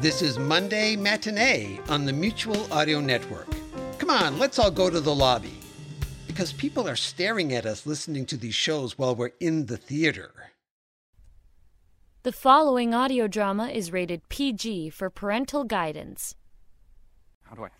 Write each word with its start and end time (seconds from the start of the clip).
This 0.00 0.22
is 0.22 0.38
Monday 0.38 0.94
Matinee 0.94 1.80
on 1.88 2.04
the 2.04 2.12
Mutual 2.12 2.72
Audio 2.72 3.00
Network. 3.00 3.48
Come 3.98 4.10
on, 4.10 4.38
let's 4.38 4.56
all 4.56 4.70
go 4.70 4.88
to 4.88 5.00
the 5.00 5.12
lobby. 5.12 5.58
Because 6.28 6.52
people 6.52 6.88
are 6.88 6.94
staring 6.94 7.52
at 7.52 7.66
us 7.66 7.84
listening 7.84 8.24
to 8.26 8.36
these 8.36 8.54
shows 8.54 8.96
while 8.96 9.16
we're 9.16 9.32
in 9.40 9.66
the 9.66 9.76
theater. 9.76 10.52
The 12.22 12.30
following 12.30 12.94
audio 12.94 13.26
drama 13.26 13.70
is 13.70 13.90
rated 13.90 14.28
PG 14.28 14.90
for 14.90 15.10
parental 15.10 15.64
guidance. 15.64 16.36
How 17.42 17.56
do 17.56 17.64
I? 17.64 17.70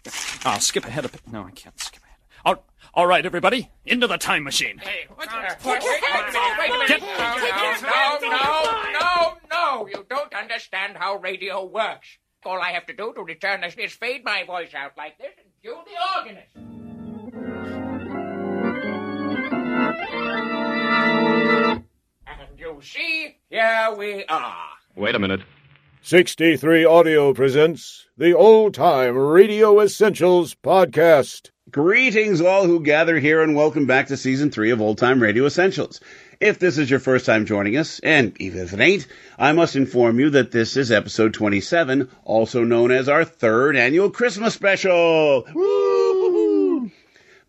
I'll 0.45 0.59
skip 0.59 0.87
ahead 0.87 1.05
a 1.05 1.09
bit. 1.11 1.21
No, 1.31 1.45
I 1.45 1.53
can't 1.53 1.79
skip 1.79 2.03
ahead. 2.03 2.17
All, 2.45 2.65
all 2.95 3.07
right, 3.07 3.25
everybody, 3.25 3.71
into 3.87 4.09
the 4.09 4.19
time 4.19 4.43
machine. 4.43 4.79
Hey, 4.79 5.07
what? 5.15 5.29
Minute. 5.31 7.01
No, 7.01 8.19
no, 8.23 8.29
no, 8.29 8.99
no, 8.99 9.38
no. 9.59 9.89
You 9.89 10.07
don't 10.09 10.35
understand 10.35 10.97
how 10.97 11.17
radio 11.17 11.65
works. 11.65 12.09
All 12.45 12.61
I 12.61 12.73
have 12.73 12.87
to 12.87 12.95
do 12.95 13.13
to 13.15 13.23
return 13.23 13.61
this 13.61 13.75
is 13.75 13.93
fade 13.93 14.25
my 14.25 14.45
voice 14.45 14.73
out 14.75 14.93
like 14.97 15.19
this 15.19 15.33
and 15.39 15.53
cue 15.61 15.77
the 15.85 16.19
organist. 16.19 16.57
And 22.27 22.59
you 22.59 22.79
see, 22.83 23.37
here 23.51 23.95
we 23.99 24.25
are. 24.27 24.69
Wait 24.97 25.15
a 25.15 25.19
minute. 25.19 25.41
63 26.03 26.85
Audio 26.85 27.35
presents 27.35 28.07
the 28.17 28.35
Old 28.35 28.75
Time 28.75 29.17
Radio 29.17 29.81
Essentials 29.81 30.55
Podcast. 30.55 31.51
Greetings, 31.71 32.41
all 32.41 32.65
who 32.65 32.81
gather 32.81 33.19
here, 33.19 33.43
and 33.43 33.55
welcome 33.55 33.85
back 33.85 34.07
to 34.07 34.17
season 34.17 34.51
three 34.51 34.71
of 34.71 34.81
Old 34.81 34.97
Time 34.97 35.21
Radio 35.21 35.45
Essentials. 35.45 36.01
If 36.41 36.61
this 36.61 36.79
is 36.79 36.89
your 36.89 37.01
first 37.01 37.27
time 37.27 37.47
joining 37.47 37.77
us, 37.77 37.99
and 37.99 38.41
even 38.41 38.61
if 38.61 38.73
it 38.73 38.79
ain't, 38.79 39.09
I 39.37 39.53
must 39.53 39.75
inform 39.75 40.21
you 40.21 40.31
that 40.31 40.53
this 40.53 40.77
is 40.77 40.93
episode 40.93 41.35
27, 41.35 42.09
also 42.23 42.63
known 42.63 42.93
as 42.93 43.09
our 43.09 43.25
third 43.25 43.75
annual 43.75 44.11
Christmas 44.11 44.55
special. 44.55 45.45
Woo! 45.53 46.93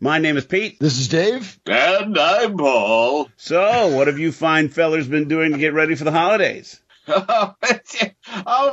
My 0.00 0.18
name 0.18 0.36
is 0.36 0.44
Pete. 0.44 0.80
This 0.80 0.98
is 0.98 1.06
Dave. 1.06 1.60
And 1.66 2.18
I'm 2.18 2.56
Paul. 2.56 3.28
So, 3.36 3.96
what 3.96 4.08
have 4.08 4.18
you 4.18 4.32
fine 4.32 4.70
fellers 4.70 5.06
been 5.06 5.28
doing 5.28 5.52
to 5.52 5.58
get 5.58 5.72
ready 5.72 5.94
for 5.94 6.02
the 6.02 6.10
holidays? 6.10 6.80
oh 7.06 7.54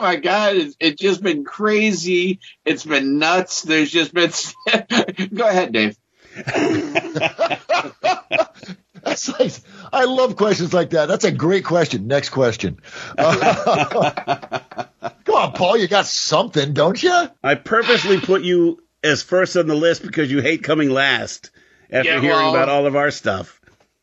my 0.01 0.15
God, 0.15 0.55
it's, 0.55 0.75
it's 0.79 0.99
just 0.99 1.21
been 1.21 1.43
crazy. 1.43 2.39
It's 2.65 2.85
been 2.85 3.19
nuts. 3.19 3.61
There's 3.61 3.91
just 3.91 4.15
been. 4.15 4.31
Go 5.35 5.47
ahead, 5.47 5.73
Dave. 5.73 5.95
That's 9.07 9.39
like, 9.39 9.53
I 9.93 10.03
love 10.05 10.35
questions 10.35 10.73
like 10.73 10.89
that. 10.91 11.07
That's 11.07 11.23
a 11.23 11.31
great 11.31 11.63
question. 11.65 12.07
Next 12.07 12.29
question. 12.29 12.79
Uh, 13.17 14.85
come 15.25 15.35
on, 15.35 15.53
Paul, 15.53 15.77
you 15.77 15.87
got 15.87 16.05
something, 16.05 16.73
don't 16.73 17.01
you? 17.01 17.29
I 17.43 17.55
purposely 17.55 18.19
put 18.19 18.41
you 18.43 18.83
as 19.03 19.23
first 19.23 19.55
on 19.55 19.67
the 19.67 19.75
list 19.75 20.01
because 20.03 20.29
you 20.31 20.41
hate 20.41 20.63
coming 20.63 20.89
last 20.89 21.51
after 21.89 22.09
Yeah, 22.11 22.19
hearing 22.21 22.37
well- 22.37 22.55
about 22.55 22.69
all 22.69 22.85
of 22.85 22.95
our 22.95 23.11
stuff. 23.11 23.53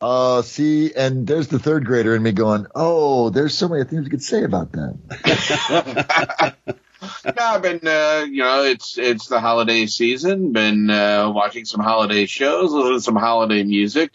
Uh, 0.00 0.42
see, 0.42 0.92
and 0.94 1.26
there's 1.26 1.48
the 1.48 1.58
third 1.58 1.86
grader 1.86 2.14
in 2.14 2.22
me 2.22 2.32
going, 2.32 2.66
oh, 2.74 3.30
there's 3.30 3.56
so 3.56 3.68
many 3.68 3.84
things 3.84 4.04
we 4.04 4.10
could 4.10 4.22
say 4.22 4.44
about 4.44 4.72
that. 4.72 6.54
yeah, 7.24 7.32
I've 7.38 7.62
been, 7.62 7.80
uh, 7.86 8.26
you 8.28 8.42
know, 8.42 8.64
it's 8.64 8.98
it's 8.98 9.28
the 9.28 9.40
holiday 9.40 9.86
season. 9.86 10.52
Been 10.52 10.90
uh, 10.90 11.30
watching 11.30 11.64
some 11.64 11.80
holiday 11.80 12.26
shows, 12.26 12.70
listening 12.72 12.98
to 12.98 13.00
some 13.00 13.16
holiday 13.16 13.62
music, 13.62 14.10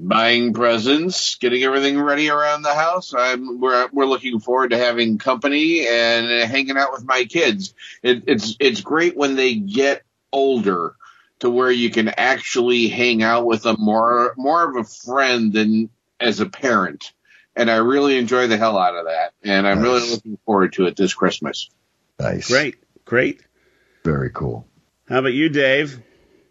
buying 0.00 0.54
presents, 0.54 1.34
getting 1.36 1.62
everything 1.62 2.00
ready 2.00 2.30
around 2.30 2.62
the 2.62 2.74
house. 2.74 3.12
I'm 3.14 3.60
we're 3.60 3.88
we're 3.92 4.06
looking 4.06 4.40
forward 4.40 4.70
to 4.70 4.78
having 4.78 5.18
company 5.18 5.86
and 5.86 6.48
hanging 6.48 6.78
out 6.78 6.92
with 6.92 7.04
my 7.04 7.24
kids. 7.24 7.74
It, 8.02 8.24
it's 8.26 8.56
it's 8.58 8.80
great 8.80 9.16
when 9.16 9.36
they 9.36 9.54
get 9.54 10.02
older 10.32 10.94
to 11.40 11.50
where 11.50 11.70
you 11.70 11.90
can 11.90 12.08
actually 12.08 12.88
hang 12.88 13.22
out 13.22 13.44
with 13.44 13.62
them 13.62 13.76
more 13.78 14.34
more 14.36 14.68
of 14.68 14.76
a 14.76 14.84
friend 14.84 15.52
than 15.52 15.90
as 16.18 16.40
a 16.40 16.46
parent. 16.46 17.12
And 17.56 17.70
I 17.70 17.76
really 17.76 18.16
enjoy 18.16 18.46
the 18.46 18.56
hell 18.56 18.78
out 18.78 18.96
of 18.96 19.06
that. 19.06 19.32
And 19.42 19.66
I'm 19.66 19.82
really 19.82 20.08
looking 20.08 20.38
forward 20.46 20.72
to 20.74 20.86
it 20.86 20.96
this 20.96 21.14
Christmas. 21.14 21.68
Nice. 22.18 22.48
Great, 22.48 22.76
great. 23.04 23.42
Very 24.04 24.30
cool. 24.30 24.66
How 25.08 25.18
about 25.18 25.32
you, 25.32 25.48
Dave? 25.48 26.00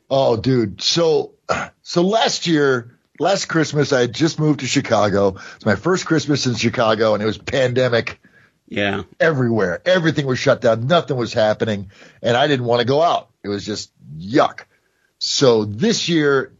Oh, 0.10 0.36
dude. 0.36 0.82
So, 0.82 1.36
so 1.82 2.02
last 2.04 2.48
year, 2.48 2.99
last 3.20 3.46
Christmas, 3.46 3.94
I 3.94 4.02
had 4.02 4.14
just 4.14 4.40
moved 4.40 4.62
to 4.62 4.68
Chicago. 4.68 5.36
It's 5.56 5.66
my 5.66 5.76
first 5.76 6.06
Christmas 6.06 6.46
in 6.46 6.56
Chicago, 6.56 7.14
and 7.14 7.22
it 7.22 7.26
was 7.26 7.38
pandemic 7.38 8.20
Yeah. 8.68 9.04
everywhere. 9.20 9.82
Everything 9.86 10.26
was 10.26 10.40
shut 10.40 10.62
down. 10.62 10.88
Nothing 10.88 11.18
was 11.18 11.34
happening. 11.34 11.92
And 12.22 12.36
I 12.38 12.48
didn't 12.48 12.66
want 12.66 12.80
to 12.80 12.86
go 12.86 13.02
out. 13.02 13.30
It 13.44 13.50
was 13.50 13.66
just 13.66 13.92
yuck. 14.18 14.62
So 15.20 15.66
this 15.66 16.08
year, 16.08 16.54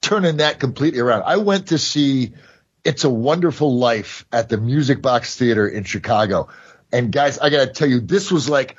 turning 0.00 0.38
that 0.38 0.58
completely 0.60 1.00
around, 1.00 1.24
I 1.26 1.36
went 1.36 1.68
to 1.68 1.78
see 1.78 2.32
It's 2.84 3.04
a 3.04 3.10
Wonderful 3.10 3.76
Life 3.76 4.24
at 4.32 4.48
the 4.48 4.56
Music 4.56 5.02
Box 5.02 5.36
Theater 5.36 5.68
in 5.68 5.84
Chicago. 5.84 6.48
And 6.92 7.12
guys, 7.12 7.38
I 7.38 7.50
got 7.50 7.66
to 7.66 7.72
tell 7.72 7.88
you, 7.88 8.00
this 8.00 8.30
was 8.32 8.48
like 8.48 8.76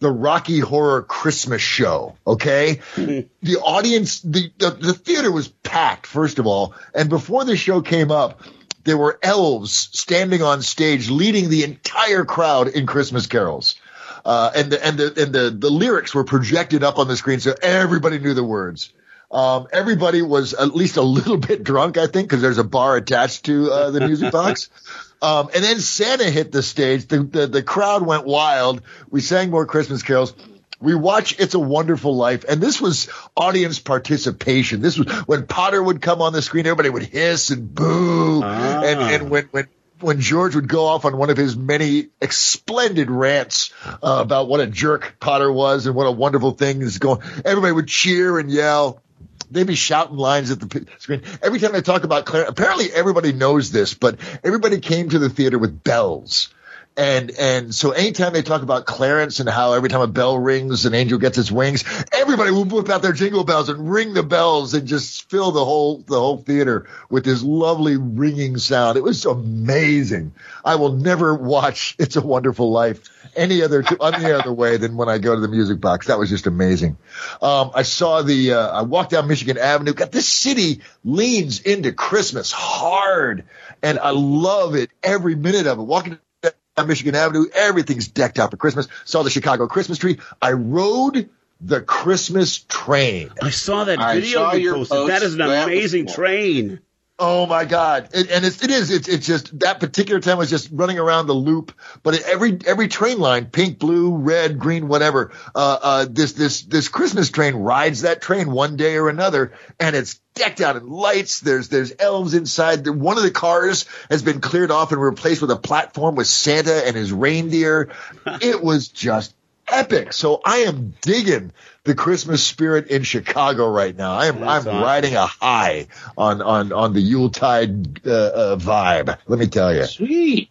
the 0.00 0.10
Rocky 0.10 0.58
Horror 0.58 1.02
Christmas 1.02 1.62
show. 1.62 2.16
Okay. 2.26 2.80
the 2.96 3.58
audience, 3.62 4.20
the, 4.22 4.50
the, 4.58 4.70
the 4.70 4.94
theater 4.94 5.30
was 5.30 5.48
packed, 5.48 6.06
first 6.06 6.38
of 6.38 6.46
all. 6.46 6.74
And 6.94 7.08
before 7.08 7.44
the 7.44 7.56
show 7.56 7.82
came 7.82 8.10
up, 8.10 8.42
there 8.84 8.96
were 8.96 9.18
elves 9.22 9.72
standing 9.92 10.42
on 10.42 10.62
stage 10.62 11.10
leading 11.10 11.50
the 11.50 11.64
entire 11.64 12.24
crowd 12.24 12.68
in 12.68 12.86
Christmas 12.86 13.26
carols. 13.26 13.76
Uh, 14.24 14.50
and 14.54 14.72
the, 14.72 14.84
and 14.84 14.98
the, 14.98 15.22
and 15.22 15.32
the, 15.32 15.50
the 15.50 15.70
lyrics 15.70 16.14
were 16.14 16.24
projected 16.24 16.82
up 16.82 16.98
on 16.98 17.06
the 17.06 17.16
screen. 17.16 17.40
So 17.40 17.54
everybody 17.62 18.18
knew 18.18 18.34
the 18.34 18.44
words. 18.44 18.92
Um, 19.30 19.68
everybody 19.72 20.22
was 20.22 20.54
at 20.54 20.74
least 20.74 20.96
a 20.96 21.02
little 21.02 21.36
bit 21.48 21.62
drunk, 21.62 21.98
I 21.98 22.06
think, 22.06 22.28
because 22.28 22.42
there's 22.42 22.58
a 22.58 22.64
bar 22.64 22.96
attached 22.96 23.44
to 23.44 23.70
uh, 23.70 23.90
the 23.90 24.00
music 24.00 24.32
box. 24.32 24.70
Um, 25.22 25.50
and 25.54 25.62
then 25.62 25.78
Santa 25.80 26.30
hit 26.30 26.50
the 26.52 26.62
stage. 26.62 27.06
The, 27.06 27.22
the 27.22 27.46
the 27.46 27.62
crowd 27.62 28.04
went 28.06 28.24
wild. 28.24 28.82
We 29.10 29.20
sang 29.20 29.50
more 29.50 29.66
Christmas 29.66 30.02
carols. 30.02 30.32
We 30.80 30.94
watched 30.94 31.40
It's 31.40 31.52
a 31.52 31.58
Wonderful 31.58 32.16
Life, 32.16 32.46
and 32.48 32.58
this 32.58 32.80
was 32.80 33.10
audience 33.36 33.78
participation. 33.78 34.80
This 34.80 34.98
was 34.98 35.08
when 35.26 35.46
Potter 35.46 35.82
would 35.82 36.00
come 36.00 36.22
on 36.22 36.32
the 36.32 36.40
screen, 36.40 36.64
everybody 36.66 36.88
would 36.88 37.02
hiss 37.02 37.50
and 37.50 37.74
boo, 37.74 38.40
Ah. 38.42 38.82
and 38.82 39.00
and 39.00 39.30
when 39.30 39.44
when 39.50 39.66
when 40.00 40.20
George 40.20 40.54
would 40.54 40.68
go 40.68 40.86
off 40.86 41.04
on 41.04 41.18
one 41.18 41.28
of 41.28 41.36
his 41.36 41.54
many 41.54 42.08
splendid 42.30 43.10
rants 43.10 43.74
uh, 43.84 43.96
about 44.22 44.48
what 44.48 44.60
a 44.60 44.66
jerk 44.66 45.16
Potter 45.20 45.52
was 45.52 45.84
and 45.86 45.94
what 45.94 46.06
a 46.06 46.10
wonderful 46.10 46.52
thing 46.52 46.80
is 46.80 46.96
going, 46.98 47.20
everybody 47.44 47.72
would 47.72 47.86
cheer 47.88 48.38
and 48.38 48.50
yell. 48.50 49.02
They'd 49.50 49.66
be 49.66 49.74
shouting 49.74 50.16
lines 50.16 50.50
at 50.50 50.60
the 50.60 50.86
screen. 50.98 51.22
Every 51.42 51.58
time 51.58 51.72
they 51.72 51.82
talk 51.82 52.04
about 52.04 52.24
Clarence, 52.24 52.50
apparently 52.50 52.92
everybody 52.92 53.32
knows 53.32 53.72
this, 53.72 53.94
but 53.94 54.18
everybody 54.44 54.78
came 54.80 55.08
to 55.10 55.18
the 55.18 55.28
theater 55.28 55.58
with 55.58 55.82
bells. 55.82 56.48
And, 56.96 57.30
and 57.30 57.74
so 57.74 57.92
anytime 57.92 58.32
they 58.32 58.42
talk 58.42 58.62
about 58.62 58.84
Clarence 58.84 59.40
and 59.40 59.48
how 59.48 59.72
every 59.72 59.88
time 59.88 60.00
a 60.00 60.06
bell 60.06 60.38
rings, 60.38 60.84
an 60.86 60.94
angel 60.94 61.18
gets 61.18 61.38
its 61.38 61.50
wings, 61.50 61.84
everybody 62.12 62.50
will 62.50 62.64
whip 62.64 62.90
out 62.90 63.00
their 63.00 63.12
jingle 63.12 63.44
bells 63.44 63.68
and 63.68 63.90
ring 63.90 64.12
the 64.12 64.22
bells 64.22 64.74
and 64.74 64.86
just 64.86 65.30
fill 65.30 65.52
the 65.52 65.64
whole, 65.64 65.98
the 65.98 66.18
whole 66.18 66.38
theater 66.38 66.88
with 67.08 67.24
this 67.24 67.42
lovely 67.42 67.96
ringing 67.96 68.58
sound. 68.58 68.98
It 68.98 69.04
was 69.04 69.24
amazing. 69.24 70.34
I 70.64 70.74
will 70.74 70.92
never 70.92 71.34
watch 71.34 71.94
It's 71.98 72.16
a 72.16 72.20
Wonderful 72.20 72.70
Life 72.70 73.00
any 73.40 73.62
other, 73.62 73.82
any 74.02 74.32
other 74.32 74.52
way 74.52 74.76
than 74.76 74.96
when 74.96 75.08
I 75.08 75.18
go 75.18 75.34
to 75.34 75.40
the 75.40 75.48
music 75.48 75.80
box. 75.80 76.06
That 76.06 76.18
was 76.18 76.28
just 76.28 76.46
amazing. 76.46 76.96
Um, 77.42 77.70
I 77.74 77.82
saw 77.82 78.22
the, 78.22 78.52
uh, 78.52 78.68
I 78.68 78.82
walked 78.82 79.10
down 79.10 79.26
Michigan 79.26 79.58
Avenue. 79.58 79.94
Got 79.94 80.12
this 80.12 80.28
city 80.28 80.82
leans 81.04 81.60
into 81.60 81.92
Christmas 81.92 82.52
hard 82.52 83.44
and 83.82 83.98
I 83.98 84.10
love 84.10 84.74
it 84.74 84.90
every 85.02 85.34
minute 85.34 85.66
of 85.66 85.78
it. 85.78 85.82
Walking 85.82 86.18
down 86.42 86.86
Michigan 86.86 87.14
Avenue, 87.14 87.46
everything's 87.54 88.08
decked 88.08 88.38
out 88.38 88.50
for 88.50 88.56
Christmas. 88.56 88.86
Saw 89.04 89.22
the 89.22 89.30
Chicago 89.30 89.66
Christmas 89.66 89.98
tree. 89.98 90.18
I 90.40 90.52
rode 90.52 91.28
the 91.60 91.80
Christmas 91.80 92.58
train. 92.58 93.30
I 93.42 93.50
saw 93.50 93.84
that 93.84 93.98
I 94.00 94.14
video 94.20 94.38
saw 94.38 94.52
you 94.54 94.60
your 94.62 94.74
posted. 94.76 94.98
That 95.08 95.08
post. 95.20 95.22
is 95.24 95.32
an 95.34 95.38
That 95.40 95.68
amazing 95.68 96.06
cool. 96.06 96.14
train. 96.14 96.80
Oh 97.22 97.44
my 97.44 97.66
God! 97.66 98.08
It, 98.14 98.30
and 98.30 98.46
it's, 98.46 98.64
it 98.64 98.70
is. 98.70 98.90
It's 98.90 99.06
it's 99.06 99.26
just 99.26 99.58
that 99.60 99.78
particular 99.78 100.22
time 100.22 100.38
was 100.38 100.48
just 100.48 100.70
running 100.72 100.98
around 100.98 101.26
the 101.26 101.34
loop. 101.34 101.70
But 102.02 102.14
it, 102.14 102.22
every 102.22 102.58
every 102.66 102.88
train 102.88 103.18
line, 103.18 103.44
pink, 103.44 103.78
blue, 103.78 104.16
red, 104.16 104.58
green, 104.58 104.88
whatever. 104.88 105.30
Uh, 105.54 105.78
uh, 105.82 106.06
this 106.08 106.32
this 106.32 106.62
this 106.62 106.88
Christmas 106.88 107.28
train 107.30 107.56
rides 107.56 108.02
that 108.02 108.22
train 108.22 108.50
one 108.50 108.78
day 108.78 108.96
or 108.96 109.10
another, 109.10 109.52
and 109.78 109.94
it's 109.94 110.18
decked 110.34 110.62
out 110.62 110.76
in 110.76 110.88
lights. 110.88 111.40
There's 111.40 111.68
there's 111.68 111.92
elves 111.98 112.32
inside. 112.32 112.88
One 112.88 113.18
of 113.18 113.22
the 113.22 113.30
cars 113.30 113.84
has 114.08 114.22
been 114.22 114.40
cleared 114.40 114.70
off 114.70 114.92
and 114.92 115.02
replaced 115.02 115.42
with 115.42 115.50
a 115.50 115.56
platform 115.56 116.14
with 116.14 116.26
Santa 116.26 116.86
and 116.86 116.96
his 116.96 117.12
reindeer. 117.12 117.90
it 118.40 118.62
was 118.62 118.88
just 118.88 119.34
epic. 119.70 120.12
So 120.12 120.40
I 120.44 120.58
am 120.58 120.94
digging 121.00 121.52
the 121.84 121.94
Christmas 121.94 122.42
spirit 122.44 122.88
in 122.88 123.02
Chicago 123.02 123.68
right 123.70 123.96
now. 123.96 124.12
I 124.12 124.26
am 124.26 124.40
That's 124.40 124.66
I'm 124.66 124.72
awesome. 124.74 124.82
riding 124.82 125.14
a 125.16 125.26
high 125.26 125.86
on 126.16 126.42
on 126.42 126.72
on 126.72 126.92
the 126.92 127.00
Yuletide 127.00 128.06
uh, 128.06 128.10
uh, 128.10 128.56
vibe. 128.56 129.16
Let 129.26 129.38
me 129.38 129.46
tell 129.46 129.74
you. 129.74 129.84
Sweet. 129.84 130.50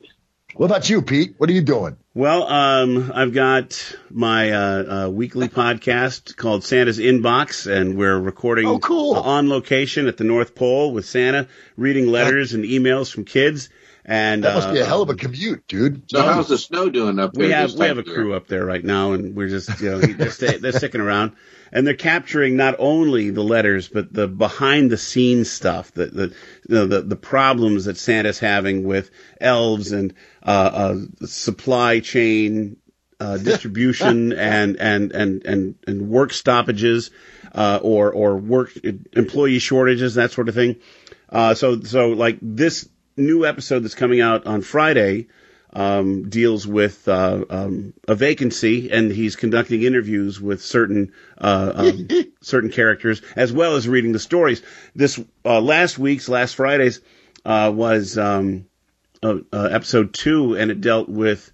What 0.56 0.66
about 0.66 0.89
you, 0.89 1.01
Pete? 1.01 1.36
What 1.38 1.50
are 1.50 1.54
you 1.54 1.62
doing? 1.62 1.95
Well, 2.13 2.44
um, 2.44 3.12
I've 3.16 3.33
got 3.33 3.95
my 4.10 4.51
uh, 4.51 5.06
uh, 5.06 5.10
weekly 5.10 5.48
podcast 5.48 6.36
called 6.36 6.66
Santa's 6.66 7.00
Inbox, 7.00 7.71
and 7.71 7.98
we're 7.98 8.19
recording 8.19 8.66
Oh, 8.68 8.77
cool. 8.80 9.16
on 9.16 9.48
location 9.48 10.07
at 10.07 10.18
the 10.18 10.25
North 10.25 10.56
Pole 10.56 10.92
with 10.92 11.06
Santa, 11.06 11.48
reading 11.77 12.07
letters 12.07 12.54
and 12.54 12.66
emails 12.66 13.10
from 13.10 13.24
kids. 13.24 13.69
And 14.11 14.44
That 14.44 14.56
must 14.56 14.71
be 14.71 14.79
a 14.79 14.85
hell 14.85 15.03
of 15.03 15.09
a 15.11 15.13
commute, 15.13 15.67
dude. 15.67 16.09
So 16.09 16.23
how's 16.23 16.47
the 16.47 16.57
snow 16.57 16.89
doing 16.89 17.19
up 17.19 17.31
there? 17.33 17.45
we 17.45 17.51
have 17.51 17.75
we 17.75 17.85
have 17.85 18.00
a 18.00 18.03
year? 18.03 18.15
crew 18.15 18.33
up 18.33 18.47
there 18.47 18.65
right 18.65 18.83
now, 18.83 19.11
and 19.11 19.35
we're 19.35 19.50
just 19.50 19.79
you 19.79 19.91
know 19.91 20.00
they're, 20.00 20.31
stay, 20.31 20.57
they're 20.57 20.71
sticking 20.71 21.00
around, 21.00 21.33
and 21.71 21.85
they're 21.85 21.94
capturing 21.94 22.56
not 22.56 22.73
only 22.79 23.29
the 23.29 23.44
letters 23.44 23.88
but 23.88 24.11
the 24.11 24.27
behind 24.27 24.89
the 24.89 24.97
scenes 24.97 25.51
stuff, 25.51 25.91
the 25.91 26.07
the 26.07 26.23
you 26.67 26.75
know, 26.75 26.88
the 26.88 27.01
the 27.03 27.15
problems 27.15 27.85
that 27.85 27.97
Santa's 27.97 28.39
having 28.39 28.83
with 28.83 29.11
elves 29.39 29.91
and 29.91 30.15
uh, 30.41 30.50
uh, 30.73 30.95
supply 31.27 32.00
chain 32.00 32.77
uh, 33.19 33.38
distribution 33.44 34.33
and, 34.33 34.77
and 34.77 35.11
and 35.11 35.45
and 35.45 35.75
and 35.85 36.09
work 36.09 36.33
stoppages 36.33 37.11
uh, 37.53 37.79
or 37.83 38.11
or 38.11 38.38
work 38.38 38.71
employee 39.13 39.59
shortages 39.59 40.15
that 40.15 40.31
sort 40.31 40.50
of 40.50 40.56
thing. 40.56 40.77
Uh, 41.31 41.53
so 41.53 41.79
so 41.81 42.09
like 42.09 42.39
this 42.41 42.89
new 43.19 43.45
episode 43.45 43.80
that's 43.80 43.95
coming 43.95 44.21
out 44.21 44.48
on 44.48 44.62
Friday 44.62 45.27
um, 45.71 46.30
deals 46.30 46.66
with 46.66 47.07
uh, 47.07 47.45
um, 47.50 47.94
a 48.07 48.16
vacancy, 48.16 48.92
and 48.92 49.12
he's 49.12 49.36
conducting 49.36 49.83
interviews 49.83 50.42
with 50.42 50.63
certain 50.63 51.13
uh, 51.38 51.71
um, 51.75 52.07
certain 52.42 52.71
characters, 52.71 53.21
as 53.36 53.54
well 53.54 53.75
as 53.75 53.88
reading 53.88 54.12
the 54.12 54.19
stories. 54.19 54.62
This 54.95 55.19
uh, 55.45 55.62
last 55.62 56.00
week's 56.00 56.27
last 56.27 56.56
Friday's 56.56 57.01
uh, 57.45 57.71
was 57.74 58.18
um, 58.18 58.66
uh, 59.21 59.38
uh, 59.54 59.69
episode 59.71 60.13
two, 60.13 60.56
and 60.56 60.71
it 60.71 60.81
dealt 60.81 61.10
with 61.10 61.51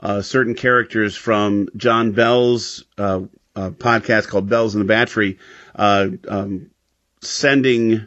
uh, 0.00 0.22
certain 0.22 0.54
characters 0.54 1.16
from 1.16 1.68
John 1.76 2.12
Bell's 2.12 2.84
uh, 2.98 3.22
uh, 3.54 3.70
podcast 3.70 4.28
called 4.28 4.48
Bells 4.48 4.74
in 4.74 4.80
the 4.80 4.86
Battery, 4.86 5.38
uh, 5.74 6.08
um, 6.28 6.70
sending 7.22 8.06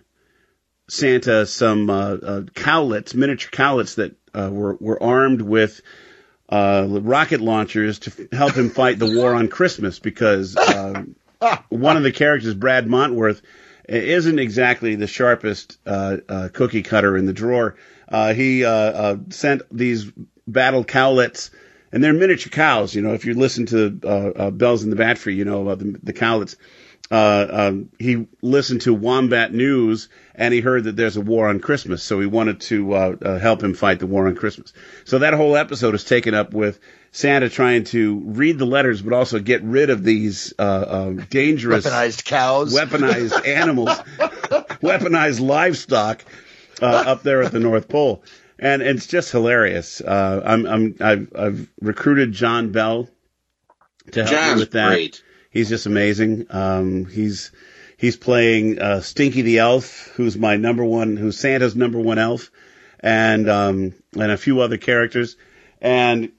Santa 0.89 1.45
some 1.45 1.89
uh, 1.89 2.13
uh, 2.15 2.41
cowlets, 2.53 3.13
miniature 3.13 3.51
cowlets 3.51 3.95
that 3.95 4.15
uh, 4.33 4.49
were 4.51 4.75
were 4.79 5.01
armed 5.01 5.41
with 5.41 5.81
uh, 6.49 6.85
rocket 6.89 7.41
launchers 7.41 7.99
to 7.99 8.11
f- 8.11 8.31
help 8.31 8.53
him 8.53 8.69
fight 8.69 8.99
the 8.99 9.15
war 9.17 9.33
on 9.33 9.47
Christmas 9.47 9.99
because 9.99 10.55
uh, 10.57 11.03
one 11.69 11.97
of 11.97 12.03
the 12.03 12.11
characters, 12.11 12.53
Brad 12.55 12.87
Montworth, 12.87 13.41
isn't 13.87 14.39
exactly 14.39 14.95
the 14.95 15.07
sharpest 15.07 15.77
uh, 15.85 16.49
cookie 16.53 16.83
cutter 16.83 17.17
in 17.17 17.25
the 17.25 17.33
drawer. 17.33 17.75
Uh, 18.07 18.33
he 18.33 18.61
sent 19.29 19.61
these 19.71 20.11
battle 20.47 20.83
cowlets, 20.83 21.51
and 21.91 22.03
they're 22.03 22.13
miniature 22.13 22.51
cows. 22.51 22.93
You 22.93 23.01
know, 23.01 23.13
if 23.13 23.25
you 23.25 23.33
listen 23.35 23.65
to 23.67 24.51
Bells 24.51 24.83
in 24.83 24.89
the 24.89 24.95
Battery, 24.95 25.35
you 25.35 25.45
know 25.45 25.61
about 25.61 25.79
the, 25.79 25.99
the 26.03 26.13
cowlets. 26.13 26.55
Uh, 27.11 27.47
um, 27.49 27.89
he 27.97 28.27
listened 28.41 28.81
to 28.81 28.93
Wombat 28.93 29.51
News 29.51 30.09
and 30.35 30.53
he 30.53 30.61
heard 30.61 30.83
that 30.83 30.95
there's 30.95 31.17
a 31.17 31.21
war 31.21 31.49
on 31.49 31.59
Christmas, 31.59 32.03
so 32.03 32.19
he 32.19 32.27
wanted 32.27 32.61
to 32.61 32.93
uh, 32.93 33.15
uh, 33.21 33.39
help 33.39 33.63
him 33.63 33.73
fight 33.73 33.99
the 33.99 34.05
war 34.05 34.27
on 34.27 34.35
Christmas. 34.35 34.73
So 35.05 35.19
that 35.19 35.33
whole 35.33 35.57
episode 35.57 35.95
is 35.95 36.03
taken 36.03 36.35
up 36.35 36.53
with 36.53 36.79
Santa 37.11 37.49
trying 37.49 37.85
to 37.85 38.19
read 38.25 38.59
the 38.59 38.65
letters, 38.65 39.01
but 39.01 39.13
also 39.13 39.39
get 39.39 39.63
rid 39.63 39.89
of 39.89 40.03
these 40.03 40.53
uh, 40.59 40.85
um, 40.87 41.17
dangerous 41.29 41.85
Weaponized 41.85 42.25
cows. 42.25 42.73
weaponized 42.73 43.47
animals, 43.47 43.89
weaponized 43.89 45.39
livestock 45.41 46.23
uh, 46.81 46.85
up 46.85 47.23
there 47.23 47.41
at 47.41 47.51
the 47.51 47.59
North 47.59 47.89
Pole, 47.89 48.23
and 48.59 48.81
it's 48.83 49.07
just 49.07 49.31
hilarious. 49.31 49.99
Uh, 49.99 50.41
I'm, 50.45 50.65
I'm, 50.67 50.95
I've, 51.01 51.33
I've 51.35 51.69
recruited 51.81 52.33
John 52.33 52.71
Bell 52.71 53.09
to 54.11 54.25
help 54.25 54.55
me 54.55 54.61
with 54.61 54.71
that. 54.71 54.89
great. 54.89 55.23
He's 55.49 55.69
just 55.69 55.85
amazing. 55.85 56.47
Um, 56.49 57.05
he's 57.05 57.51
he's 57.97 58.15
playing 58.15 58.79
uh, 58.79 59.01
Stinky 59.01 59.41
the 59.41 59.59
Elf, 59.59 60.11
who's 60.15 60.37
my 60.37 60.57
number 60.57 60.83
one, 60.83 61.17
who's 61.17 61.39
Santa's 61.39 61.75
number 61.75 61.99
one 61.99 62.19
elf, 62.19 62.51
and 62.99 63.49
um, 63.49 63.93
and 64.13 64.31
a 64.31 64.37
few 64.37 64.61
other 64.61 64.77
characters, 64.77 65.37
and 65.81 66.31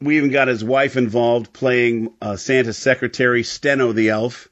we 0.00 0.16
even 0.16 0.30
got 0.30 0.48
his 0.48 0.64
wife 0.64 0.96
involved 0.96 1.52
playing 1.52 2.12
uh, 2.20 2.36
Santa's 2.36 2.78
secretary, 2.78 3.42
Steno 3.42 3.92
the 3.92 4.10
Elf, 4.10 4.48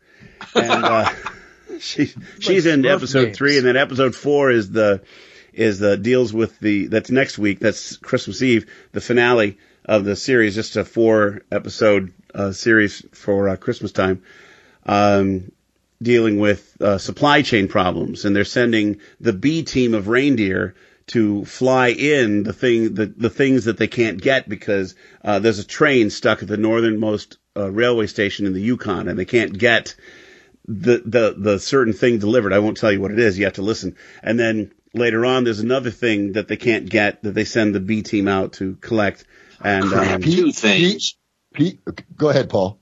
and 0.55 0.85
uh, 0.85 1.11
she 1.79 2.13
she's 2.41 2.67
in 2.67 2.85
episode 2.87 3.25
names. 3.25 3.37
three, 3.37 3.59
and 3.59 3.67
then 3.67 3.77
episode 3.77 4.15
four 4.15 4.51
is 4.51 4.71
the 4.71 5.03
is 5.53 5.79
the 5.79 5.97
deals 5.97 6.33
with 6.33 6.59
the 6.61 6.87
that's 6.87 7.11
next 7.11 7.39
week. 7.39 7.59
That's 7.61 7.97
Christmas 7.97 8.43
Eve, 8.43 8.67
the 8.93 9.01
finale 9.01 9.59
of 9.85 10.05
the 10.05 10.17
series, 10.17 10.55
just 10.55 10.77
a 10.77 10.85
four 10.85 11.43
episode 11.51 12.13
uh, 12.35 12.53
series 12.53 13.05
for 13.13 13.49
uh, 13.49 13.57
Christmas 13.57 13.93
time, 13.93 14.23
um, 14.87 15.53
dealing 16.03 16.39
with 16.39 16.77
uh, 16.81 16.99
supply 16.99 17.43
chain 17.43 17.69
problems, 17.69 18.25
and 18.25 18.35
they're 18.35 18.45
sending 18.45 19.01
the 19.21 19.33
B 19.33 19.63
team 19.63 19.95
of 19.95 20.09
reindeer 20.09 20.75
to 21.09 21.45
fly 21.47 21.89
in 21.89 22.43
the 22.43 22.53
thing 22.53 22.95
the, 22.95 23.07
the 23.07 23.31
things 23.31 23.65
that 23.65 23.79
they 23.79 23.87
can't 23.87 24.21
get 24.21 24.49
because 24.49 24.95
uh, 25.25 25.39
there's 25.39 25.59
a 25.59 25.67
train 25.67 26.11
stuck 26.11 26.43
at 26.43 26.49
the 26.49 26.57
northernmost 26.57 27.39
uh, 27.57 27.71
railway 27.71 28.07
station 28.07 28.47
in 28.47 28.53
the 28.53 28.61
Yukon, 28.61 29.09
and 29.09 29.19
they 29.19 29.25
can't 29.25 29.57
get 29.57 29.95
the 30.67 31.03
the 31.05 31.35
the 31.37 31.59
certain 31.59 31.95
thing 31.95 32.19
delivered. 32.19 32.53
I 32.53 32.59
won't 32.59 32.77
tell 32.77 32.93
you 32.93 33.01
what 33.01 33.11
it 33.11 33.19
is. 33.19 33.39
You 33.39 33.47
have 33.47 33.55
to 33.55 33.63
listen. 33.63 33.97
And 34.23 34.39
then 34.39 34.73
later 34.95 35.25
on, 35.25 35.45
there's 35.45 35.61
another 35.61 35.91
thing 35.91 36.33
that 36.33 36.47
they 36.49 36.57
can't 36.57 36.89
get 36.89 37.23
that 37.23 37.33
they 37.33 37.45
send 37.45 37.75
the 37.75 37.81
B 37.81 38.03
team 38.03 38.29
out 38.29 38.55
to 38.55 38.77
collect. 38.77 39.25
And 39.61 39.93
um, 39.93 40.21
Pete, 40.21 40.37
Two 40.37 40.53
things. 40.53 41.17
Pete, 41.59 41.81
go 42.17 42.29
ahead, 42.31 42.49
Paul. 42.49 42.79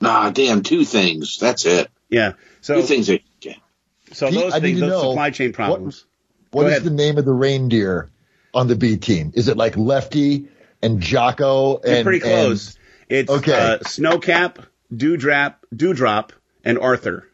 Nah, 0.00 0.30
damn, 0.30 0.62
two 0.62 0.84
things. 0.84 1.38
That's 1.38 1.64
it. 1.66 1.88
yeah, 2.08 2.32
so 2.60 2.74
Two 2.76 2.82
things. 2.82 3.06
That, 3.06 3.20
yeah. 3.42 3.54
so 4.12 4.28
Pete, 4.28 4.38
those 4.38 4.52
I 4.54 4.58
need 4.58 4.62
things, 4.62 4.80
those 4.80 4.90
know 4.90 5.10
supply 5.10 5.30
chain 5.30 5.52
problems. 5.52 6.04
What 6.50 6.62
Go 6.62 6.68
is 6.68 6.72
ahead. 6.72 6.84
the 6.84 6.90
name 6.90 7.16
of 7.18 7.24
the 7.24 7.32
reindeer 7.32 8.10
on 8.52 8.66
the 8.66 8.74
B 8.76 8.96
team? 8.96 9.30
Is 9.34 9.48
it 9.48 9.56
like 9.56 9.76
Lefty 9.76 10.48
and 10.82 11.00
Jocko? 11.00 11.80
You're 11.84 11.94
And, 11.96 12.04
pretty 12.04 12.20
close. 12.20 12.76
it's 13.08 13.30
Okay. 13.30 13.52
uh, 13.52 13.78
Snowcap, 13.78 14.56
Dewdrop, 14.94 15.64
Dewdrop, 15.74 16.32
and 16.64 16.78
Arthur. 16.78 17.28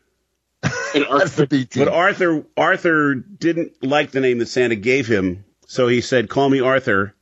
And 0.62 1.05
And, 1.05 1.06
that's 1.20 1.37
the 1.37 1.46
B 1.46 1.64
team. 1.64 1.84
But 1.84 1.93
Arthur 1.94 2.44
Arthur 2.56 3.14
didn't 3.14 3.82
like 3.82 4.11
the 4.11 4.20
name 4.20 4.38
that 4.38 4.49
Santa 4.49 4.75
gave 4.76 5.06
him, 5.06 5.44
so 5.67 5.87
he 5.88 6.00
said, 6.02 6.29
"Call 6.29 6.49
me 6.50 6.61
Arthur." 6.61 7.14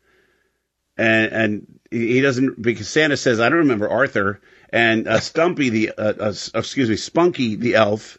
And 0.97 1.33
and 1.33 1.74
he 1.99 2.21
doesn't 2.21 2.61
because 2.61 2.89
Santa 2.89 3.17
says, 3.17 3.41
"I 3.41 3.49
don't 3.49 3.59
remember 3.61 3.89
Arthur." 3.89 4.41
And 4.71 5.07
uh, 5.07 5.21
Stumpy 5.21 5.69
the 5.71 5.93
uh, 5.97 6.13
uh, 6.21 6.35
excuse 6.55 6.89
me, 6.89 6.97
Spunky 6.97 7.55
the 7.57 7.77
elf 7.77 8.19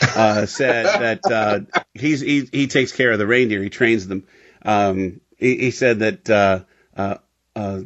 uh, 0.00 0.46
said 0.46 0.84
that 0.86 1.30
uh, 1.30 1.60
he's 1.94 2.20
he, 2.20 2.48
he 2.52 2.66
takes 2.68 2.92
care 2.92 3.10
of 3.12 3.18
the 3.18 3.26
reindeer. 3.26 3.62
He 3.62 3.70
trains 3.70 4.06
them. 4.06 4.24
Um, 4.62 5.20
he, 5.36 5.56
he 5.56 5.70
said 5.70 6.00
that 6.00 6.30
uh, 6.30 6.60
uh, 6.96 7.16
uh, 7.56 7.80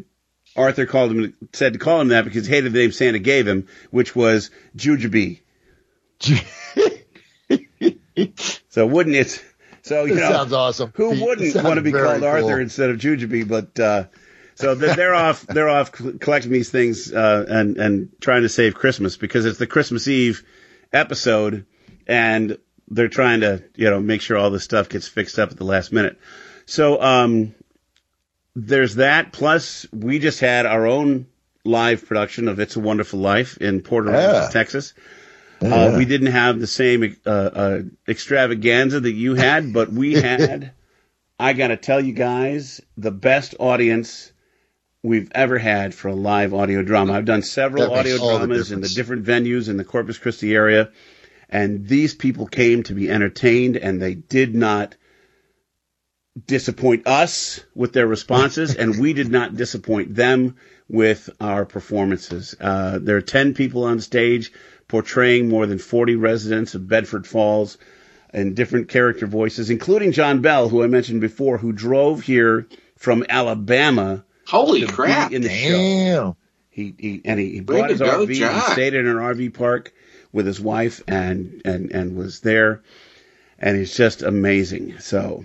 Arthur 0.56 0.86
called 0.86 1.12
him 1.12 1.34
said 1.52 1.72
to 1.72 1.78
call 1.78 2.00
him 2.00 2.08
that 2.08 2.24
because 2.24 2.46
he 2.46 2.54
hated 2.54 2.72
the 2.72 2.80
name 2.80 2.92
Santa 2.92 3.18
gave 3.18 3.46
him, 3.48 3.68
which 3.90 4.14
was 4.14 4.50
Jujubee. 4.76 5.40
So 8.68 8.86
wouldn't 8.86 9.16
it? 9.16 9.42
So 9.82 10.04
you 10.04 10.14
This 10.14 10.22
know, 10.22 10.30
sounds 10.30 10.52
awesome. 10.52 10.92
who 10.94 11.12
Pete. 11.12 11.22
Wouldn't 11.22 11.54
want 11.64 11.76
to 11.76 11.82
be 11.82 11.92
called 11.92 12.22
Arthur 12.22 12.60
instead 12.60 12.90
of 12.90 12.98
Jujubee? 12.98 13.46
But 13.46 13.78
uh, 13.78 14.04
so 14.62 14.74
they're, 14.74 14.94
they're 14.96 15.14
off. 15.14 15.46
They're 15.46 15.68
off 15.68 15.92
collecting 15.92 16.52
these 16.52 16.70
things 16.70 17.12
uh, 17.12 17.44
and 17.48 17.76
and 17.76 18.08
trying 18.20 18.42
to 18.42 18.48
save 18.48 18.74
Christmas 18.74 19.16
because 19.16 19.44
it's 19.44 19.58
the 19.58 19.66
Christmas 19.66 20.08
Eve 20.08 20.42
episode, 20.92 21.66
and 22.06 22.56
they're 22.88 23.08
trying 23.08 23.40
to 23.40 23.62
you 23.76 23.90
know 23.90 24.00
make 24.00 24.20
sure 24.22 24.36
all 24.38 24.50
this 24.50 24.64
stuff 24.64 24.88
gets 24.88 25.08
fixed 25.08 25.38
up 25.38 25.50
at 25.50 25.56
the 25.58 25.64
last 25.64 25.92
minute. 25.92 26.18
So 26.66 27.00
um, 27.02 27.54
there's 28.54 28.96
that. 28.96 29.32
Plus, 29.32 29.86
we 29.92 30.18
just 30.18 30.40
had 30.40 30.66
our 30.66 30.86
own 30.86 31.26
live 31.64 32.06
production 32.06 32.48
of 32.48 32.58
"It's 32.60 32.76
a 32.76 32.80
Wonderful 32.80 33.18
Life" 33.20 33.56
in 33.58 33.80
Port 33.82 34.06
Aransas, 34.06 34.42
Yeah. 34.44 34.48
Texas. 34.52 34.94
Yeah. 35.60 35.74
Uh, 35.74 35.96
we 35.96 36.04
didn't 36.06 36.32
have 36.32 36.58
the 36.58 36.66
same 36.66 37.16
uh, 37.24 37.30
uh, 37.30 37.82
extravaganza 38.08 38.98
that 38.98 39.12
you 39.12 39.36
had, 39.36 39.72
but 39.72 39.92
we 39.92 40.14
had, 40.14 40.72
I 41.38 41.52
got 41.52 41.68
to 41.68 41.76
tell 41.76 42.00
you 42.04 42.12
guys, 42.14 42.80
the 42.96 43.12
best 43.12 43.54
audience 43.60 44.31
we've 45.02 45.32
ever 45.34 45.58
had 45.58 45.94
for 45.94 46.08
a 46.08 46.14
live 46.14 46.54
audio 46.54 46.82
drama. 46.82 47.14
I've 47.14 47.24
done 47.24 47.42
several 47.42 47.92
audio 47.92 48.20
all 48.20 48.38
the 48.38 48.46
dramas 48.46 48.70
in 48.70 48.80
the 48.80 48.88
different 48.88 49.24
venues 49.24 49.68
in 49.68 49.76
the 49.76 49.84
Corpus 49.84 50.18
Christi 50.18 50.54
area, 50.54 50.92
and 51.48 51.86
these 51.86 52.14
people 52.14 52.46
came 52.46 52.84
to 52.84 52.94
be 52.94 53.10
entertained, 53.10 53.76
and 53.76 54.00
they 54.00 54.14
did 54.14 54.54
not 54.54 54.96
disappoint 56.46 57.06
us 57.06 57.60
with 57.74 57.92
their 57.92 58.06
responses, 58.06 58.74
and 58.76 58.98
we 58.98 59.12
did 59.12 59.30
not 59.30 59.56
disappoint 59.56 60.14
them 60.14 60.56
with 60.88 61.28
our 61.40 61.64
performances. 61.64 62.54
Uh, 62.60 62.98
there 63.02 63.16
are 63.16 63.22
10 63.22 63.54
people 63.54 63.84
on 63.84 64.00
stage 64.00 64.52
portraying 64.86 65.48
more 65.48 65.66
than 65.66 65.78
40 65.78 66.14
residents 66.16 66.74
of 66.74 66.86
Bedford 66.86 67.26
Falls 67.26 67.76
in 68.32 68.54
different 68.54 68.88
character 68.88 69.26
voices, 69.26 69.68
including 69.68 70.12
John 70.12 70.42
Bell, 70.42 70.68
who 70.68 70.82
I 70.82 70.86
mentioned 70.86 71.20
before, 71.20 71.58
who 71.58 71.72
drove 71.72 72.22
here 72.22 72.68
from 72.96 73.26
Alabama 73.28 74.24
Holy 74.46 74.86
crap! 74.86 75.32
in 75.32 75.42
the 75.42 75.48
show. 75.48 75.68
Damn. 75.68 76.36
He 76.70 76.94
he 76.98 77.22
and 77.24 77.38
he, 77.38 77.52
he 77.52 77.60
brought 77.60 77.90
his 77.90 77.98
go, 77.98 78.26
RV. 78.26 78.34
John. 78.34 78.54
He 78.54 78.72
stayed 78.72 78.94
in 78.94 79.06
an 79.06 79.16
RV 79.16 79.54
park 79.54 79.92
with 80.32 80.46
his 80.46 80.60
wife 80.60 81.02
and 81.06 81.60
and 81.64 81.92
and 81.92 82.16
was 82.16 82.40
there, 82.40 82.82
and 83.58 83.76
he's 83.76 83.94
just 83.94 84.22
amazing. 84.22 84.98
So, 85.00 85.44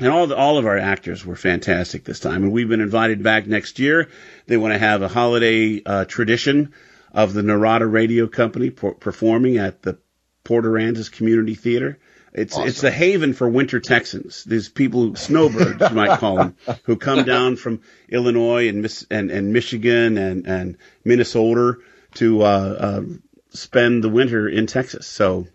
and 0.00 0.08
all 0.08 0.26
the, 0.26 0.36
all 0.36 0.58
of 0.58 0.66
our 0.66 0.76
actors 0.76 1.24
were 1.24 1.36
fantastic 1.36 2.04
this 2.04 2.20
time, 2.20 2.42
and 2.42 2.52
we've 2.52 2.68
been 2.68 2.80
invited 2.80 3.22
back 3.22 3.46
next 3.46 3.78
year. 3.78 4.08
They 4.46 4.56
want 4.56 4.74
to 4.74 4.78
have 4.78 5.02
a 5.02 5.08
holiday 5.08 5.82
uh, 5.86 6.04
tradition 6.04 6.72
of 7.12 7.32
the 7.32 7.42
Narada 7.42 7.86
Radio 7.86 8.26
Company 8.26 8.70
per- 8.70 8.94
performing 8.94 9.58
at 9.58 9.82
the 9.82 9.98
Port 10.42 10.64
Aransas 10.64 11.10
Community 11.10 11.54
Theater. 11.54 11.98
It's 12.32 12.56
it's 12.58 12.80
the 12.80 12.90
haven 12.90 13.32
for 13.32 13.48
winter 13.48 13.80
Texans. 13.80 14.44
These 14.44 14.68
people, 14.68 15.16
snowbirds, 15.16 15.80
you 15.80 15.96
might 15.96 16.18
call 16.18 16.36
them, 16.36 16.56
who 16.84 16.96
come 16.96 17.24
down 17.24 17.56
from 17.56 17.80
Illinois 18.08 18.68
and 18.68 18.82
Miss 18.82 19.06
and, 19.10 19.30
and 19.30 19.52
Michigan 19.52 20.18
and 20.18 20.46
and 20.46 20.76
Minnesota 21.04 21.78
to 22.14 22.42
uh, 22.42 22.46
uh, 22.46 23.02
spend 23.50 24.04
the 24.04 24.08
winter 24.08 24.48
in 24.48 24.66
Texas. 24.66 25.06
So 25.06 25.46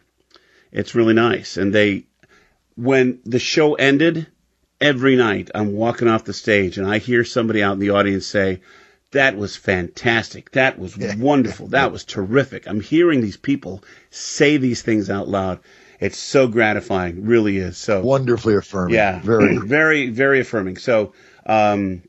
it's 0.72 0.96
really 0.96 1.14
nice. 1.14 1.58
And 1.58 1.74
they, 1.74 2.06
when 2.76 3.20
the 3.26 3.40
show 3.40 3.76
ended, 3.76 4.28
every 4.82 5.16
night 5.16 5.52
I'm 5.54 5.74
walking 5.74 6.08
off 6.08 6.26
the 6.26 6.34
stage 6.34 6.78
and 6.78 6.88
I 6.88 6.98
hear 6.98 7.24
somebody 7.24 7.64
out 7.64 7.74
in 7.74 7.80
the 7.80 7.92
audience 7.92 8.26
say, 8.26 8.62
that 9.12 9.38
was 9.38 9.56
fantastic. 9.56 10.52
That 10.52 10.80
was 10.80 10.98
wonderful. 10.98 11.68
That 11.68 11.92
was 11.92 12.04
terrific. 12.04 12.68
I'm 12.68 12.82
hearing 12.82 13.22
these 13.22 13.38
people 13.38 13.84
say 14.10 14.58
these 14.58 14.82
things 14.82 15.10
out 15.10 15.28
loud. 15.28 15.60
It's 16.04 16.18
so 16.18 16.48
gratifying, 16.48 17.26
really 17.26 17.58
is. 17.58 17.78
So 17.78 18.02
Wonderfully 18.02 18.56
affirming. 18.56 18.96
yeah, 18.96 19.20
Very. 19.20 19.58
very, 19.66 20.10
very 20.10 20.42
affirming. 20.42 20.78
So, 20.78 21.14
um, 21.46 22.04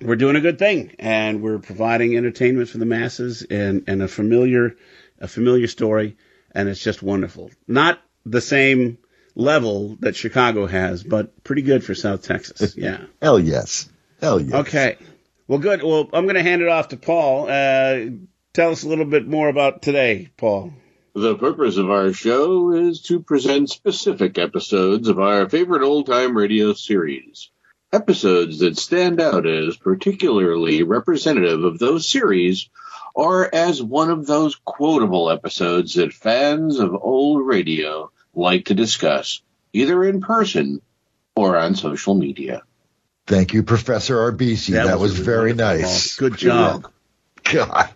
we're 0.00 0.16
doing 0.16 0.36
a 0.36 0.40
good 0.40 0.58
thing, 0.58 0.94
and 0.98 1.42
we're 1.42 1.58
providing 1.58 2.16
entertainment 2.16 2.70
for 2.70 2.78
the 2.78 2.86
masses 2.86 3.42
and, 3.42 3.84
and 3.86 4.02
a 4.02 4.08
familiar, 4.08 4.76
a 5.18 5.28
familiar 5.28 5.66
story, 5.66 6.16
and 6.54 6.68
it's 6.70 6.82
just 6.82 7.02
wonderful. 7.02 7.50
Not 7.68 8.00
the 8.24 8.40
same 8.40 8.96
level 9.34 9.96
that 10.00 10.16
Chicago 10.16 10.66
has, 10.66 11.02
but 11.02 11.44
pretty 11.44 11.62
good 11.62 11.84
for 11.84 11.94
South 11.94 12.22
Texas. 12.22 12.74
Yeah. 12.78 13.04
Hell 13.20 13.38
yes. 13.38 13.90
Hell 14.22 14.40
yes. 14.40 14.54
Okay. 14.54 14.96
Well, 15.46 15.58
good. 15.58 15.82
Well, 15.82 16.08
I'm 16.14 16.24
going 16.24 16.36
to 16.36 16.42
hand 16.42 16.62
it 16.62 16.68
off 16.68 16.88
to 16.88 16.96
Paul. 16.96 17.48
Uh, 17.50 18.06
tell 18.54 18.70
us 18.70 18.84
a 18.84 18.88
little 18.88 19.04
bit 19.04 19.26
more 19.26 19.48
about 19.48 19.82
today, 19.82 20.30
Paul. 20.38 20.72
The 21.14 21.34
purpose 21.34 21.76
of 21.76 21.90
our 21.90 22.12
show 22.12 22.72
is 22.72 23.02
to 23.02 23.20
present 23.20 23.68
specific 23.68 24.38
episodes 24.38 25.08
of 25.08 25.18
our 25.18 25.48
favorite 25.48 25.82
old 25.82 26.06
time 26.06 26.36
radio 26.36 26.72
series. 26.72 27.50
Episodes 27.92 28.60
that 28.60 28.78
stand 28.78 29.20
out 29.20 29.46
as 29.46 29.76
particularly 29.76 30.84
representative 30.84 31.64
of 31.64 31.80
those 31.80 32.08
series 32.08 32.68
or 33.14 33.52
as 33.52 33.82
one 33.82 34.10
of 34.10 34.26
those 34.26 34.54
quotable 34.64 35.30
episodes 35.30 35.94
that 35.94 36.12
fans 36.12 36.78
of 36.78 36.94
old 36.94 37.44
radio 37.44 38.12
like 38.32 38.66
to 38.66 38.74
discuss, 38.74 39.42
either 39.72 40.04
in 40.04 40.20
person 40.20 40.80
or 41.34 41.56
on 41.56 41.74
social 41.74 42.14
media. 42.14 42.62
Thank 43.26 43.52
you, 43.52 43.64
Professor 43.64 44.16
Arbisi. 44.16 44.72
That, 44.72 45.00
was, 45.00 45.18
a 45.18 45.22
very 45.22 45.54
nice. 45.54 46.16
Good 46.16 46.36
job. 46.36 46.90
God. 47.44 47.90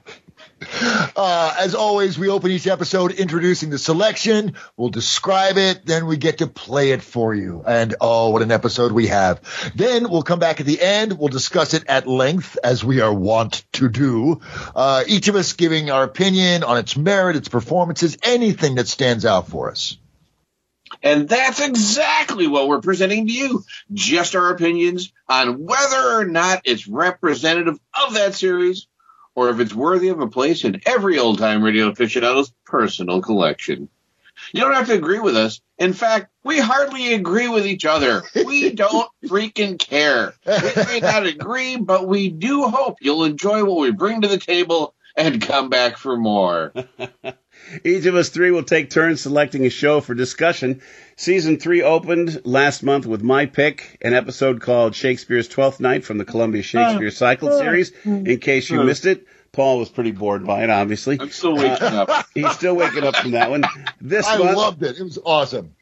Uh, 1.16 1.54
as 1.58 1.74
always, 1.74 2.18
we 2.18 2.28
open 2.28 2.50
each 2.50 2.66
episode 2.66 3.12
introducing 3.12 3.70
the 3.70 3.78
selection. 3.78 4.54
We'll 4.76 4.90
describe 4.90 5.56
it, 5.56 5.86
then 5.86 6.06
we 6.06 6.16
get 6.16 6.38
to 6.38 6.46
play 6.46 6.90
it 6.90 7.02
for 7.02 7.34
you. 7.34 7.62
And 7.66 7.94
oh, 8.00 8.30
what 8.30 8.42
an 8.42 8.50
episode 8.50 8.92
we 8.92 9.08
have. 9.08 9.40
Then 9.74 10.08
we'll 10.10 10.22
come 10.22 10.38
back 10.38 10.60
at 10.60 10.66
the 10.66 10.80
end. 10.80 11.18
We'll 11.18 11.28
discuss 11.28 11.74
it 11.74 11.84
at 11.88 12.06
length, 12.06 12.58
as 12.62 12.84
we 12.84 13.00
are 13.00 13.12
wont 13.12 13.64
to 13.74 13.88
do. 13.88 14.40
Uh, 14.74 15.04
each 15.06 15.28
of 15.28 15.36
us 15.36 15.52
giving 15.52 15.90
our 15.90 16.04
opinion 16.04 16.64
on 16.64 16.78
its 16.78 16.96
merit, 16.96 17.36
its 17.36 17.48
performances, 17.48 18.18
anything 18.22 18.76
that 18.76 18.88
stands 18.88 19.24
out 19.24 19.48
for 19.48 19.70
us. 19.70 19.96
And 21.02 21.28
that's 21.28 21.60
exactly 21.60 22.46
what 22.46 22.68
we're 22.68 22.80
presenting 22.80 23.26
to 23.26 23.32
you. 23.32 23.64
Just 23.92 24.36
our 24.36 24.50
opinions 24.50 25.12
on 25.28 25.64
whether 25.64 26.18
or 26.18 26.24
not 26.24 26.62
it's 26.64 26.86
representative 26.86 27.78
of 28.06 28.14
that 28.14 28.34
series 28.34 28.86
or 29.34 29.50
if 29.50 29.60
it's 29.60 29.74
worthy 29.74 30.08
of 30.08 30.20
a 30.20 30.28
place 30.28 30.64
in 30.64 30.80
every 30.86 31.18
old 31.18 31.38
time 31.38 31.62
radio 31.62 31.88
aficionado's 31.88 32.52
personal 32.64 33.20
collection. 33.20 33.88
You 34.52 34.60
don't 34.60 34.74
have 34.74 34.88
to 34.88 34.94
agree 34.94 35.20
with 35.20 35.36
us. 35.36 35.60
In 35.78 35.92
fact, 35.92 36.30
we 36.42 36.58
hardly 36.58 37.14
agree 37.14 37.48
with 37.48 37.66
each 37.66 37.84
other. 37.84 38.22
We 38.34 38.70
don't 38.74 39.08
freaking 39.26 39.78
care. 39.78 40.34
We 40.46 40.84
may 40.84 41.00
not 41.00 41.26
agree, 41.26 41.76
but 41.76 42.06
we 42.06 42.30
do 42.30 42.64
hope 42.64 42.98
you'll 43.00 43.24
enjoy 43.24 43.64
what 43.64 43.78
we 43.78 43.90
bring 43.90 44.20
to 44.22 44.28
the 44.28 44.38
table 44.38 44.94
and 45.16 45.40
come 45.40 45.70
back 45.70 45.96
for 45.96 46.16
more. 46.16 46.72
Each 47.84 48.06
of 48.06 48.14
us 48.14 48.28
three 48.28 48.50
will 48.50 48.62
take 48.62 48.90
turns 48.90 49.20
selecting 49.20 49.66
a 49.66 49.70
show 49.70 50.00
for 50.00 50.14
discussion. 50.14 50.80
Season 51.16 51.58
three 51.58 51.82
opened 51.82 52.42
last 52.44 52.82
month 52.82 53.06
with 53.06 53.22
my 53.22 53.46
pick, 53.46 53.98
an 54.02 54.14
episode 54.14 54.60
called 54.60 54.94
Shakespeare's 54.94 55.48
Twelfth 55.48 55.80
Night 55.80 56.04
from 56.04 56.18
the 56.18 56.24
Columbia 56.24 56.60
uh, 56.60 56.64
Shakespeare 56.64 57.10
Cycle 57.10 57.50
uh, 57.50 57.58
series. 57.58 57.92
Mm. 58.04 58.28
In 58.28 58.38
case 58.40 58.68
you 58.70 58.80
uh. 58.80 58.84
missed 58.84 59.06
it, 59.06 59.26
Paul 59.52 59.78
was 59.78 59.88
pretty 59.88 60.10
bored 60.10 60.44
by 60.44 60.64
it, 60.64 60.70
obviously. 60.70 61.18
I'm 61.20 61.30
still 61.30 61.54
waking 61.56 61.86
up. 61.86 62.26
He's 62.34 62.50
still 62.52 62.74
waking 62.74 63.04
up 63.04 63.16
from 63.16 63.32
that 63.32 63.50
one. 63.50 63.64
This 64.00 64.26
I 64.26 64.38
month, 64.38 64.56
loved 64.56 64.82
it. 64.82 64.98
It 64.98 65.04
was 65.04 65.18
awesome. 65.24 65.76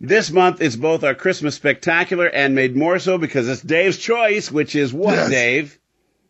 this 0.00 0.30
month 0.30 0.60
is 0.62 0.76
both 0.76 1.04
our 1.04 1.14
Christmas 1.14 1.54
spectacular 1.54 2.26
and 2.26 2.54
made 2.54 2.74
more 2.74 2.98
so 2.98 3.18
because 3.18 3.48
it's 3.48 3.60
Dave's 3.60 3.98
choice, 3.98 4.50
which 4.50 4.74
is 4.74 4.92
what, 4.92 5.14
Yes. 5.14 5.30
Dave? 5.30 5.78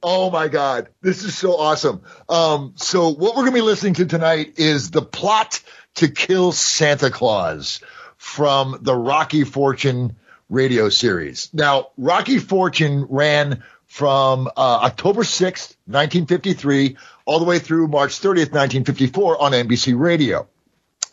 Oh 0.07 0.31
my 0.31 0.49
God. 0.49 0.91
This 1.01 1.25
is 1.25 1.35
so 1.35 1.57
awesome. 1.57 2.03
Um, 2.29 2.75
so 2.77 3.09
what 3.09 3.35
we're 3.35 3.45
going 3.45 3.53
to 3.53 3.53
be 3.53 3.63
listening 3.63 3.95
to 3.95 4.05
tonight 4.05 4.59
is 4.59 4.91
the 4.91 5.01
plot 5.01 5.63
to 5.95 6.09
kill 6.09 6.53
Santa 6.53 7.11
Claus 7.11 7.81
from 8.19 8.81
the 8.83 8.95
Rocky 8.95 9.45
Fortune 9.45 10.17
radio 10.51 10.91
series. 10.91 11.49
Now, 11.55 11.89
Rocky 11.97 12.39
Fortune 12.39 13.07
ran 13.09 13.63
from 13.87 14.49
uh, 14.49 14.51
October 14.83 15.23
6th, 15.23 15.75
1953, 15.87 16.99
all 17.25 17.39
the 17.39 17.47
way 17.47 17.59
through 17.59 17.89
March 17.89 18.21
30th, 18.21 18.53
1954 18.53 19.41
on 19.41 19.53
NBC 19.53 19.99
Radio. 19.99 20.47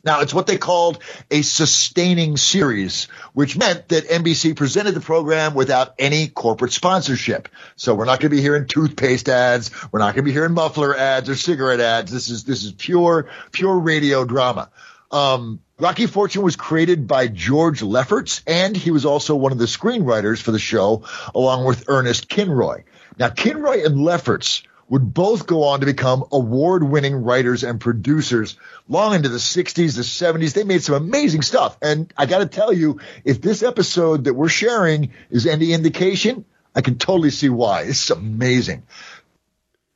Now, 0.03 0.21
it's 0.21 0.33
what 0.33 0.47
they 0.47 0.57
called 0.57 0.99
a 1.29 1.43
sustaining 1.43 2.37
series, 2.37 3.05
which 3.33 3.57
meant 3.57 3.89
that 3.89 4.07
NBC 4.07 4.55
presented 4.55 4.93
the 4.93 5.01
program 5.01 5.53
without 5.53 5.93
any 5.99 6.27
corporate 6.27 6.71
sponsorship. 6.71 7.49
So 7.75 7.93
we're 7.93 8.05
not 8.05 8.19
going 8.19 8.31
to 8.31 8.35
be 8.35 8.41
hearing 8.41 8.67
toothpaste 8.67 9.29
ads. 9.29 9.69
We're 9.91 9.99
not 9.99 10.15
going 10.15 10.23
to 10.25 10.29
be 10.29 10.31
hearing 10.31 10.53
muffler 10.53 10.95
ads 10.95 11.29
or 11.29 11.35
cigarette 11.35 11.79
ads. 11.79 12.11
This 12.11 12.29
is, 12.29 12.43
this 12.43 12.63
is 12.63 12.71
pure, 12.71 13.29
pure 13.51 13.77
radio 13.77 14.25
drama. 14.25 14.71
Um, 15.11 15.59
Rocky 15.77 16.07
Fortune 16.07 16.41
was 16.41 16.55
created 16.55 17.07
by 17.07 17.27
George 17.27 17.81
Lefferts, 17.81 18.41
and 18.47 18.75
he 18.75 18.91
was 18.91 19.05
also 19.05 19.35
one 19.35 19.51
of 19.51 19.57
the 19.57 19.65
screenwriters 19.65 20.41
for 20.41 20.51
the 20.51 20.59
show, 20.59 21.03
along 21.35 21.65
with 21.65 21.85
Ernest 21.87 22.29
Kinoy. 22.29 22.83
Now, 23.17 23.29
Kinoy 23.29 23.85
and 23.85 24.01
Lefferts 24.01 24.63
would 24.91 25.13
both 25.13 25.47
go 25.47 25.63
on 25.63 25.79
to 25.79 25.85
become 25.85 26.25
award-winning 26.33 27.15
writers 27.15 27.63
and 27.63 27.79
producers 27.79 28.57
long 28.89 29.15
into 29.15 29.29
the 29.29 29.37
60s, 29.37 29.95
the 29.95 30.01
70s. 30.01 30.53
They 30.53 30.65
made 30.65 30.83
some 30.83 30.95
amazing 30.95 31.43
stuff. 31.43 31.77
And 31.81 32.13
I 32.17 32.25
got 32.25 32.39
to 32.39 32.45
tell 32.45 32.73
you, 32.73 32.99
if 33.23 33.41
this 33.41 33.63
episode 33.63 34.25
that 34.25 34.33
we're 34.33 34.49
sharing 34.49 35.13
is 35.29 35.47
any 35.47 35.71
indication, 35.71 36.43
I 36.75 36.81
can 36.81 36.97
totally 36.97 37.29
see 37.29 37.47
why. 37.47 37.83
It's 37.83 38.09
amazing. 38.09 38.83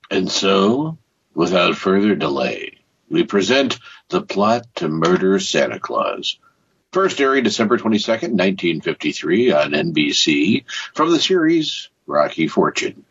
And 0.10 0.32
so, 0.32 0.98
without 1.34 1.76
further 1.76 2.16
delay, 2.16 2.78
we 3.10 3.26
present 3.26 3.80
the 4.08 4.22
plot 4.22 4.66
to 4.76 4.88
murder 4.88 5.42
Santa 5.42 5.80
Claus. 5.80 6.40
First 6.94 7.20
airing 7.20 7.44
December 7.44 7.78
22nd, 7.78 8.32
1953 8.32 9.52
on 9.52 9.72
NBC 9.72 10.64
from 10.94 11.12
the 11.12 11.20
series 11.20 11.90
Rocky 12.08 12.48
Fortune. 12.48 13.05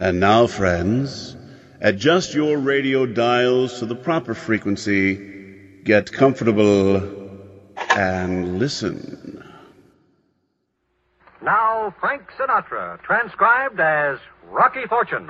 And 0.00 0.18
now, 0.18 0.46
friends, 0.46 1.36
adjust 1.78 2.32
your 2.32 2.56
radio 2.56 3.04
dials 3.04 3.78
to 3.80 3.86
the 3.86 3.94
proper 3.94 4.32
frequency, 4.34 5.20
get 5.84 6.10
comfortable, 6.10 7.06
and 7.76 8.58
listen. 8.58 9.44
Now, 11.42 11.94
Frank 12.00 12.22
Sinatra, 12.38 12.98
transcribed 13.02 13.78
as 13.78 14.18
Rocky 14.50 14.86
Fortune. 14.88 15.28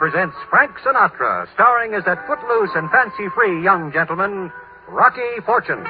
presents 0.00 0.34
Frank 0.48 0.72
Sinatra, 0.80 1.46
starring 1.52 1.92
as 1.92 2.02
that 2.06 2.26
footloose 2.26 2.70
and 2.74 2.90
fancy 2.90 3.28
free 3.36 3.62
young 3.62 3.92
gentleman, 3.92 4.50
Rocky 4.88 5.20
Fortune. 5.44 5.84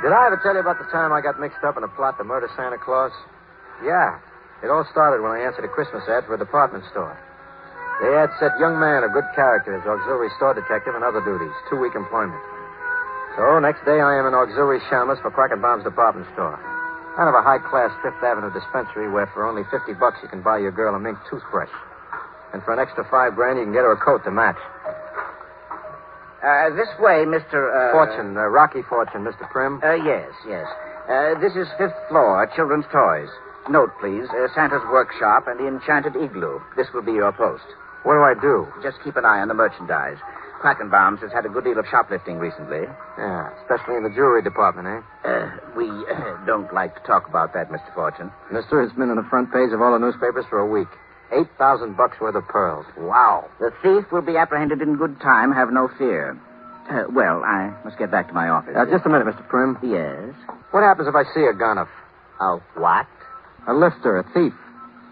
Did 0.00 0.14
I 0.14 0.26
ever 0.26 0.40
tell 0.44 0.54
you 0.54 0.60
about 0.60 0.78
the 0.78 0.86
time 0.92 1.12
I 1.12 1.20
got 1.20 1.40
mixed 1.40 1.64
up 1.66 1.76
in 1.76 1.82
a 1.82 1.88
plot 1.88 2.18
to 2.18 2.24
murder 2.24 2.48
Santa 2.56 2.78
Claus? 2.78 3.10
Yeah, 3.84 4.20
it 4.62 4.70
all 4.70 4.82
started 4.90 5.22
when 5.22 5.30
I 5.30 5.46
answered 5.46 5.64
a 5.64 5.70
Christmas 5.70 6.02
ad 6.10 6.26
for 6.26 6.34
a 6.34 6.40
department 6.40 6.82
store. 6.90 7.14
The 8.02 8.14
ad 8.14 8.30
said 8.38 8.54
young 8.58 8.78
man 8.78 9.02
of 9.02 9.14
good 9.14 9.26
character 9.34 9.74
as 9.74 9.86
auxiliary 9.86 10.30
store 10.38 10.54
detective 10.54 10.94
and 10.94 11.02
other 11.02 11.22
duties, 11.22 11.54
two 11.70 11.78
week 11.78 11.94
employment. 11.94 12.38
So 13.38 13.58
next 13.62 13.86
day 13.86 14.02
I 14.02 14.18
am 14.18 14.26
an 14.26 14.34
auxiliary 14.34 14.82
shamus 14.90 15.22
for 15.22 15.30
Quackenbaum's 15.30 15.86
department 15.86 16.26
store. 16.34 16.58
Kind 17.14 17.30
of 17.30 17.34
a 17.34 17.42
high 17.42 17.58
class 17.58 17.90
Fifth 18.02 18.18
Avenue 18.22 18.50
dispensary 18.50 19.10
where 19.10 19.26
for 19.34 19.46
only 19.46 19.62
fifty 19.70 19.94
bucks 19.94 20.18
you 20.22 20.28
can 20.30 20.42
buy 20.42 20.58
your 20.58 20.70
girl 20.70 20.94
a 20.94 20.98
mink 20.98 21.18
toothbrush. 21.30 21.70
And 22.54 22.62
for 22.62 22.74
an 22.74 22.78
extra 22.78 23.06
five 23.10 23.34
grand 23.34 23.58
you 23.58 23.66
can 23.66 23.74
get 23.74 23.86
her 23.86 23.94
a 23.94 24.00
coat 24.02 24.22
to 24.26 24.30
match. 24.30 24.58
Uh, 26.38 26.70
this 26.78 26.90
way, 27.02 27.26
Mr. 27.26 27.66
Uh... 27.66 27.90
Fortune, 27.90 28.38
uh, 28.38 28.46
Rocky 28.46 28.82
Fortune, 28.86 29.26
Mr. 29.26 29.42
Prim. 29.50 29.82
Uh, 29.82 29.98
yes, 30.06 30.30
yes. 30.46 30.66
Uh, 31.10 31.34
this 31.42 31.54
is 31.58 31.66
fifth 31.78 31.98
floor, 32.08 32.46
children's 32.54 32.86
toys. 32.94 33.30
Note, 33.68 33.90
please, 34.00 34.24
uh, 34.30 34.48
Santa's 34.54 34.82
workshop 34.90 35.44
and 35.46 35.60
the 35.60 35.68
enchanted 35.68 36.16
igloo. 36.16 36.58
This 36.76 36.86
will 36.94 37.02
be 37.02 37.12
your 37.12 37.32
post. 37.32 37.64
What 38.02 38.14
do 38.14 38.22
I 38.24 38.32
do? 38.40 38.66
Just 38.82 38.96
keep 39.04 39.16
an 39.16 39.24
eye 39.26 39.40
on 39.40 39.48
the 39.48 39.54
merchandise. 39.54 40.16
Quackenbaum's 40.62 41.20
has 41.20 41.30
had 41.30 41.44
a 41.44 41.48
good 41.48 41.64
deal 41.64 41.78
of 41.78 41.84
shoplifting 41.90 42.38
recently. 42.38 42.88
Yeah, 43.18 43.52
especially 43.62 43.96
in 43.96 44.02
the 44.02 44.10
jewelry 44.10 44.42
department, 44.42 44.88
eh? 44.88 45.28
Uh, 45.28 45.50
we 45.76 45.86
uh, 45.88 46.44
don't 46.46 46.72
like 46.72 46.94
to 46.96 47.02
talk 47.06 47.28
about 47.28 47.52
that, 47.54 47.70
Mr. 47.70 47.94
Fortune. 47.94 48.32
Mister, 48.50 48.82
it's 48.82 48.94
been 48.94 49.10
on 49.10 49.16
the 49.16 49.28
front 49.30 49.52
page 49.52 49.70
of 49.72 49.80
all 49.82 49.92
the 49.92 49.98
newspapers 50.00 50.46
for 50.48 50.58
a 50.58 50.66
week. 50.66 50.88
Eight 51.30 51.46
thousand 51.58 51.96
bucks 51.96 52.16
worth 52.20 52.34
of 52.34 52.48
pearls. 52.48 52.86
Wow. 52.96 53.46
The 53.60 53.70
thief 53.82 54.10
will 54.10 54.22
be 54.22 54.36
apprehended 54.36 54.80
in 54.80 54.96
good 54.96 55.20
time, 55.20 55.52
have 55.52 55.70
no 55.70 55.88
fear. 55.98 56.40
Uh, 56.90 57.04
well, 57.12 57.44
I 57.44 57.70
must 57.84 57.98
get 57.98 58.10
back 58.10 58.28
to 58.28 58.34
my 58.34 58.48
office. 58.48 58.74
Uh, 58.74 58.86
just 58.86 59.04
a 59.04 59.10
minute, 59.10 59.26
Mr. 59.28 59.46
Prim. 59.46 59.76
Yes? 59.84 60.34
What 60.72 60.82
happens 60.82 61.06
if 61.06 61.14
I 61.14 61.22
see 61.34 61.44
a 61.44 61.52
gun? 61.52 61.76
Of. 61.76 61.88
A 62.40 62.56
what? 62.80 63.06
A 63.66 63.74
lifter, 63.74 64.18
a 64.18 64.24
thief. 64.32 64.54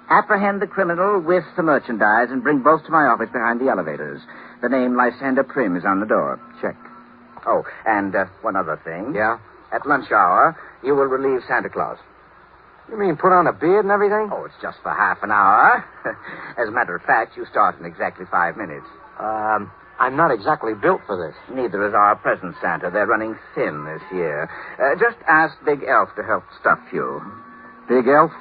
Apprehend 0.08 0.62
the 0.62 0.66
criminal 0.66 1.20
with 1.20 1.44
the 1.56 1.62
merchandise 1.62 2.28
and 2.30 2.42
bring 2.42 2.62
both 2.62 2.84
to 2.86 2.92
my 2.92 3.10
office 3.10 3.28
behind 3.32 3.60
the 3.60 3.68
elevators. 3.68 4.22
The 4.62 4.68
name 4.68 4.96
Lysander 4.96 5.42
Prim 5.42 5.76
is 5.76 5.84
on 5.84 6.00
the 6.00 6.06
door. 6.06 6.38
Check. 6.62 6.76
Oh, 7.46 7.64
and 7.84 8.14
uh, 8.14 8.26
one 8.42 8.56
other 8.56 8.80
thing. 8.84 9.14
Yeah? 9.14 9.38
At 9.72 9.86
lunch 9.86 10.10
hour, 10.12 10.56
you 10.82 10.94
will 10.94 11.06
relieve 11.06 11.42
Santa 11.48 11.68
Claus. 11.68 11.98
You 12.88 12.96
mean 12.98 13.16
put 13.16 13.32
on 13.32 13.48
a 13.48 13.52
beard 13.52 13.84
and 13.84 13.90
everything? 13.90 14.30
Oh, 14.32 14.44
it's 14.44 14.54
just 14.62 14.78
for 14.82 14.94
half 14.94 15.18
an 15.22 15.32
hour. 15.32 15.84
As 16.58 16.68
a 16.68 16.70
matter 16.70 16.94
of 16.94 17.02
fact, 17.02 17.36
you 17.36 17.44
start 17.50 17.78
in 17.80 17.84
exactly 17.84 18.26
five 18.30 18.56
minutes. 18.56 18.86
Um, 19.18 19.72
I'm 19.98 20.16
not 20.16 20.30
exactly 20.30 20.74
built 20.74 21.00
for 21.06 21.16
this. 21.18 21.34
Neither 21.50 21.88
is 21.88 21.94
our 21.94 22.14
present 22.14 22.54
Santa. 22.62 22.90
They're 22.92 23.06
running 23.06 23.34
thin 23.54 23.84
this 23.84 24.02
year. 24.12 24.48
Uh, 24.78 24.94
just 25.00 25.16
ask 25.26 25.56
Big 25.64 25.82
Elf 25.82 26.10
to 26.14 26.22
help 26.22 26.44
stuff 26.60 26.78
you. 26.92 27.20
Big 27.88 28.06
Elf? 28.08 28.32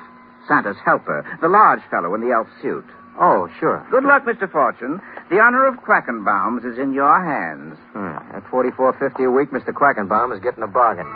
Santa's 0.48 0.78
helper, 0.86 1.25
the 1.42 1.48
large 1.50 1.82
fellow 1.90 2.14
in 2.14 2.22
the 2.22 2.30
elf 2.30 2.48
suit. 2.62 2.86
Oh, 3.18 3.50
sure. 3.60 3.82
Good 3.90 4.04
luck, 4.04 4.25
Mr. 4.25 4.52
Fortune. 4.52 5.02
The 5.30 5.40
honor 5.40 5.66
of 5.66 5.82
Quackenbaum's 5.82 6.66
is 6.66 6.78
in 6.78 6.94
your 6.94 7.18
hands. 7.18 7.78
Hmm. 7.94 8.20
At 8.36 8.44
forty-four 8.52 8.94
fifty 9.00 9.24
a 9.24 9.32
week, 9.32 9.50
Mr. 9.50 9.74
Quackenbaum 9.74 10.36
is 10.36 10.44
getting 10.44 10.62
a 10.62 10.68
bargain. 10.70 11.08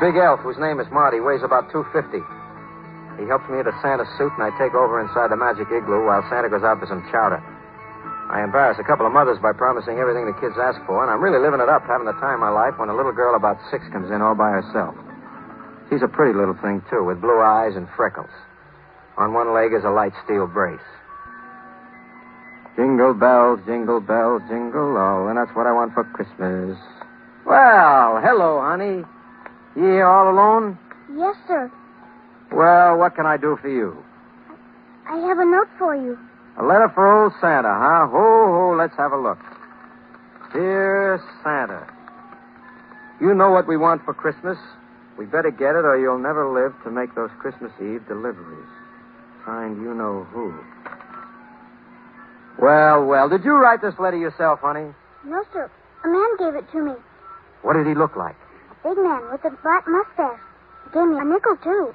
Big 0.00 0.16
Elf, 0.16 0.40
whose 0.40 0.58
name 0.58 0.80
is 0.80 0.86
Marty, 0.90 1.20
weighs 1.20 1.44
about 1.44 1.70
two 1.70 1.84
fifty. 1.92 2.20
He 3.20 3.24
helps 3.30 3.48
me 3.48 3.60
into 3.62 3.72
Santa's 3.80 4.08
suit, 4.18 4.32
and 4.36 4.42
I 4.44 4.50
take 4.58 4.74
over 4.74 5.00
inside 5.00 5.30
the 5.30 5.38
magic 5.40 5.70
igloo 5.72 6.04
while 6.04 6.26
Santa 6.28 6.48
goes 6.50 6.64
out 6.64 6.80
for 6.80 6.86
some 6.90 7.06
chowder. 7.12 7.40
I 8.28 8.42
embarrass 8.42 8.76
a 8.82 8.84
couple 8.84 9.06
of 9.06 9.12
mothers 9.14 9.38
by 9.40 9.52
promising 9.54 9.96
everything 10.02 10.26
the 10.26 10.36
kids 10.42 10.58
ask 10.58 10.76
for, 10.84 11.00
and 11.00 11.08
I'm 11.08 11.22
really 11.22 11.38
living 11.38 11.60
it 11.62 11.68
up, 11.70 11.86
having 11.86 12.04
the 12.04 12.16
time 12.18 12.42
of 12.42 12.44
my 12.44 12.50
life 12.52 12.74
when 12.76 12.90
a 12.90 12.96
little 12.96 13.12
girl 13.14 13.36
about 13.38 13.56
six 13.70 13.86
comes 13.94 14.10
in 14.10 14.20
all 14.20 14.34
by 14.34 14.50
herself. 14.50 14.98
She's 15.88 16.02
a 16.02 16.08
pretty 16.08 16.36
little 16.36 16.56
thing, 16.60 16.82
too, 16.90 17.04
with 17.04 17.20
blue 17.20 17.40
eyes 17.40 17.76
and 17.76 17.88
freckles. 17.96 18.30
On 19.16 19.32
one 19.32 19.54
leg 19.54 19.72
is 19.72 19.84
a 19.84 19.90
light 19.90 20.12
steel 20.24 20.46
brace. 20.46 20.80
Jingle 22.76 23.14
bells, 23.14 23.60
jingle 23.64 24.00
bells, 24.00 24.42
jingle 24.48 24.96
all, 24.98 25.28
and 25.28 25.38
that's 25.38 25.54
what 25.56 25.66
I 25.66 25.72
want 25.72 25.94
for 25.94 26.04
Christmas. 26.04 26.76
Well, 27.46 28.20
hello, 28.20 28.60
honey. 28.60 29.04
You 29.76 29.82
here 29.82 30.06
all 30.06 30.30
alone? 30.30 30.78
Yes, 31.16 31.36
sir. 31.46 31.70
Well, 32.52 32.98
what 32.98 33.14
can 33.14 33.24
I 33.24 33.36
do 33.36 33.56
for 33.62 33.68
you? 33.68 33.96
I 35.08 35.16
have 35.16 35.38
a 35.38 35.44
note 35.44 35.68
for 35.78 35.94
you. 35.94 36.18
A 36.58 36.64
letter 36.64 36.90
for 36.94 37.06
old 37.06 37.32
Santa, 37.40 37.68
huh? 37.68 38.08
Ho, 38.08 38.16
ho, 38.16 38.76
let's 38.76 38.96
have 38.96 39.12
a 39.12 39.16
look. 39.16 39.38
Dear 40.52 41.20
Santa, 41.42 41.86
you 43.20 43.34
know 43.34 43.50
what 43.50 43.68
we 43.68 43.76
want 43.76 44.04
for 44.04 44.14
Christmas. 44.14 44.58
We 45.18 45.24
better 45.24 45.50
get 45.50 45.74
it 45.76 45.84
or 45.84 45.98
you'll 45.98 46.18
never 46.18 46.46
live 46.48 46.72
to 46.84 46.90
make 46.90 47.14
those 47.14 47.30
Christmas 47.40 47.72
Eve 47.80 48.06
deliveries. 48.06 48.68
Signed, 49.46 49.80
you 49.80 49.94
know 49.94 50.24
who. 50.30 50.52
Well, 52.60 53.04
well, 53.06 53.28
did 53.28 53.44
you 53.44 53.54
write 53.54 53.80
this 53.82 53.94
letter 53.98 54.16
yourself, 54.16 54.60
honey? 54.60 54.92
No, 55.24 55.42
sir. 55.52 55.70
A 56.04 56.08
man 56.08 56.36
gave 56.38 56.54
it 56.54 56.70
to 56.72 56.78
me. 56.82 56.92
What 57.62 57.74
did 57.74 57.86
he 57.86 57.94
look 57.94 58.16
like? 58.16 58.36
A 58.70 58.88
big 58.88 58.98
man 58.98 59.22
with 59.30 59.44
a 59.44 59.50
black 59.62 59.84
mustache. 59.88 60.40
He 60.84 60.90
gave 60.92 61.08
me 61.08 61.18
a 61.18 61.24
nickel, 61.24 61.56
too. 61.62 61.94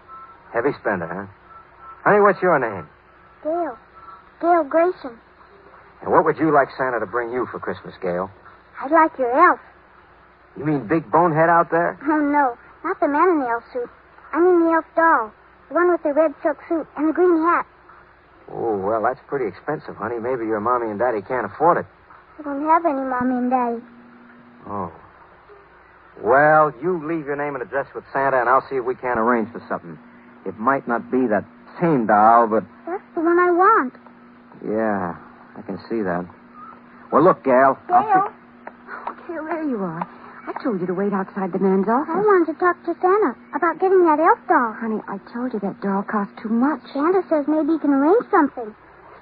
Heavy 0.53 0.71
spender, 0.79 1.07
huh? 1.07 1.25
Honey, 2.03 2.21
what's 2.21 2.41
your 2.41 2.57
name? 2.59 2.87
Gail. 3.43 3.77
Gail 4.41 4.63
Grayson. 4.63 5.17
And 6.01 6.11
what 6.11 6.25
would 6.25 6.37
you 6.37 6.51
like 6.51 6.67
Santa 6.77 6.99
to 6.99 7.05
bring 7.05 7.31
you 7.31 7.47
for 7.51 7.59
Christmas, 7.59 7.93
Gail? 8.01 8.29
I'd 8.81 8.91
like 8.91 9.17
your 9.17 9.31
elf. 9.31 9.59
You 10.57 10.65
mean 10.65 10.87
Big 10.87 11.09
Bonehead 11.11 11.49
out 11.49 11.69
there? 11.71 11.97
Oh, 12.09 12.19
no. 12.19 12.57
Not 12.83 12.99
the 12.99 13.07
man 13.07 13.29
in 13.29 13.39
the 13.39 13.47
elf 13.47 13.63
suit. 13.73 13.89
I 14.33 14.39
mean 14.39 14.65
the 14.65 14.71
elf 14.71 14.85
doll. 14.95 15.31
The 15.69 15.75
one 15.75 15.91
with 15.91 16.03
the 16.03 16.13
red 16.13 16.33
silk 16.43 16.57
suit 16.67 16.87
and 16.97 17.09
the 17.09 17.13
green 17.13 17.41
hat. 17.43 17.65
Oh, 18.51 18.77
well, 18.77 19.03
that's 19.03 19.19
pretty 19.27 19.47
expensive, 19.47 19.95
honey. 19.95 20.19
Maybe 20.19 20.45
your 20.45 20.59
mommy 20.59 20.89
and 20.89 20.99
daddy 20.99 21.21
can't 21.21 21.45
afford 21.45 21.77
it. 21.77 21.85
I 22.39 22.43
don't 22.43 22.65
have 22.65 22.85
any 22.85 23.01
mommy 23.01 23.35
and 23.35 23.49
daddy. 23.49 23.81
Oh. 24.67 24.91
Well, 26.21 26.73
you 26.81 26.99
leave 27.07 27.25
your 27.25 27.35
name 27.35 27.55
and 27.55 27.63
address 27.63 27.87
with 27.95 28.03
Santa, 28.11 28.39
and 28.41 28.49
I'll 28.49 28.65
see 28.69 28.75
if 28.75 28.85
we 28.85 28.95
can't 28.95 29.19
arrange 29.19 29.51
for 29.51 29.63
something. 29.69 29.97
It 30.45 30.57
might 30.57 30.87
not 30.87 31.09
be 31.09 31.27
that 31.27 31.45
same 31.79 32.07
doll, 32.07 32.47
but. 32.47 32.63
That's 32.85 33.03
the 33.15 33.21
one 33.21 33.39
I 33.39 33.51
want. 33.51 33.93
Yeah, 34.65 35.15
I 35.57 35.61
can 35.61 35.79
see 35.89 36.01
that. 36.01 36.25
Well, 37.11 37.23
look, 37.23 37.43
Gal. 37.43 37.79
I'll 37.89 38.03
Gail, 38.03 38.33
Okay, 39.09 39.33
there 39.33 39.63
you 39.63 39.77
are. 39.77 40.20
I 40.51 40.63
told 40.63 40.81
you 40.81 40.87
to 40.87 40.93
wait 40.93 41.13
outside 41.13 41.53
the 41.55 41.63
man's 41.63 41.87
office. 41.87 42.11
I 42.11 42.19
wanted 42.19 42.51
to 42.51 42.59
talk 42.59 42.75
to 42.83 42.91
Santa 42.99 43.39
about 43.55 43.79
getting 43.79 44.03
that 44.03 44.19
elf 44.19 44.35
doll. 44.51 44.75
Honey, 44.75 44.99
I 45.07 45.15
told 45.31 45.55
you 45.55 45.63
that 45.63 45.79
doll 45.79 46.03
cost 46.03 46.27
too 46.43 46.51
much. 46.51 46.83
Santa 46.91 47.23
says 47.31 47.47
maybe 47.47 47.71
he 47.71 47.79
can 47.79 47.95
arrange 47.95 48.27
something. 48.27 48.75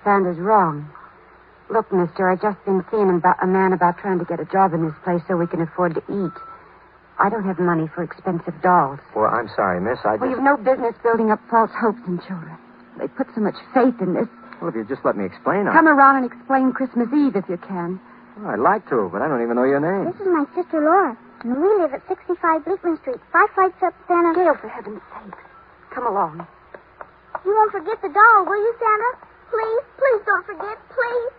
Santa's 0.03 0.41
wrong. 0.41 0.89
Look, 1.69 1.93
mister, 1.93 2.33
I've 2.33 2.41
just 2.41 2.57
been 2.65 2.81
seeing 2.89 3.13
about 3.13 3.37
a 3.43 3.45
man 3.45 3.73
about 3.73 3.99
trying 4.01 4.17
to 4.17 4.25
get 4.25 4.41
a 4.41 4.45
job 4.49 4.73
in 4.73 4.81
this 4.81 4.97
place 5.05 5.21
so 5.29 5.37
we 5.37 5.45
can 5.45 5.61
afford 5.61 5.93
to 5.93 6.03
eat. 6.09 6.33
I 7.21 7.29
don't 7.29 7.45
have 7.45 7.59
money 7.59 7.85
for 7.93 8.01
expensive 8.01 8.57
dolls. 8.63 8.97
Well, 9.13 9.29
I'm 9.29 9.53
sorry, 9.53 9.77
miss. 9.77 10.01
I 10.01 10.17
just. 10.17 10.21
Well, 10.25 10.31
you've 10.33 10.41
no 10.41 10.57
business 10.57 10.97
building 11.03 11.29
up 11.29 11.39
false 11.45 11.69
hopes 11.77 12.01
in 12.09 12.17
children. 12.25 12.57
They 12.97 13.05
put 13.05 13.27
so 13.35 13.41
much 13.41 13.59
faith 13.77 14.01
in 14.01 14.17
this. 14.17 14.25
Well, 14.61 14.73
if 14.73 14.75
you 14.75 14.83
just 14.83 15.05
let 15.05 15.15
me 15.15 15.25
explain, 15.29 15.67
I... 15.67 15.73
Come 15.77 15.87
around 15.87 16.23
and 16.23 16.25
explain 16.25 16.73
Christmas 16.73 17.07
Eve 17.13 17.35
if 17.35 17.45
you 17.47 17.57
can. 17.61 18.01
Well, 18.39 18.51
I'd 18.55 18.59
like 18.59 18.87
to, 18.89 19.09
but 19.11 19.21
I 19.21 19.27
don't 19.27 19.43
even 19.43 19.55
know 19.55 19.65
your 19.67 19.83
name. 19.83 20.11
This 20.11 20.21
is 20.21 20.27
my 20.31 20.45
sister 20.55 20.79
Laura, 20.79 21.17
and 21.43 21.59
we 21.59 21.67
live 21.83 21.93
at 21.93 22.07
65 22.07 22.63
Bleakman 22.63 22.95
Street, 23.01 23.19
five 23.33 23.49
flights 23.53 23.75
up 23.83 23.93
Santa. 24.07 24.31
Gail, 24.33 24.55
for 24.55 24.69
heaven's 24.69 25.01
sake, 25.11 25.35
Come 25.93 26.07
along. 26.07 26.47
You 27.43 27.51
won't 27.51 27.71
forget 27.71 28.01
the 28.01 28.07
doll, 28.07 28.45
will 28.45 28.55
you, 28.63 28.73
Santa? 28.79 29.11
Please, 29.51 29.83
please 29.97 30.21
don't 30.25 30.45
forget, 30.45 30.77
please. 30.87 31.31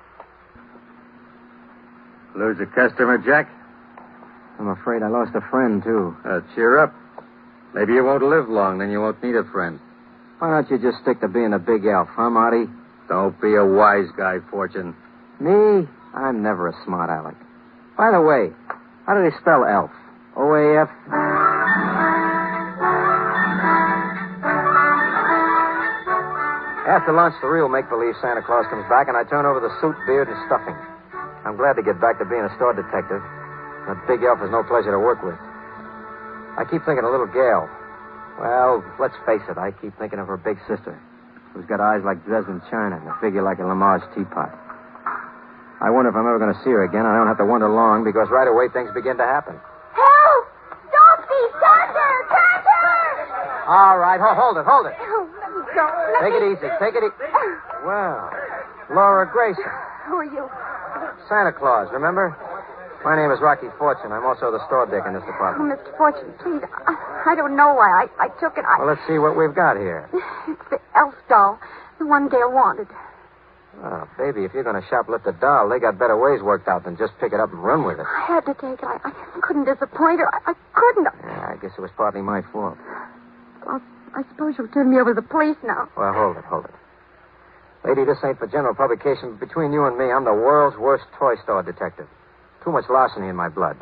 Lose 2.37 2.61
a 2.61 2.67
customer, 2.67 3.17
Jack? 3.19 3.49
I'm 4.59 4.69
afraid 4.69 5.03
I 5.03 5.09
lost 5.09 5.33
a 5.35 5.41
friend, 5.49 5.83
too. 5.83 6.15
Uh, 6.25 6.41
cheer 6.55 6.79
up. 6.79 6.95
Maybe 7.75 7.95
you 7.95 8.05
won't 8.05 8.23
live 8.23 8.49
long, 8.49 8.79
then 8.79 8.91
you 8.91 9.01
won't 9.01 9.23
need 9.23 9.37
a 9.37 9.45
friend. 9.45 9.81
Why 10.39 10.51
don't 10.51 10.71
you 10.71 10.79
just 10.79 11.03
stick 11.03 11.21
to 11.21 11.29
being 11.29 11.55
a 11.55 11.59
big 11.59 11.87
elf, 11.87 12.09
huh, 12.13 12.29
Marty? 12.29 12.65
Don't 13.09 13.41
be 13.41 13.55
a 13.55 13.65
wise 13.65 14.09
guy, 14.17 14.39
Fortune. 14.51 14.95
Me? 15.39 15.89
I'm 16.15 16.43
never 16.43 16.69
a 16.69 16.75
smart 16.85 17.11
aleck. 17.11 17.37
By 17.97 18.11
the 18.11 18.21
way, 18.21 18.51
how 19.07 19.15
do 19.15 19.23
they 19.23 19.37
spell 19.39 19.65
elf? 19.65 19.91
O-A-F? 20.37 20.89
After 26.91 27.15
lunch, 27.15 27.39
the 27.39 27.47
real 27.47 27.69
make-believe 27.69 28.19
Santa 28.19 28.43
Claus 28.43 28.67
comes 28.67 28.83
back, 28.91 29.07
and 29.07 29.15
I 29.15 29.23
turn 29.23 29.47
over 29.47 29.63
the 29.63 29.71
suit, 29.79 29.95
beard, 30.11 30.27
and 30.27 30.39
stuffing. 30.51 30.75
I'm 31.47 31.55
glad 31.55 31.79
to 31.79 31.83
get 31.87 32.01
back 32.01 32.19
to 32.19 32.27
being 32.27 32.43
a 32.43 32.53
store 32.59 32.75
detective. 32.75 33.23
That 33.87 34.03
big 34.11 34.27
elf 34.27 34.43
is 34.43 34.51
no 34.51 34.67
pleasure 34.67 34.91
to 34.91 34.99
work 34.99 35.23
with. 35.23 35.39
I 36.59 36.67
keep 36.67 36.83
thinking 36.83 37.07
of 37.07 37.15
little 37.15 37.31
Gail. 37.31 37.71
Well, 38.43 38.83
let's 38.99 39.15
face 39.23 39.45
it, 39.47 39.57
I 39.57 39.71
keep 39.71 39.95
thinking 39.99 40.19
of 40.19 40.27
her 40.27 40.37
big 40.37 40.59
sister, 40.67 40.99
who's 41.55 41.65
got 41.67 41.79
eyes 41.79 42.03
like 42.03 42.25
Dresden 42.27 42.61
china 42.71 42.99
and 42.99 43.07
a 43.07 43.17
figure 43.21 43.43
like 43.43 43.61
a 43.61 43.67
Lamar's 43.67 44.03
teapot. 44.15 44.51
I 45.81 45.89
wonder 45.89 46.13
if 46.13 46.17
I'm 46.17 46.29
ever 46.29 46.39
going 46.39 46.53
to 46.53 46.61
see 46.61 46.69
her 46.77 46.85
again. 46.85 47.09
I 47.09 47.17
don't 47.17 47.27
have 47.27 47.41
to 47.41 47.49
wonder 47.49 47.69
long 47.69 48.05
because 48.05 48.29
right 48.29 48.45
away 48.45 48.69
things 48.69 48.93
begin 48.93 49.17
to 49.17 49.25
happen. 49.25 49.57
Help! 49.97 50.45
Don't 50.93 51.23
be 51.25 51.41
thunder! 51.57 52.13
Thunder! 52.29 52.93
All 53.65 53.97
right, 53.97 54.21
hold 54.21 54.61
it, 54.61 54.69
hold 54.69 54.87
it. 54.93 54.95
Oh, 55.01 55.25
let 55.41 55.51
me 55.57 55.63
go. 55.73 55.85
Let 55.89 56.21
Take 56.21 56.37
me... 56.37 56.53
it 56.53 56.53
easy. 56.53 56.69
Take 56.77 56.95
it 56.97 57.05
easy. 57.05 57.29
Well, 57.81 58.29
Laura 58.93 59.25
Grayson. 59.25 59.65
Who 60.05 60.21
are 60.21 60.29
you? 60.29 60.45
Santa 61.31 61.51
Claus, 61.51 61.89
remember? 61.91 62.37
My 63.03 63.17
name 63.17 63.33
is 63.33 63.41
Rocky 63.41 63.73
Fortune. 63.79 64.13
I'm 64.13 64.27
also 64.27 64.53
the 64.53 64.61
store 64.69 64.85
dick 64.85 65.01
in 65.09 65.17
this 65.17 65.25
oh, 65.25 65.33
department. 65.33 65.65
Oh, 65.65 65.73
Mr. 65.73 65.97
Fortune, 65.97 66.29
please. 66.45 66.61
I, 66.85 67.33
I 67.33 67.35
don't 67.35 67.57
know 67.57 67.73
why 67.73 68.05
I, 68.05 68.29
I 68.29 68.29
took 68.37 68.61
it. 68.61 68.69
I... 68.69 68.77
Well, 68.85 68.89
let's 68.93 69.01
see 69.09 69.17
what 69.17 69.33
we've 69.33 69.57
got 69.57 69.81
here. 69.81 70.11
It's 70.45 70.61
the 70.69 70.77
elf 70.95 71.15
doll, 71.31 71.59
the 71.99 72.05
one 72.05 72.29
Gail 72.29 72.53
wanted. 72.53 72.89
Oh, 73.79 74.05
baby, 74.19 74.45
if 74.45 74.53
you're 74.53 74.65
going 74.67 74.77
to 74.81 74.87
shoplift 74.89 75.27
a 75.27 75.33
doll, 75.33 75.69
they 75.71 75.79
got 75.79 75.99
better 75.99 76.19
ways 76.19 76.43
worked 76.43 76.69
out 76.69 76.85
than 76.85 76.99
just 76.99 77.13
pick 77.21 77.33
it 77.33 77.41
up 77.41 77.51
and 77.53 77.63
run 77.63 77.85
with 77.85 77.99
it. 77.99 78.05
I 78.05 78.27
had 78.27 78.45
to 78.45 78.55
take 78.55 78.83
it. 78.83 78.85
I, 78.85 78.99
I 79.09 79.41
couldn't 79.41 79.65
disappoint 79.65 80.21
her. 80.21 80.29
I, 80.29 80.53
I 80.53 80.55
couldn't. 80.75 81.09
Yeah, 81.25 81.55
I 81.55 81.57
guess 81.63 81.73
it 81.79 81.81
was 81.81 81.91
partly 81.97 82.21
my 82.21 82.43
fault. 82.53 82.77
Well, 83.65 83.81
I 84.15 84.23
suppose 84.29 84.55
you'll 84.59 84.69
turn 84.69 84.91
me 84.91 84.99
over 84.99 85.15
to 85.15 85.21
the 85.21 85.27
police 85.27 85.57
now. 85.65 85.89
Well, 85.97 86.13
hold 86.13 86.37
it, 86.37 86.45
hold 86.45 86.65
it. 86.67 86.75
Lady, 87.87 88.05
this 88.05 88.19
ain't 88.25 88.39
for 88.39 88.47
general 88.47 88.75
publication. 88.75 89.39
but 89.39 89.49
Between 89.49 89.73
you 89.73 89.87
and 89.87 89.97
me, 89.97 90.13
I'm 90.13 90.25
the 90.25 90.35
world's 90.37 90.77
worst 90.77 91.05
toy 91.19 91.37
store 91.45 91.63
detective. 91.63 92.09
Too 92.65 92.73
much 92.73 92.85
larceny 92.91 93.29
in 93.29 93.37
my 93.37 93.49
blood. 93.49 93.77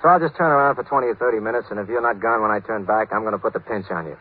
So 0.00 0.08
I'll 0.08 0.18
just 0.20 0.34
turn 0.36 0.50
around 0.50 0.76
for 0.76 0.84
20 0.84 1.06
or 1.06 1.14
30 1.14 1.40
minutes, 1.40 1.68
and 1.70 1.78
if 1.78 1.88
you're 1.88 2.00
not 2.00 2.20
gone 2.20 2.40
when 2.42 2.50
I 2.50 2.60
turn 2.60 2.84
back, 2.84 3.12
I'm 3.12 3.20
going 3.22 3.36
to 3.36 3.38
put 3.38 3.52
the 3.52 3.60
pinch 3.60 3.86
on 3.90 4.06
you. 4.06 4.16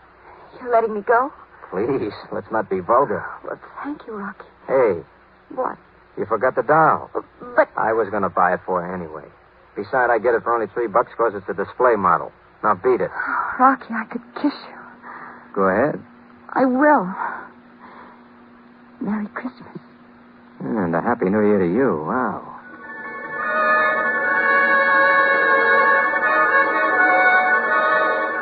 You're 0.59 0.71
letting 0.71 0.93
me 0.93 1.01
go? 1.01 1.31
Please, 1.71 2.11
let's 2.31 2.51
not 2.51 2.69
be 2.69 2.81
vulgar. 2.81 3.23
Well, 3.45 3.57
thank 3.83 4.05
you, 4.05 4.13
Rocky. 4.13 4.45
Hey, 4.67 5.01
What? 5.55 5.77
you 6.17 6.25
forgot 6.25 6.55
the 6.55 6.63
doll. 6.63 7.09
Uh, 7.15 7.21
but 7.55 7.69
I 7.77 7.93
was 7.93 8.09
going 8.09 8.23
to 8.23 8.29
buy 8.29 8.53
it 8.53 8.59
for 8.65 8.81
her 8.81 8.93
anyway. 8.93 9.25
Besides, 9.75 10.11
I 10.11 10.19
get 10.19 10.35
it 10.35 10.43
for 10.43 10.53
only 10.53 10.67
three 10.73 10.87
bucks 10.87 11.09
because 11.15 11.33
it's 11.35 11.47
a 11.47 11.53
display 11.53 11.95
model. 11.95 12.31
Now 12.63 12.75
beat 12.75 13.01
it. 13.01 13.09
Oh, 13.09 13.55
Rocky, 13.59 13.93
I 13.93 14.05
could 14.05 14.21
kiss 14.35 14.53
you. 14.53 14.77
Go 15.55 15.63
ahead. 15.63 15.99
I 16.53 16.65
will. 16.65 17.09
Merry 19.01 19.27
Christmas. 19.33 19.79
And 20.59 20.93
a 20.93 21.01
happy 21.01 21.25
new 21.25 21.41
year 21.41 21.57
to 21.57 21.65
you. 21.65 22.05
Wow. 22.05 22.45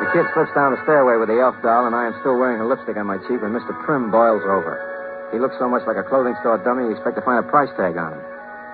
The 0.04 0.06
kid 0.12 0.26
slips 0.34 0.52
down 0.54 0.72
the 0.72 0.82
stairway 0.82 1.16
with 1.16 1.28
the 1.28 1.40
elf 1.40 1.54
doll, 1.62 1.86
and 1.86 1.94
I 1.94 2.06
am 2.06 2.14
still 2.20 2.36
wearing 2.36 2.60
a 2.60 2.66
lipstick 2.66 2.96
on 2.98 3.06
my 3.06 3.16
cheek 3.24 3.40
when 3.40 3.56
Mr. 3.56 3.72
Prim 3.86 4.10
boils 4.10 4.42
over. 4.42 4.89
He 5.32 5.38
looks 5.38 5.54
so 5.58 5.68
much 5.68 5.82
like 5.86 5.96
a 5.96 6.02
clothing 6.02 6.34
store 6.40 6.58
dummy, 6.58 6.84
you 6.84 6.92
expect 6.92 7.16
to 7.16 7.22
find 7.22 7.38
a 7.38 7.48
price 7.48 7.70
tag 7.76 7.96
on 7.96 8.12
him. 8.14 8.22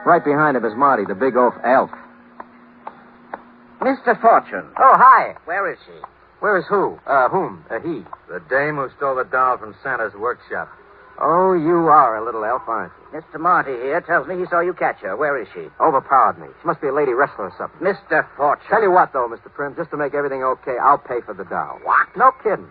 Right 0.06 0.24
behind 0.24 0.56
him 0.56 0.64
is 0.64 0.72
Marty, 0.74 1.04
the 1.04 1.14
big 1.14 1.36
oaf 1.36 1.54
elf. 1.64 1.90
Mr. 3.80 4.18
Fortune. 4.20 4.64
Oh, 4.78 4.94
hi. 4.96 5.36
Where 5.44 5.70
is 5.70 5.78
she? 5.84 5.92
Where 6.40 6.56
is 6.56 6.64
who? 6.68 6.98
Uh, 7.06 7.28
whom? 7.28 7.64
Uh, 7.70 7.80
he. 7.80 8.04
The 8.28 8.40
dame 8.48 8.76
who 8.76 8.88
stole 8.96 9.16
the 9.16 9.24
doll 9.24 9.58
from 9.58 9.74
Santa's 9.82 10.14
workshop. 10.14 10.68
Oh, 11.20 11.54
you 11.54 11.88
are 11.88 12.16
a 12.16 12.24
little 12.24 12.44
elf, 12.44 12.62
aren't 12.66 12.92
you? 13.12 13.20
Mr. 13.20 13.40
Marty 13.40 13.72
here 13.72 14.00
tells 14.02 14.28
me 14.28 14.36
he 14.38 14.44
saw 14.46 14.60
you 14.60 14.74
catch 14.74 15.00
her. 15.00 15.16
Where 15.16 15.40
is 15.40 15.48
she? 15.54 15.68
Overpowered 15.80 16.38
me. 16.38 16.48
She 16.60 16.66
must 16.66 16.80
be 16.80 16.88
a 16.88 16.92
lady 16.92 17.12
wrestler 17.12 17.48
or 17.48 17.54
something. 17.56 17.80
Mr. 17.80 18.26
Fortune. 18.36 18.66
Tell 18.68 18.82
you 18.82 18.90
what, 18.90 19.12
though, 19.12 19.28
Mr. 19.28 19.52
Prim, 19.52 19.74
just 19.76 19.90
to 19.90 19.96
make 19.96 20.14
everything 20.14 20.42
okay, 20.42 20.76
I'll 20.80 20.98
pay 20.98 21.20
for 21.24 21.32
the 21.32 21.44
doll. 21.44 21.80
What? 21.84 22.08
No 22.16 22.32
kidding. 22.42 22.68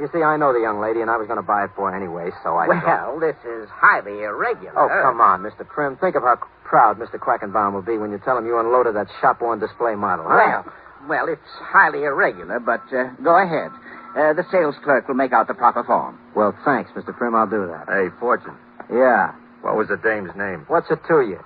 You 0.00 0.08
see, 0.12 0.22
I 0.22 0.36
know 0.36 0.52
the 0.52 0.60
young 0.62 0.78
lady, 0.80 1.00
and 1.02 1.10
I 1.10 1.16
was 1.16 1.26
going 1.26 1.42
to 1.42 1.46
buy 1.46 1.64
it 1.64 1.70
for 1.74 1.90
her 1.90 1.96
anyway, 1.96 2.30
so 2.44 2.54
I. 2.54 2.68
Well, 2.68 3.18
this 3.18 3.34
is 3.42 3.68
highly 3.68 4.22
irregular. 4.22 4.78
Oh, 4.78 4.86
come 5.02 5.20
on, 5.20 5.42
Mr. 5.42 5.66
Prim. 5.66 5.96
Think 5.98 6.14
of 6.14 6.22
how 6.22 6.38
proud 6.64 6.98
Mr. 6.98 7.18
Quackenbaum 7.18 7.72
will 7.74 7.82
be 7.82 7.98
when 7.98 8.12
you 8.12 8.18
tell 8.24 8.38
him 8.38 8.46
you 8.46 8.58
unloaded 8.60 8.94
that 8.94 9.08
shop-worn 9.20 9.58
display 9.58 9.96
model. 9.96 10.26
huh? 10.28 10.38
Well, 10.38 10.72
well, 11.08 11.26
it's 11.28 11.50
highly 11.58 12.04
irregular, 12.04 12.60
but 12.60 12.82
uh, 12.94 13.10
go 13.24 13.34
ahead. 13.42 13.70
Uh, 14.14 14.32
the 14.34 14.44
sales 14.50 14.74
clerk 14.84 15.06
will 15.08 15.14
make 15.18 15.32
out 15.32 15.48
the 15.48 15.54
proper 15.54 15.82
form. 15.82 16.18
Well, 16.34 16.54
thanks, 16.64 16.90
Mr. 16.92 17.16
Prim. 17.16 17.34
I'll 17.34 17.46
do 17.50 17.66
that. 17.66 17.86
Hey, 17.88 18.08
Fortune. 18.20 18.54
Yeah. 18.90 19.32
What 19.62 19.76
was 19.76 19.88
the 19.88 19.96
dame's 19.96 20.30
name? 20.36 20.64
What's 20.68 20.90
it 20.90 21.00
to 21.08 21.20
you? 21.26 21.38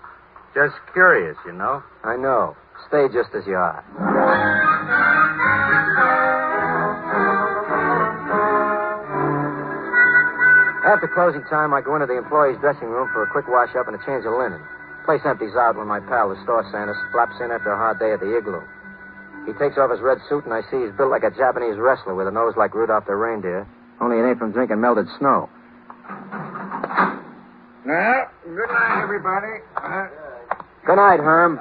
Just 0.54 0.74
curious, 0.92 1.36
you 1.46 1.52
know. 1.52 1.82
I 2.04 2.16
know. 2.16 2.54
Stay 2.88 3.06
just 3.08 3.30
as 3.34 3.46
you 3.46 3.54
are. 3.56 3.82
After 10.92 11.08
closing 11.08 11.40
time, 11.48 11.72
I 11.72 11.80
go 11.80 11.96
into 11.96 12.04
the 12.04 12.20
employees' 12.20 12.60
dressing 12.60 12.92
room 12.92 13.08
for 13.16 13.24
a 13.24 13.28
quick 13.32 13.48
wash 13.48 13.72
up 13.80 13.88
and 13.88 13.96
a 13.96 14.02
change 14.04 14.28
of 14.28 14.36
linen. 14.36 14.60
Place 15.08 15.24
empties 15.24 15.56
out 15.56 15.72
when 15.80 15.88
my 15.88 16.00
pal, 16.04 16.28
the 16.28 16.36
store 16.44 16.68
Santa, 16.68 16.92
flaps 17.16 17.40
in 17.40 17.48
after 17.48 17.72
a 17.72 17.78
hard 17.80 17.96
day 17.98 18.12
at 18.12 18.20
the 18.20 18.28
igloo. 18.28 18.60
He 19.48 19.56
takes 19.56 19.80
off 19.80 19.88
his 19.88 20.04
red 20.04 20.20
suit, 20.28 20.44
and 20.44 20.52
I 20.52 20.60
see 20.68 20.84
he's 20.84 20.92
built 20.92 21.08
like 21.08 21.24
a 21.24 21.32
Japanese 21.32 21.80
wrestler 21.80 22.14
with 22.14 22.28
a 22.28 22.30
nose 22.30 22.60
like 22.60 22.76
Rudolph 22.76 23.08
the 23.08 23.16
reindeer. 23.16 23.66
Only 24.04 24.20
it 24.20 24.28
ain't 24.28 24.38
from 24.38 24.52
drinking 24.52 24.84
melted 24.84 25.08
snow. 25.16 25.48
Well, 27.88 28.28
good 28.44 28.68
night, 28.68 29.00
everybody. 29.00 29.64
Uh, 29.80 30.06
Good 30.84 31.00
night, 31.00 31.20
Herm. 31.24 31.56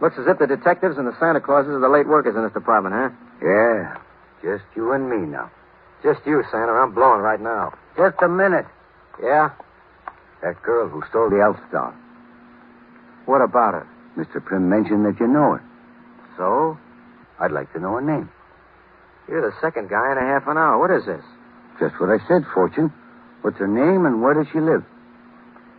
Looks 0.00 0.14
as 0.14 0.30
if 0.30 0.38
the 0.38 0.46
detectives 0.46 0.94
and 0.96 1.10
the 1.10 1.16
Santa 1.18 1.40
Clauses 1.40 1.74
are 1.74 1.80
the 1.82 1.90
late 1.90 2.06
workers 2.06 2.36
in 2.38 2.44
this 2.44 2.54
department, 2.54 2.94
huh? 2.94 3.10
Yeah, 3.42 3.98
just 4.46 4.62
you 4.76 4.92
and 4.92 5.10
me 5.10 5.26
now. 5.26 5.50
Just 6.04 6.20
you, 6.26 6.44
Santa. 6.52 6.72
I'm 6.72 6.92
blowing 6.92 7.22
right 7.24 7.40
now. 7.40 7.72
Just 7.96 8.20
a 8.20 8.28
minute. 8.28 8.66
Yeah? 9.22 9.56
That 10.42 10.62
girl 10.62 10.86
who 10.86 11.02
stole 11.08 11.30
the 11.30 11.40
elf 11.40 11.56
doll. 11.72 11.94
What 13.24 13.40
about 13.40 13.72
her? 13.72 13.88
Mr. 14.18 14.44
Prim 14.44 14.68
mentioned 14.68 15.06
that 15.06 15.16
you 15.18 15.26
know 15.26 15.56
her. 15.56 15.64
So? 16.36 16.76
I'd 17.40 17.52
like 17.52 17.72
to 17.72 17.80
know 17.80 17.96
her 17.96 18.04
name. 18.04 18.28
You're 19.28 19.40
the 19.40 19.56
second 19.64 19.88
guy 19.88 20.12
in 20.12 20.18
a 20.18 20.26
half 20.28 20.44
an 20.46 20.58
hour. 20.58 20.76
What 20.78 20.92
is 20.92 21.06
this? 21.06 21.24
Just 21.80 21.98
what 21.98 22.12
I 22.12 22.20
said, 22.28 22.44
Fortune. 22.52 22.92
What's 23.40 23.56
her 23.56 23.66
name 23.66 24.04
and 24.04 24.20
where 24.20 24.34
does 24.34 24.46
she 24.52 24.60
live? 24.60 24.84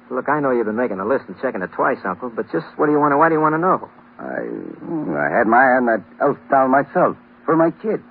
Look, 0.10 0.26
I 0.28 0.40
know 0.42 0.50
you've 0.50 0.66
been 0.66 0.76
making 0.76 1.00
a 1.00 1.06
list 1.06 1.26
and 1.28 1.38
checking 1.40 1.62
it 1.62 1.70
twice, 1.78 1.98
Uncle, 2.04 2.32
but 2.34 2.50
just 2.52 2.66
what 2.78 2.88
do 2.88 2.92
you 2.92 3.00
want 3.00 3.14
to, 3.14 3.18
why 3.18 3.30
do 3.30 3.36
you 3.36 3.42
want 3.42 3.54
to 3.54 3.62
know? 3.62 3.90
I, 4.18 4.42
I 4.42 5.38
had 5.38 5.46
my 5.46 5.62
eye 5.62 5.78
on 5.78 5.86
that 5.86 6.02
elf 6.20 6.38
doll 6.50 6.68
myself 6.68 7.18
for 7.46 7.56
my 7.56 7.70
kid. 7.70 8.02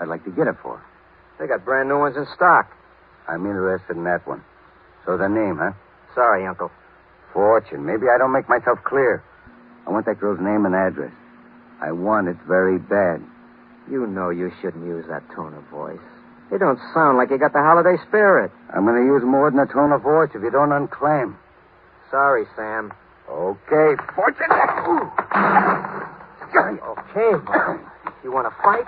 I'd 0.00 0.08
like 0.08 0.24
to 0.24 0.30
get 0.30 0.48
it 0.48 0.56
for 0.62 0.78
her. 0.78 0.84
They 1.42 1.48
got 1.48 1.64
brand 1.64 1.88
new 1.88 1.98
ones 1.98 2.14
in 2.16 2.24
stock. 2.36 2.70
I'm 3.26 3.44
interested 3.44 3.96
in 3.96 4.04
that 4.04 4.24
one. 4.28 4.44
So 5.04 5.18
the 5.18 5.26
name, 5.26 5.58
huh? 5.58 5.72
Sorry, 6.14 6.46
Uncle. 6.46 6.70
Fortune. 7.32 7.84
Maybe 7.84 8.06
I 8.06 8.16
don't 8.16 8.30
make 8.30 8.48
myself 8.48 8.78
clear. 8.84 9.24
I 9.84 9.90
want 9.90 10.06
that 10.06 10.20
girl's 10.20 10.38
name 10.38 10.66
and 10.66 10.74
address. 10.76 11.10
I 11.82 11.90
want 11.90 12.28
it 12.28 12.36
very 12.46 12.78
bad. 12.78 13.20
You 13.90 14.06
know 14.06 14.30
you 14.30 14.52
shouldn't 14.62 14.86
use 14.86 15.04
that 15.08 15.24
tone 15.34 15.52
of 15.54 15.64
voice. 15.64 15.98
You 16.52 16.58
don't 16.58 16.78
sound 16.94 17.18
like 17.18 17.30
you 17.30 17.38
got 17.38 17.52
the 17.52 17.58
holiday 17.58 17.98
spirit. 18.06 18.52
I'm 18.72 18.86
going 18.86 19.02
to 19.02 19.12
use 19.12 19.24
more 19.26 19.50
than 19.50 19.58
a 19.58 19.66
tone 19.66 19.90
of 19.90 20.02
voice 20.02 20.30
if 20.36 20.42
you 20.42 20.50
don't 20.52 20.70
unclaim. 20.70 21.36
Sorry, 22.08 22.44
Sam. 22.54 22.92
Okay, 23.28 23.98
Fortune. 24.14 24.46
Okay, 26.54 27.34
Bob. 27.42 27.80
You 28.22 28.30
want 28.30 28.46
to 28.46 28.54
fight? 28.62 28.86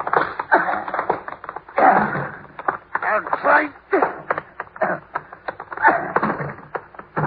I'll. 3.04 3.72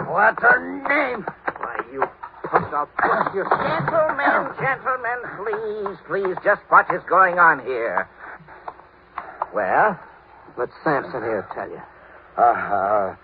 What's 0.07 0.41
her 0.41 0.59
name? 0.87 1.25
Why, 1.57 1.77
you 1.91 2.03
punk, 2.45 2.73
I'll 2.73 2.89
bust 2.97 3.35
your... 3.35 3.45
Gentlemen, 3.45 4.55
gentlemen, 4.59 5.19
please, 5.37 5.97
please, 6.07 6.35
just 6.43 6.61
watch 6.71 6.87
what 6.89 6.97
is 6.97 7.03
going 7.07 7.37
on 7.37 7.59
here? 7.59 8.09
Well, 9.53 9.99
let 10.57 10.69
Samson 10.83 11.21
here 11.21 11.47
tell 11.53 11.69
you. 11.69 11.81
Uh-huh. 12.37 13.15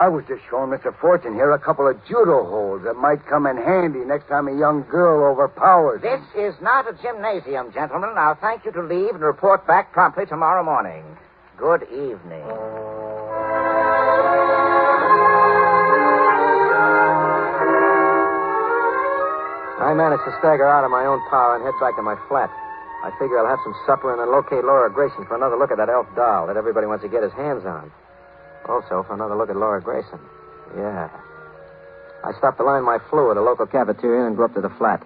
I 0.00 0.08
was 0.08 0.24
just 0.28 0.42
showing 0.48 0.70
Mr. 0.70 0.94
Fortune 1.00 1.34
here 1.34 1.50
a 1.50 1.58
couple 1.58 1.88
of 1.88 1.96
judo 2.06 2.44
holds 2.44 2.84
that 2.84 2.94
might 2.94 3.26
come 3.26 3.46
in 3.46 3.56
handy 3.56 4.00
next 4.00 4.28
time 4.28 4.46
a 4.46 4.56
young 4.56 4.84
girl 4.88 5.32
overpowers. 5.32 6.02
This 6.02 6.20
is 6.36 6.54
not 6.60 6.86
a 6.86 6.92
gymnasium, 7.02 7.72
gentlemen. 7.72 8.10
I'll 8.16 8.36
thank 8.36 8.64
you 8.64 8.72
to 8.72 8.82
leave 8.82 9.14
and 9.14 9.24
report 9.24 9.66
back 9.66 9.92
promptly 9.92 10.26
tomorrow 10.26 10.62
morning. 10.62 11.02
Good 11.58 11.82
evening. 11.90 12.46
I 19.82 19.90
managed 19.90 20.22
to 20.22 20.30
stagger 20.38 20.70
out 20.70 20.84
of 20.84 20.92
my 20.94 21.02
own 21.02 21.18
power 21.26 21.56
and 21.58 21.64
head 21.66 21.74
back 21.80 21.96
to 21.96 22.02
my 22.02 22.14
flat. 22.28 22.46
I 23.02 23.10
figure 23.18 23.42
I'll 23.42 23.50
have 23.50 23.58
some 23.64 23.74
supper 23.90 24.14
and 24.14 24.22
then 24.22 24.30
locate 24.30 24.62
Laura 24.62 24.86
Grayson 24.86 25.26
for 25.26 25.34
another 25.34 25.58
look 25.58 25.72
at 25.72 25.78
that 25.78 25.88
elf 25.88 26.06
doll 26.14 26.46
that 26.46 26.56
everybody 26.56 26.86
wants 26.86 27.02
to 27.02 27.10
get 27.10 27.24
his 27.24 27.32
hands 27.32 27.66
on. 27.66 27.90
Also, 28.70 29.02
for 29.02 29.14
another 29.14 29.34
look 29.34 29.50
at 29.50 29.56
Laura 29.56 29.82
Grayson. 29.82 30.20
Yeah. 30.76 31.10
I 32.22 32.38
stopped 32.38 32.58
to 32.58 32.64
line 32.64 32.84
my 32.84 32.98
flu 33.10 33.32
at 33.32 33.36
a 33.36 33.42
local 33.42 33.66
cafeteria 33.66 34.28
and 34.30 34.36
go 34.36 34.44
up 34.44 34.54
to 34.54 34.60
the 34.60 34.70
flat. 34.78 35.02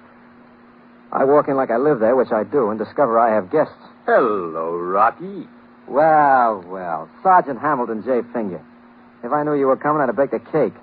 I 1.13 1.25
walk 1.25 1.49
in 1.49 1.57
like 1.57 1.71
I 1.71 1.79
live 1.79 2.01
there, 2.01 2.15
which 2.15 2.33
I 2.33 2.45
do, 2.45 2.69
and 2.69 2.79
discover 2.79 3.19
I 3.19 3.35
have 3.35 3.51
guests. 3.51 3.73
Hello, 4.05 4.77
Rocky. 4.77 5.49
Well, 5.89 6.65
well. 6.67 7.11
Sergeant 7.23 7.61
Hamilton 7.61 8.03
J. 8.03 8.23
Finger. 8.33 8.63
If 9.23 9.33
I 9.33 9.43
knew 9.43 9.55
you 9.55 9.67
were 9.67 9.77
coming, 9.77 10.03
I'd 10.03 10.09
have 10.09 10.17
baked 10.17 10.35
a 10.35 10.39
cake 10.39 10.75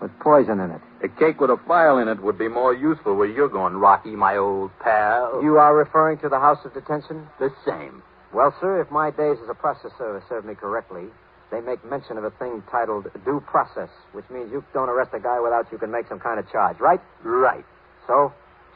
with 0.00 0.10
poison 0.20 0.60
in 0.60 0.70
it. 0.70 0.80
A 1.02 1.08
cake 1.08 1.40
with 1.40 1.50
a 1.50 1.56
file 1.66 1.98
in 1.98 2.08
it 2.08 2.22
would 2.22 2.38
be 2.38 2.48
more 2.48 2.74
useful 2.74 3.14
where 3.14 3.26
you're 3.26 3.48
going, 3.48 3.74
Rocky, 3.74 4.10
my 4.10 4.36
old 4.36 4.70
pal. 4.80 5.40
You 5.42 5.58
are 5.58 5.74
referring 5.74 6.18
to 6.18 6.28
the 6.28 6.38
house 6.38 6.58
of 6.64 6.74
detention? 6.74 7.26
The 7.38 7.50
same. 7.66 8.02
Well, 8.32 8.54
sir, 8.60 8.80
if 8.80 8.90
my 8.90 9.10
days 9.10 9.38
as 9.42 9.48
a 9.48 9.54
processor 9.54 10.22
serve 10.28 10.44
me 10.44 10.54
correctly, 10.54 11.06
they 11.50 11.60
make 11.60 11.82
mention 11.84 12.18
of 12.18 12.24
a 12.24 12.30
thing 12.30 12.62
titled 12.70 13.06
due 13.24 13.40
process, 13.46 13.88
which 14.12 14.28
means 14.28 14.50
you 14.52 14.62
don't 14.74 14.90
arrest 14.90 15.10
a 15.14 15.20
guy 15.20 15.40
without 15.40 15.70
you 15.72 15.78
can 15.78 15.90
make 15.90 16.06
some 16.08 16.20
kind 16.20 16.38
of 16.38 16.50
charge, 16.50 16.78
right? 16.78 17.00
Right. 17.22 17.64
So? 18.06 18.32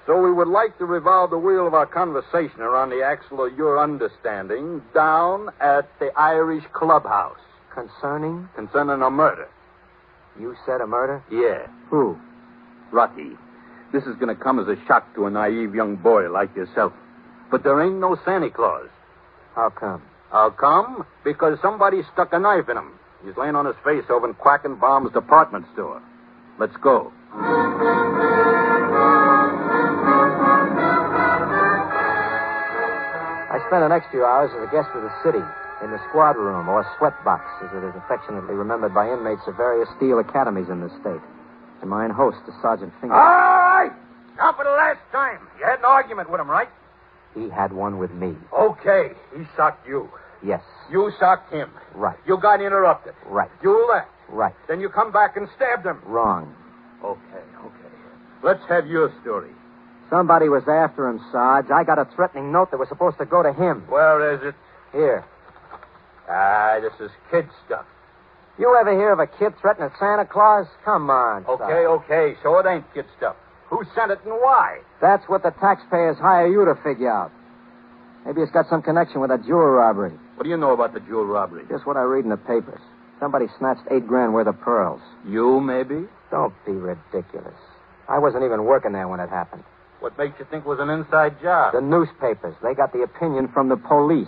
So 0.07 0.21
we 0.21 0.33
would 0.33 0.49
like 0.49 0.77
to 0.79 0.85
revolve 0.85 1.31
the 1.31 1.39
wheel 1.39 1.67
of 1.67 1.75
our 1.75 1.87
conversation 1.87 2.61
around 2.61 2.91
the 2.91 3.03
axle 3.03 3.45
of 3.45 3.57
your 3.57 3.79
understanding 3.81 4.83
down 4.95 5.51
at 5.61 5.89
the 6.01 6.11
Irish 6.17 6.65
clubhouse. 6.73 7.39
Concerning? 7.73 8.49
Concerning 8.55 9.01
a 9.03 9.11
murder. 9.11 9.49
You 10.39 10.57
said 10.67 10.81
a 10.81 10.87
murder? 10.87 11.23
Yeah. 11.31 11.69
Who? 11.91 12.19
Rocky. 12.91 13.31
This 13.93 14.03
is 14.05 14.17
going 14.17 14.35
to 14.35 14.43
come 14.43 14.59
as 14.59 14.67
a 14.67 14.77
shock 14.87 15.15
to 15.15 15.27
a 15.27 15.31
naive 15.31 15.75
young 15.75 15.97
boy 15.97 16.31
like 16.31 16.55
yourself. 16.57 16.93
But 17.51 17.63
there 17.63 17.81
ain't 17.83 18.01
no 18.01 18.17
Santa 18.25 18.51
Claus. 18.51 18.89
How 19.55 19.71
come? 19.71 20.03
How 20.31 20.51
come? 20.51 21.07
Because 21.25 21.59
somebody 21.63 22.03
stuck 22.13 22.33
a 22.33 22.39
knife 22.39 22.69
in 22.69 22.77
him. 22.77 22.93
He's 23.25 23.37
laying 23.37 23.55
on 23.55 23.67
his 23.67 23.77
face 23.85 24.05
over 24.11 24.29
in 24.29 24.35
Quackenbaum's 24.35 25.13
department 25.13 25.67
store. 25.75 26.03
Let's 26.59 26.77
go. 26.83 27.13
I 33.73 33.81
spent 33.81 33.89
the 33.89 33.97
next 33.97 34.11
few 34.11 34.21
hours 34.21 34.53
as 34.53 34.69
a 34.69 34.71
guest 34.71 34.93
of 34.93 35.01
the 35.01 35.15
city 35.25 35.41
in 35.81 35.89
the 35.89 35.99
squad 36.11 36.37
room, 36.37 36.69
or 36.69 36.85
sweatbox, 37.01 37.41
as 37.65 37.73
it 37.73 37.81
is 37.81 37.97
affectionately 38.05 38.53
remembered 38.53 38.93
by 38.93 39.09
inmates 39.09 39.41
of 39.49 39.57
various 39.57 39.89
steel 39.97 40.19
academies 40.19 40.69
in 40.69 40.85
the 40.85 40.93
state. 41.01 41.25
And 41.81 41.89
mine 41.89 42.11
host 42.11 42.37
is 42.47 42.53
Sergeant 42.61 42.93
Finger. 43.01 43.15
All 43.15 43.25
right! 43.25 43.89
Now 44.37 44.53
for 44.53 44.65
the 44.65 44.77
last 44.77 45.01
time. 45.11 45.41
You 45.59 45.65
had 45.65 45.79
an 45.79 45.87
argument 45.87 46.29
with 46.29 46.39
him, 46.39 46.51
right? 46.51 46.69
He 47.35 47.49
had 47.49 47.73
one 47.73 47.97
with 47.97 48.13
me. 48.13 48.37
Okay. 48.53 49.17
He 49.35 49.45
socked 49.57 49.89
you. 49.89 50.11
Yes. 50.45 50.61
You 50.91 51.11
socked 51.19 51.51
him. 51.51 51.71
Right. 51.95 52.19
You 52.27 52.37
got 52.37 52.61
interrupted. 52.61 53.15
Right. 53.25 53.51
You 53.63 53.89
left. 53.89 54.11
Right. 54.29 54.55
Then 54.69 54.81
you 54.81 54.91
come 54.91 55.13
back 55.13 55.39
and 55.39 55.49
stabbed 55.57 55.87
him. 55.87 55.99
Wrong. 56.05 56.55
Okay, 57.03 57.45
okay. 57.65 57.95
Let's 58.45 58.63
have 58.69 58.87
your 58.87 59.11
story. 59.23 59.53
Somebody 60.13 60.51
was 60.51 60.69
after 60.69 61.09
him, 61.09 61.25
Sarge. 61.33 61.73
I 61.73 61.85
got 61.85 61.99
a 61.99 62.05
threatening 62.15 62.53
note 62.53 62.71
that 62.71 62.77
was 62.77 62.89
supposed 62.91 63.17
to 63.17 63.25
go 63.25 63.43
to 63.43 63.51
him. 63.51 63.81
Where 63.89 64.35
is 64.35 64.43
it? 64.45 64.55
Here. 64.93 65.25
Ah, 66.29 66.77
this 66.85 66.93
is 67.01 67.11
kid 67.31 67.49
stuff. 67.65 67.87
You 68.59 68.77
ever 68.79 68.93
hear 68.93 69.13
of 69.13 69.21
a 69.21 69.27
kid 69.27 69.55
threatening 69.59 69.89
Santa 69.99 70.27
Claus? 70.27 70.67
Come 70.85 71.09
on. 71.09 71.47
Okay, 71.47 71.65
Sarge. 71.65 72.05
okay. 72.05 72.35
So 72.43 72.59
it 72.59 72.67
ain't 72.69 72.85
kid 72.93 73.07
stuff. 73.17 73.37
Who 73.71 73.81
sent 73.95 74.11
it 74.11 74.21
and 74.27 74.35
why? 74.35 74.81
That's 75.01 75.25
what 75.31 75.43
the 75.43 75.51
taxpayers 75.59 76.19
hire 76.19 76.47
you 76.47 76.67
to 76.67 76.75
figure 76.85 77.11
out. 77.11 77.33
Maybe 78.27 78.43
it's 78.43 78.53
got 78.53 78.69
some 78.69 78.83
connection 78.83 79.23
with 79.23 79.31
a 79.31 79.39
jewel 79.39 79.65
robbery. 79.65 80.13
What 80.37 80.45
do 80.45 80.51
you 80.51 80.59
know 80.59 80.73
about 80.75 80.93
the 80.93 81.01
jewel 81.01 81.25
robbery? 81.25 81.65
Just 81.71 81.87
what 81.87 81.97
I 81.97 82.03
read 82.03 82.25
in 82.25 82.31
the 82.31 82.37
papers. 82.37 82.81
Somebody 83.19 83.47
snatched 83.59 83.89
eight 83.91 84.07
grand 84.07 84.35
worth 84.35 84.47
of 84.47 84.61
pearls. 84.61 85.01
You, 85.27 85.59
maybe? 85.59 86.05
Don't 86.31 86.53
be 86.67 86.73
ridiculous. 86.73 87.57
I 88.11 88.19
wasn't 88.19 88.45
even 88.45 88.65
working 88.65 88.93
there 88.93 89.09
when 89.09 89.19
it 89.19 89.31
happened. 89.31 89.65
What 90.03 90.19
makes 90.19 90.35
you 90.41 90.47
think 90.51 90.65
it 90.65 90.69
was 90.69 90.81
an 90.81 90.91
inside 90.91 91.41
job? 91.41 91.75
The 91.75 91.81
newspapers. 91.81 92.57
They 92.61 92.75
got 92.75 92.93
the 92.93 93.03
opinion 93.03 93.47
from 93.55 93.69
the 93.69 93.77
police. 93.77 94.27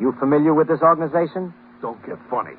You 0.00 0.12
familiar 0.18 0.54
with 0.54 0.66
this 0.66 0.82
organization? 0.82 1.54
Don't 1.80 2.04
get 2.04 2.18
funny. 2.28 2.58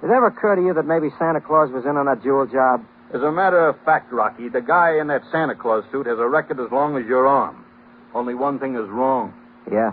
Did 0.00 0.08
it 0.08 0.14
ever 0.14 0.28
occur 0.28 0.56
to 0.56 0.62
you 0.62 0.72
that 0.72 0.86
maybe 0.86 1.10
Santa 1.18 1.42
Claus 1.42 1.70
was 1.70 1.84
in 1.84 1.98
on 1.98 2.06
that 2.06 2.22
jewel 2.22 2.46
job? 2.46 2.80
As 3.12 3.20
a 3.20 3.30
matter 3.30 3.68
of 3.68 3.76
fact, 3.84 4.10
Rocky, 4.14 4.48
the 4.48 4.62
guy 4.62 4.98
in 4.98 5.08
that 5.08 5.24
Santa 5.30 5.54
Claus 5.54 5.84
suit 5.92 6.06
has 6.06 6.18
a 6.18 6.26
record 6.26 6.58
as 6.58 6.72
long 6.72 6.96
as 6.96 7.04
your 7.04 7.26
arm. 7.26 7.66
Only 8.14 8.34
one 8.34 8.58
thing 8.58 8.74
is 8.74 8.88
wrong. 8.88 9.34
Yeah. 9.70 9.92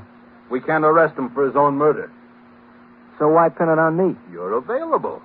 We 0.50 0.62
can't 0.62 0.86
arrest 0.86 1.20
him 1.20 1.30
for 1.32 1.46
his 1.46 1.58
own 1.58 1.76
murder. 1.76 2.10
So 3.20 3.28
why 3.28 3.50
pin 3.50 3.68
it 3.68 3.80
on 3.80 3.98
me? 3.98 4.16
You're 4.32 4.54
available. 4.54 5.22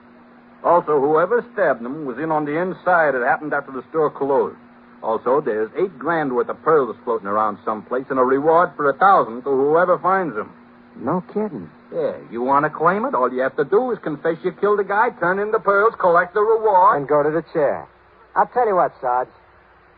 Also, 0.65 0.99
whoever 0.99 1.47
stabbed 1.53 1.81
him 1.81 2.07
was 2.07 2.19
in 2.19 2.33
on 2.33 2.45
the 2.45 2.59
inside. 2.59 3.15
It 3.15 3.23
happened 3.23 3.55
after 3.55 3.71
the 3.71 3.85
store 3.91 4.11
closed. 4.11 4.59
Also, 5.03 5.41
there's 5.41 5.71
eight 5.79 5.97
grand 5.99 6.35
worth 6.35 6.49
of 6.49 6.61
pearls 6.63 6.97
floating 7.05 7.29
around 7.29 7.59
someplace 7.65 8.07
and 8.11 8.19
a 8.19 8.25
reward 8.25 8.71
for 8.77 8.91
a 8.91 8.99
thousand 8.99 9.43
to 9.43 9.51
whoever 9.51 9.99
finds 9.99 10.35
them. 10.35 10.53
No 10.97 11.23
kidding. 11.33 11.71
Yeah, 11.95 12.17
you 12.31 12.43
want 12.43 12.65
to 12.65 12.71
claim 12.71 13.05
it? 13.05 13.15
All 13.15 13.33
you 13.33 13.41
have 13.41 13.57
to 13.57 13.65
do 13.65 13.93
is 13.93 13.99
confess 14.03 14.37
you 14.43 14.53
killed 14.53 14.81
a 14.81 14.85
guy, 14.85 15.11
turn 15.21 15.39
in 15.39 15.53
the 15.53 15.61
pearls, 15.61 15.95
collect 16.01 16.35
the 16.35 16.41
reward. 16.41 16.99
And 16.99 17.09
go 17.09 17.23
to 17.23 17.31
the 17.31 17.45
chair. 17.53 17.87
I'll 18.35 18.49
tell 18.49 18.67
you 18.67 18.75
what, 18.75 18.93
Sarge. 19.01 19.29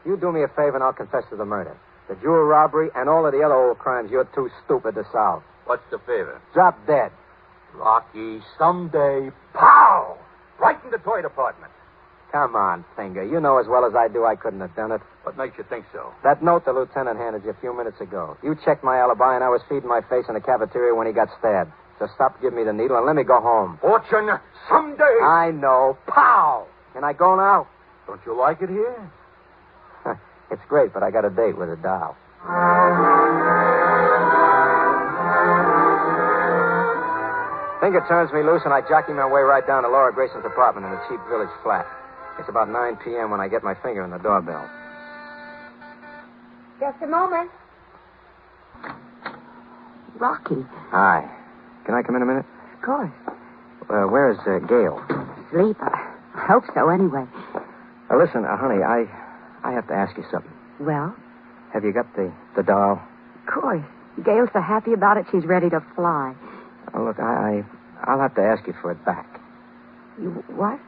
You 0.04 0.16
do 0.16 0.32
me 0.32 0.42
a 0.42 0.48
favor 0.48 0.74
and 0.74 0.84
I'll 0.84 0.92
confess 0.92 1.24
to 1.30 1.36
the 1.36 1.44
murder. 1.44 1.76
The 2.08 2.16
jewel 2.16 2.44
robbery 2.44 2.90
and 2.94 3.08
all 3.08 3.26
of 3.26 3.32
the 3.32 3.42
other 3.42 3.54
old 3.54 3.78
crimes 3.78 4.10
you're 4.10 4.28
too 4.34 4.50
stupid 4.64 4.94
to 4.96 5.04
solve. 5.12 5.42
What's 5.66 5.82
the 5.90 5.98
favor? 5.98 6.40
Drop 6.52 6.86
dead. 6.86 7.12
Rocky, 7.74 8.40
someday, 8.58 9.30
pow! 9.54 10.18
Right 10.58 10.76
in 10.84 10.90
the 10.90 10.98
toy 10.98 11.22
department. 11.22 11.72
Come 12.33 12.55
on, 12.55 12.85
Finger. 12.97 13.25
You 13.25 13.40
know 13.40 13.59
as 13.59 13.66
well 13.66 13.85
as 13.85 13.95
I 13.95 14.07
do 14.07 14.25
I 14.25 14.37
couldn't 14.37 14.61
have 14.61 14.75
done 14.77 14.93
it. 14.93 15.01
What 15.25 15.37
makes 15.37 15.59
you 15.59 15.64
think 15.69 15.85
so? 15.93 16.12
That 16.23 16.43
note 16.43 16.64
the 16.64 16.73
lieutenant 16.73 17.19
handed 17.19 17.43
you 17.45 17.51
a 17.51 17.61
few 17.61 17.77
minutes 17.77 18.01
ago. 18.01 18.37
You 18.43 18.57
checked 18.64 18.85
my 18.85 18.99
alibi, 18.99 19.35
and 19.35 19.43
I 19.43 19.49
was 19.49 19.61
feeding 19.69 19.88
my 19.88 20.01
face 20.09 20.27
in 20.29 20.35
the 20.35 20.40
cafeteria 20.40 20.95
when 20.95 21.07
he 21.07 21.12
got 21.12 21.29
stabbed. 21.38 21.73
So 21.99 22.07
stop 22.14 22.40
giving 22.40 22.59
me 22.59 22.64
the 22.64 22.73
needle 22.73 22.97
and 22.97 23.05
let 23.05 23.16
me 23.16 23.25
go 23.25 23.40
home. 23.40 23.79
Fortune, 23.83 24.31
someday. 24.71 25.16
I 25.23 25.51
know. 25.53 25.99
Pow! 26.07 26.66
Can 26.95 27.05
I 27.05 27.12
go 27.12 27.37
now? 27.37 27.69
Don't 28.07 28.21
you 28.25 28.38
like 28.38 28.62
it 28.62 28.71
here? 28.71 29.12
it's 30.51 30.62
great, 30.69 30.95
but 30.95 31.03
I 31.03 31.11
got 31.11 31.25
a 31.25 31.31
date 31.31 31.59
with 31.59 31.69
a 31.69 31.77
doll. 31.77 32.16
Finger 37.81 38.05
turns 38.09 38.33
me 38.33 38.43
loose, 38.43 38.62
and 38.64 38.73
I 38.73 38.81
jockey 38.87 39.12
my 39.12 39.27
way 39.27 39.40
right 39.40 39.66
down 39.66 39.83
to 39.83 39.88
Laura 39.88 40.12
Grayson's 40.12 40.45
apartment 40.45 40.87
in 40.87 40.93
a 40.93 41.01
cheap 41.09 41.21
village 41.29 41.53
flat. 41.62 41.87
It's 42.40 42.48
about 42.48 42.70
9 42.70 42.96
p.m. 43.05 43.31
when 43.31 43.40
I 43.40 43.48
get 43.48 43.62
my 43.62 43.74
finger 43.74 44.03
on 44.03 44.11
the 44.11 44.18
doorbell. 44.18 44.68
Just 46.81 46.96
a 47.03 47.07
moment. 47.07 47.50
Rocky. 50.18 50.64
Hi. 50.90 51.29
Can 51.85 51.94
I 51.94 52.03
come 52.03 52.16
in 52.16 52.22
a 52.22 52.26
minute? 52.26 52.46
Of 52.74 52.81
course. 52.83 53.11
Uh, 53.90 54.09
where's 54.09 54.38
uh, 54.48 54.59
Gail? 54.66 55.05
Sleep. 55.50 55.76
I 55.81 56.07
I 56.35 56.46
hope 56.46 56.64
so, 56.74 56.88
anyway. 56.88 57.26
Uh, 58.11 58.16
listen, 58.16 58.44
uh, 58.44 58.57
honey, 58.57 58.83
I 58.83 59.05
I 59.62 59.72
have 59.72 59.87
to 59.88 59.94
ask 59.94 60.16
you 60.16 60.24
something. 60.33 60.53
Well, 60.81 61.14
Have 61.74 61.85
you 61.85 61.92
got 61.92 62.07
the, 62.16 62.33
the 62.57 62.62
doll? 62.62 63.03
of 63.35 63.53
course. 63.53 63.85
Gail's 64.24 64.48
so 64.53 64.61
happy 64.61 64.92
about 64.94 65.16
it, 65.18 65.26
she's 65.31 65.44
ready 65.44 65.68
to 65.70 65.81
fly. 65.94 66.35
Oh, 66.94 67.05
look, 67.05 67.18
I, 67.20 67.62
I 68.05 68.11
I'll 68.11 68.20
have 68.20 68.35
to 68.37 68.42
ask 68.42 68.66
you 68.66 68.74
for 68.81 68.92
it 68.92 69.05
back. 69.05 69.40
You 70.20 70.31
what? 70.48 70.81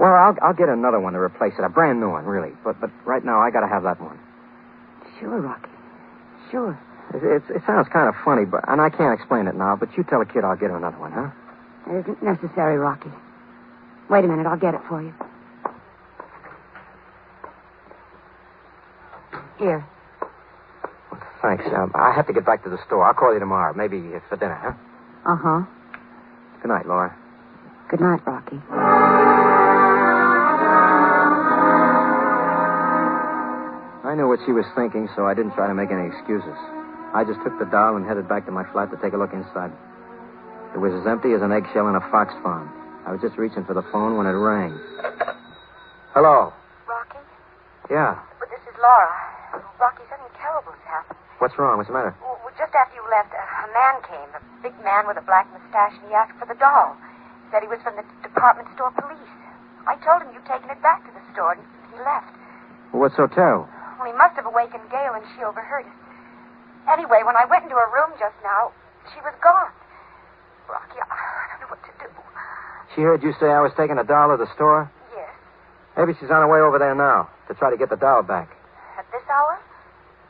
Well, 0.00 0.14
I'll 0.14 0.34
I'll 0.40 0.54
get 0.56 0.70
another 0.70 0.98
one 0.98 1.12
to 1.12 1.18
replace 1.20 1.52
it, 1.58 1.62
a 1.62 1.68
brand 1.68 2.00
new 2.00 2.08
one, 2.08 2.24
really. 2.24 2.56
But 2.64 2.80
but 2.80 2.90
right 3.04 3.22
now 3.22 3.38
I 3.40 3.50
got 3.50 3.60
to 3.60 3.68
have 3.68 3.82
that 3.82 4.00
one. 4.00 4.18
Sure, 5.20 5.38
Rocky. 5.38 5.68
Sure. 6.50 6.72
It, 7.12 7.22
it, 7.22 7.42
it 7.56 7.62
sounds 7.66 7.86
kind 7.92 8.08
of 8.08 8.14
funny, 8.24 8.46
but 8.46 8.64
and 8.66 8.80
I 8.80 8.88
can't 8.88 9.12
explain 9.12 9.46
it 9.46 9.54
now. 9.54 9.76
But 9.76 9.90
you 9.98 10.04
tell 10.04 10.20
the 10.20 10.24
kid 10.24 10.42
I'll 10.42 10.56
get 10.56 10.70
her 10.70 10.76
another 10.78 10.96
one, 10.96 11.12
huh? 11.12 11.28
It 11.92 12.00
isn't 12.00 12.22
necessary, 12.22 12.78
Rocky. 12.78 13.10
Wait 14.08 14.24
a 14.24 14.28
minute, 14.28 14.46
I'll 14.46 14.58
get 14.58 14.72
it 14.74 14.80
for 14.88 15.02
you. 15.02 15.12
Here. 19.58 19.86
Thanks. 21.42 21.64
Um, 21.76 21.92
I 21.94 22.12
have 22.16 22.26
to 22.28 22.32
get 22.32 22.46
back 22.46 22.64
to 22.64 22.70
the 22.70 22.78
store. 22.86 23.04
I'll 23.04 23.14
call 23.14 23.34
you 23.34 23.40
tomorrow, 23.40 23.74
maybe 23.76 24.00
for 24.30 24.36
dinner, 24.36 24.56
huh? 24.56 24.72
Uh 25.30 25.36
huh. 25.36 25.60
Good 26.62 26.68
night, 26.68 26.86
Laura. 26.86 27.14
Good 27.90 28.00
night, 28.00 28.20
Rocky. 28.26 29.49
I 34.10 34.18
knew 34.18 34.26
what 34.26 34.42
she 34.42 34.50
was 34.50 34.66
thinking, 34.74 35.06
so 35.14 35.30
I 35.30 35.38
didn't 35.38 35.54
try 35.54 35.70
to 35.70 35.76
make 35.78 35.94
any 35.94 36.10
excuses. 36.10 36.58
I 37.14 37.22
just 37.22 37.38
took 37.46 37.54
the 37.62 37.70
doll 37.70 37.94
and 37.94 38.02
headed 38.02 38.26
back 38.26 38.42
to 38.46 38.50
my 38.50 38.66
flat 38.74 38.90
to 38.90 38.98
take 38.98 39.14
a 39.14 39.20
look 39.22 39.30
inside. 39.30 39.70
It 40.74 40.82
was 40.82 40.90
as 40.98 41.06
empty 41.06 41.30
as 41.30 41.46
an 41.46 41.54
eggshell 41.54 41.86
in 41.86 41.94
a 41.94 42.02
fox 42.10 42.34
farm. 42.42 42.66
I 43.06 43.14
was 43.14 43.22
just 43.22 43.38
reaching 43.38 43.62
for 43.62 43.70
the 43.70 43.86
phone 43.94 44.18
when 44.18 44.26
it 44.26 44.34
rang. 44.34 44.74
Hello. 46.10 46.50
Rocky? 46.90 47.22
Yeah. 47.86 48.18
But 48.42 48.50
this 48.50 48.58
is 48.66 48.74
Laura. 48.82 49.14
Rocky, 49.78 50.02
something 50.10 50.34
terrible's 50.42 50.82
happened. 50.90 51.14
What's 51.38 51.54
wrong? 51.54 51.78
What's 51.78 51.86
the 51.86 51.94
matter? 51.94 52.10
Well, 52.18 52.34
just 52.58 52.74
after 52.74 52.98
you 52.98 53.06
left, 53.14 53.30
a, 53.30 53.38
a 53.38 53.70
man 53.70 53.94
came, 54.10 54.30
a 54.34 54.42
big 54.58 54.74
man 54.82 55.06
with 55.06 55.22
a 55.22 55.24
black 55.30 55.46
mustache, 55.54 55.94
and 56.02 56.10
he 56.10 56.18
asked 56.18 56.34
for 56.34 56.50
the 56.50 56.58
doll. 56.58 56.98
Said 57.54 57.62
he 57.62 57.70
was 57.70 57.78
from 57.86 57.94
the 57.94 58.02
department 58.26 58.66
store 58.74 58.90
police. 58.90 59.30
I 59.86 59.94
told 60.02 60.26
him 60.26 60.34
you'd 60.34 60.50
taken 60.50 60.66
it 60.66 60.82
back 60.82 61.06
to 61.06 61.14
the 61.14 61.22
store, 61.30 61.54
and 61.54 61.62
he 61.94 62.02
left. 62.02 62.34
Well, 62.90 63.06
what's 63.06 63.14
so 63.14 63.30
terrible? 63.30 63.70
He 64.06 64.12
must 64.16 64.36
have 64.36 64.46
awakened 64.46 64.88
Gail, 64.90 65.14
and 65.14 65.24
she 65.36 65.44
overheard 65.44 65.86
it. 65.86 65.96
Anyway, 66.88 67.20
when 67.24 67.36
I 67.36 67.44
went 67.44 67.64
into 67.64 67.76
her 67.76 67.90
room 67.92 68.16
just 68.18 68.34
now, 68.42 68.72
she 69.12 69.20
was 69.20 69.34
gone. 69.42 69.70
Rocky, 70.68 70.98
I 70.98 71.06
I 71.06 71.44
don't 71.52 71.60
know 71.66 71.70
what 71.76 71.82
to 71.84 71.92
do. 72.00 72.08
She 72.94 73.02
heard 73.02 73.22
you 73.22 73.32
say 73.38 73.46
I 73.46 73.60
was 73.60 73.72
taking 73.76 73.98
a 73.98 74.04
doll 74.04 74.30
to 74.30 74.36
the 74.36 74.50
store? 74.54 74.90
Yes. 75.14 75.30
Maybe 75.96 76.12
she's 76.18 76.30
on 76.30 76.42
her 76.42 76.50
way 76.50 76.60
over 76.60 76.78
there 76.78 76.94
now 76.94 77.28
to 77.48 77.54
try 77.54 77.70
to 77.70 77.76
get 77.76 77.90
the 77.90 77.96
doll 77.96 78.22
back. 78.22 78.50
At 78.98 79.06
this 79.12 79.22
hour? 79.30 79.60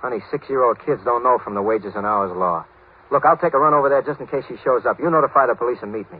Honey, 0.00 0.20
six 0.30 0.48
year 0.48 0.62
old 0.62 0.78
kids 0.85 1.00
don't 1.04 1.22
know 1.22 1.38
from 1.38 1.54
the 1.54 1.62
wages 1.62 1.92
and 1.94 2.04
hours 2.04 2.33
law. 2.37 2.64
Look, 3.11 3.24
I'll 3.24 3.37
take 3.37 3.54
a 3.54 3.59
run 3.59 3.74
over 3.74 3.88
there 3.88 4.02
just 4.02 4.20
in 4.20 4.26
case 4.26 4.44
she 4.48 4.56
shows 4.62 4.87
up. 4.87 4.98
You 5.00 5.11
notify 5.11 5.46
the 5.46 5.54
police 5.54 5.78
and 5.83 5.92
meet 5.92 6.11
me. 6.12 6.18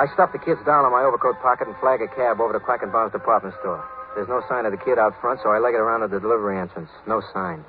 I 0.00 0.08
stuff 0.16 0.32
the 0.32 0.40
kid's 0.40 0.64
doll 0.64 0.88
in 0.88 0.92
my 0.96 1.04
overcoat 1.04 1.36
pocket 1.44 1.68
and 1.68 1.76
flag 1.76 2.00
a 2.00 2.08
cab 2.08 2.40
over 2.40 2.56
to 2.56 2.60
Quackenbaum's 2.64 3.12
department 3.12 3.52
store. 3.60 3.84
There's 4.16 4.32
no 4.32 4.40
sign 4.48 4.64
of 4.64 4.72
the 4.72 4.80
kid 4.80 4.96
out 4.96 5.12
front, 5.20 5.40
so 5.44 5.52
I 5.52 5.60
leg 5.60 5.76
it 5.76 5.80
around 5.84 6.00
to 6.00 6.08
the 6.08 6.18
delivery 6.18 6.56
entrance. 6.56 6.88
No 7.06 7.20
sign. 7.36 7.62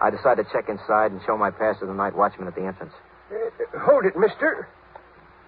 I 0.00 0.10
decide 0.10 0.38
to 0.38 0.46
check 0.54 0.70
inside 0.70 1.10
and 1.10 1.20
show 1.26 1.36
my 1.36 1.50
pass 1.50 1.80
to 1.80 1.86
the 1.86 1.92
night 1.92 2.14
watchman 2.14 2.46
at 2.46 2.54
the 2.54 2.62
entrance. 2.62 2.94
Uh, 3.34 3.50
hold 3.82 4.06
it, 4.06 4.14
mister. 4.14 4.68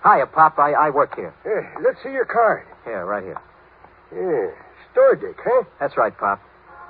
Hiya, 0.02 0.26
Pop. 0.26 0.58
I, 0.58 0.72
I 0.72 0.90
work 0.90 1.14
here. 1.14 1.32
Uh, 1.46 1.80
let's 1.86 2.02
see 2.02 2.10
your 2.10 2.26
card. 2.26 2.66
Here, 2.82 3.06
right 3.06 3.22
here. 3.22 3.40
Yeah, 4.10 4.50
store 4.90 5.14
dick, 5.14 5.38
huh? 5.38 5.62
That's 5.78 5.96
right, 5.96 6.16
Pop. 6.18 6.42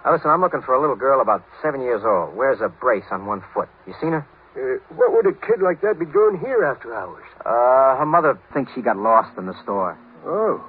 Now, 0.04 0.12
listen, 0.14 0.30
I'm 0.30 0.40
looking 0.40 0.62
for 0.62 0.72
a 0.72 0.80
little 0.80 0.96
girl 0.96 1.20
about 1.20 1.44
seven 1.62 1.82
years 1.82 2.00
old. 2.04 2.34
Wears 2.34 2.60
a 2.64 2.68
brace 2.68 3.04
on 3.10 3.26
one 3.26 3.44
foot. 3.52 3.68
You 3.86 3.92
seen 4.00 4.12
her? 4.12 4.26
Uh, 4.56 4.78
what 4.94 5.12
would 5.12 5.26
a 5.26 5.32
kid 5.46 5.60
like 5.62 5.80
that 5.82 5.98
be 5.98 6.06
doing 6.06 6.38
here 6.38 6.64
after 6.64 6.94
hours? 6.94 7.24
Uh, 7.44 7.98
her 7.98 8.06
mother 8.06 8.38
thinks 8.52 8.70
she 8.74 8.82
got 8.82 8.96
lost 8.96 9.36
in 9.36 9.46
the 9.46 9.54
store. 9.62 9.98
Oh. 10.24 10.64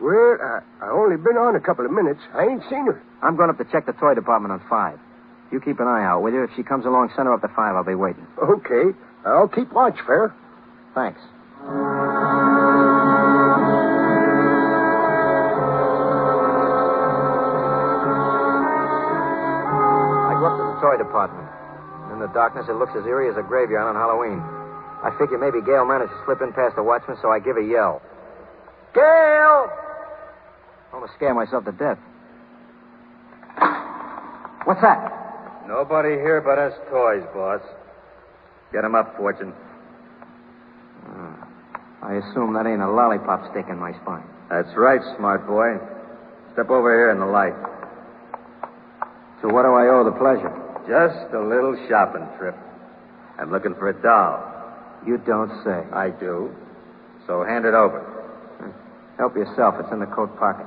Well, 0.00 0.36
I, 0.42 0.60
I 0.84 0.90
only 0.90 1.16
been 1.16 1.36
on 1.36 1.54
a 1.54 1.60
couple 1.60 1.86
of 1.86 1.92
minutes. 1.92 2.20
I 2.34 2.42
ain't 2.44 2.62
seen 2.68 2.86
her. 2.86 3.00
I'm 3.22 3.36
going 3.36 3.50
up 3.50 3.58
to 3.58 3.64
check 3.70 3.86
the 3.86 3.92
toy 3.92 4.14
department 4.14 4.52
on 4.52 4.60
five. 4.68 4.98
You 5.52 5.60
keep 5.60 5.78
an 5.78 5.86
eye 5.86 6.02
out, 6.04 6.22
will 6.22 6.32
you? 6.32 6.42
If 6.42 6.50
she 6.56 6.64
comes 6.64 6.84
along, 6.84 7.10
send 7.14 7.26
her 7.28 7.34
up 7.34 7.42
to 7.42 7.48
five. 7.54 7.76
I'll 7.76 7.84
be 7.84 7.94
waiting. 7.94 8.26
Okay. 8.42 8.90
I'll 9.24 9.48
keep 9.48 9.72
watch, 9.72 9.96
Fair. 10.06 10.34
Thanks. 10.94 11.20
I 19.04 20.32
go 20.38 20.46
up 20.46 20.56
to 20.58 20.64
the 20.64 20.80
toy 20.80 20.96
department. 20.98 21.48
The 22.24 22.32
darkness, 22.32 22.64
it 22.70 22.76
looks 22.80 22.96
as 22.96 23.04
eerie 23.04 23.28
as 23.28 23.36
a 23.36 23.44
graveyard 23.44 23.84
on 23.84 24.00
Halloween. 24.00 24.40
I 25.04 25.12
figure 25.20 25.36
maybe 25.36 25.60
Gail 25.60 25.84
managed 25.84 26.08
to 26.08 26.20
slip 26.24 26.40
in 26.40 26.56
past 26.56 26.72
the 26.74 26.82
watchman, 26.82 27.18
so 27.20 27.28
I 27.28 27.38
give 27.38 27.58
a 27.58 27.62
yell. 27.62 28.00
Gail! 28.96 29.68
Almost 30.94 31.12
scare 31.20 31.34
myself 31.34 31.66
to 31.66 31.72
death. 31.72 32.00
What's 34.64 34.80
that? 34.80 35.68
Nobody 35.68 36.16
here 36.16 36.40
but 36.40 36.56
us 36.56 36.72
toys, 36.88 37.28
boss. 37.36 37.60
Get 38.72 38.80
Get 38.80 38.84
'em 38.86 38.94
up, 38.94 39.14
Fortune. 39.18 39.52
Uh, 41.04 41.44
I 42.08 42.14
assume 42.24 42.54
that 42.54 42.64
ain't 42.64 42.80
a 42.80 42.88
lollipop 42.88 43.50
stick 43.50 43.68
in 43.68 43.78
my 43.78 43.92
spine. 44.00 44.24
That's 44.48 44.74
right, 44.78 45.02
smart 45.18 45.46
boy. 45.46 45.76
Step 46.54 46.70
over 46.70 46.88
here 46.88 47.10
in 47.10 47.20
the 47.20 47.26
light. 47.26 47.52
So 49.42 49.52
what 49.52 49.64
do 49.64 49.74
I 49.74 49.88
owe 49.92 50.04
the 50.04 50.16
pleasure? 50.16 50.53
Just 50.86 51.32
a 51.32 51.40
little 51.40 51.76
shopping 51.88 52.28
trip. 52.38 52.54
I'm 53.38 53.50
looking 53.50 53.74
for 53.74 53.88
a 53.88 54.02
doll. 54.02 54.52
You 55.06 55.18
don't 55.18 55.50
say. 55.64 55.84
I 55.92 56.10
do. 56.10 56.54
So 57.26 57.42
hand 57.42 57.64
it 57.64 57.74
over. 57.74 58.04
Help 59.16 59.34
yourself. 59.34 59.76
It's 59.80 59.92
in 59.92 60.00
the 60.00 60.06
coat 60.06 60.36
pocket. 60.38 60.66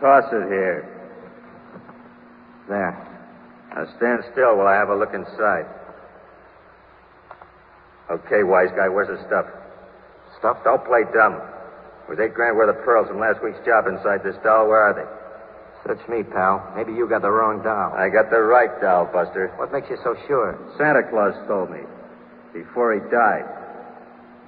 Toss 0.00 0.24
it 0.32 0.48
here. 0.48 0.90
There. 2.68 2.98
Now 3.74 3.86
stand 3.96 4.24
still 4.32 4.56
while 4.56 4.66
I 4.66 4.74
have 4.74 4.88
a 4.88 4.96
look 4.96 5.14
inside. 5.14 5.66
Okay, 8.10 8.42
wise 8.42 8.68
guy, 8.76 8.88
where's 8.88 9.08
the 9.08 9.22
stuff? 9.26 9.46
Stuff? 10.38 10.58
Don't 10.64 10.84
play 10.84 11.02
dumb. 11.14 11.40
With 12.08 12.20
eight 12.20 12.34
grand 12.34 12.56
worth 12.56 12.68
of 12.68 12.84
pearls 12.84 13.08
from 13.08 13.18
last 13.18 13.42
week's 13.42 13.64
job 13.64 13.86
inside 13.86 14.22
this 14.22 14.36
doll, 14.44 14.68
where 14.68 14.82
are 14.82 14.94
they? 14.94 15.08
Search 15.86 16.00
me, 16.08 16.22
pal. 16.24 16.64
Maybe 16.74 16.92
you 16.92 17.06
got 17.06 17.20
the 17.20 17.30
wrong 17.30 17.60
doll. 17.62 17.92
I 17.92 18.08
got 18.08 18.30
the 18.30 18.40
right 18.40 18.72
doll, 18.80 19.04
Buster. 19.04 19.52
What 19.60 19.70
makes 19.70 19.90
you 19.90 19.98
so 20.02 20.16
sure? 20.26 20.56
Santa 20.80 21.04
Claus 21.12 21.36
told 21.46 21.70
me. 21.70 21.84
Before 22.56 22.94
he 22.96 23.00
died. 23.12 23.44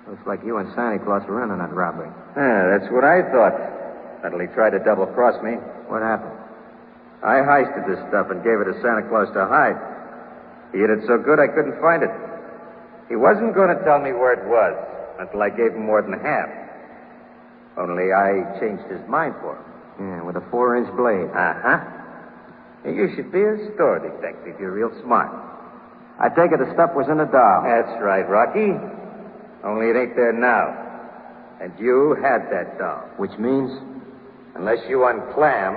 Looks 0.08 0.24
like 0.24 0.40
you 0.46 0.56
and 0.56 0.72
Santa 0.72 0.98
Claus 0.98 1.26
were 1.28 1.44
in 1.44 1.50
on 1.50 1.58
that 1.58 1.74
robbery. 1.74 2.08
Yeah, 2.36 2.72
that's 2.72 2.88
what 2.88 3.04
I 3.04 3.20
thought. 3.28 3.52
Until 4.24 4.40
he 4.40 4.48
tried 4.56 4.70
to 4.70 4.80
double 4.80 5.06
cross 5.12 5.36
me. 5.44 5.60
What 5.92 6.00
happened? 6.00 6.40
I 7.20 7.44
heisted 7.44 7.84
this 7.84 8.00
stuff 8.08 8.32
and 8.32 8.40
gave 8.40 8.56
it 8.64 8.72
to 8.72 8.76
Santa 8.80 9.04
Claus 9.04 9.28
to 9.36 9.44
hide. 9.44 9.76
He 10.72 10.80
hid 10.80 10.88
it 10.88 11.04
so 11.04 11.20
good 11.20 11.36
I 11.36 11.52
couldn't 11.52 11.76
find 11.84 12.00
it. 12.02 12.12
He 13.12 13.16
wasn't 13.16 13.52
going 13.52 13.76
to 13.76 13.80
tell 13.84 14.00
me 14.00 14.16
where 14.16 14.32
it 14.32 14.48
was 14.48 14.72
until 15.20 15.42
I 15.42 15.50
gave 15.50 15.76
him 15.76 15.84
more 15.84 16.00
than 16.00 16.16
half. 16.16 16.48
Only 17.76 18.12
I 18.12 18.56
changed 18.56 18.88
his 18.88 19.04
mind 19.08 19.34
for 19.44 19.56
him. 19.56 19.75
Yeah, 19.98 20.22
with 20.22 20.36
a 20.36 20.44
four 20.50 20.76
inch 20.76 20.88
blade. 20.96 21.30
Uh 21.32 21.54
huh. 21.60 21.80
You 22.84 23.10
should 23.16 23.32
be 23.32 23.42
a 23.42 23.74
store 23.74 23.98
detective. 23.98 24.60
You're 24.60 24.72
real 24.72 24.92
smart. 25.02 25.32
I 26.20 26.28
take 26.28 26.52
it 26.52 26.58
the 26.58 26.72
stuff 26.72 26.94
was 26.94 27.08
in 27.08 27.18
the 27.18 27.28
doll. 27.28 27.64
That's 27.64 28.00
right, 28.00 28.24
Rocky. 28.28 28.72
Only 29.64 29.90
it 29.90 29.96
ain't 29.96 30.16
there 30.16 30.32
now. 30.32 30.86
And 31.60 31.72
you 31.78 32.16
had 32.22 32.48
that 32.52 32.78
doll. 32.78 33.08
Which 33.16 33.36
means? 33.38 33.72
Unless 34.54 34.88
you 34.88 35.04
unclam, 35.04 35.76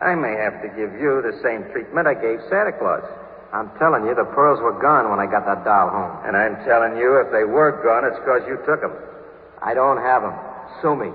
I 0.00 0.14
may 0.14 0.34
have 0.34 0.62
to 0.62 0.68
give 0.74 0.98
you 0.98 1.22
the 1.22 1.38
same 1.42 1.70
treatment 1.70 2.08
I 2.08 2.14
gave 2.14 2.42
Santa 2.50 2.72
Claus. 2.74 3.06
I'm 3.52 3.70
telling 3.78 4.06
you, 4.06 4.14
the 4.14 4.26
pearls 4.34 4.58
were 4.58 4.74
gone 4.80 5.10
when 5.10 5.20
I 5.20 5.30
got 5.30 5.44
that 5.46 5.62
doll 5.62 5.90
home. 5.90 6.26
And 6.26 6.34
I'm 6.34 6.56
telling 6.64 6.96
you, 6.96 7.20
if 7.20 7.30
they 7.30 7.44
were 7.44 7.78
gone, 7.84 8.02
it's 8.08 8.18
because 8.18 8.42
you 8.48 8.58
took 8.66 8.80
them. 8.80 8.96
I 9.62 9.74
don't 9.74 9.98
have 9.98 10.22
them. 10.22 10.34
Sue 10.80 10.96
me. 10.96 11.12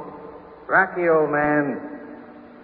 Rocky, 0.67 1.07
old 1.07 1.31
man, 1.31 1.79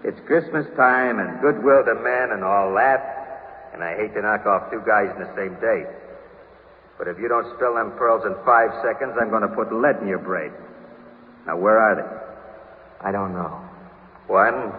it's 0.03 0.19
Christmas 0.27 0.67
time 0.75 1.19
and 1.19 1.39
goodwill 1.39 1.85
to 1.85 1.95
men 1.95 2.31
and 2.35 2.43
all 2.43 2.75
that. 2.75 3.71
And 3.73 3.81
I 3.81 3.95
hate 3.95 4.13
to 4.13 4.21
knock 4.21 4.45
off 4.45 4.69
two 4.69 4.83
guys 4.85 5.07
in 5.15 5.23
the 5.23 5.31
same 5.35 5.55
day. 5.63 5.87
But 6.97 7.07
if 7.07 7.17
you 7.17 7.29
don't 7.29 7.47
spill 7.55 7.75
them 7.75 7.93
pearls 7.97 8.25
in 8.25 8.35
five 8.45 8.69
seconds, 8.83 9.15
I'm 9.19 9.29
going 9.29 9.41
to 9.41 9.47
put 9.55 9.71
lead 9.73 10.01
in 10.01 10.07
your 10.07 10.19
brain. 10.19 10.51
Now, 11.47 11.57
where 11.57 11.79
are 11.79 11.95
they? 11.95 13.07
I 13.07 13.11
don't 13.11 13.33
know. 13.33 13.59
One, 14.27 14.73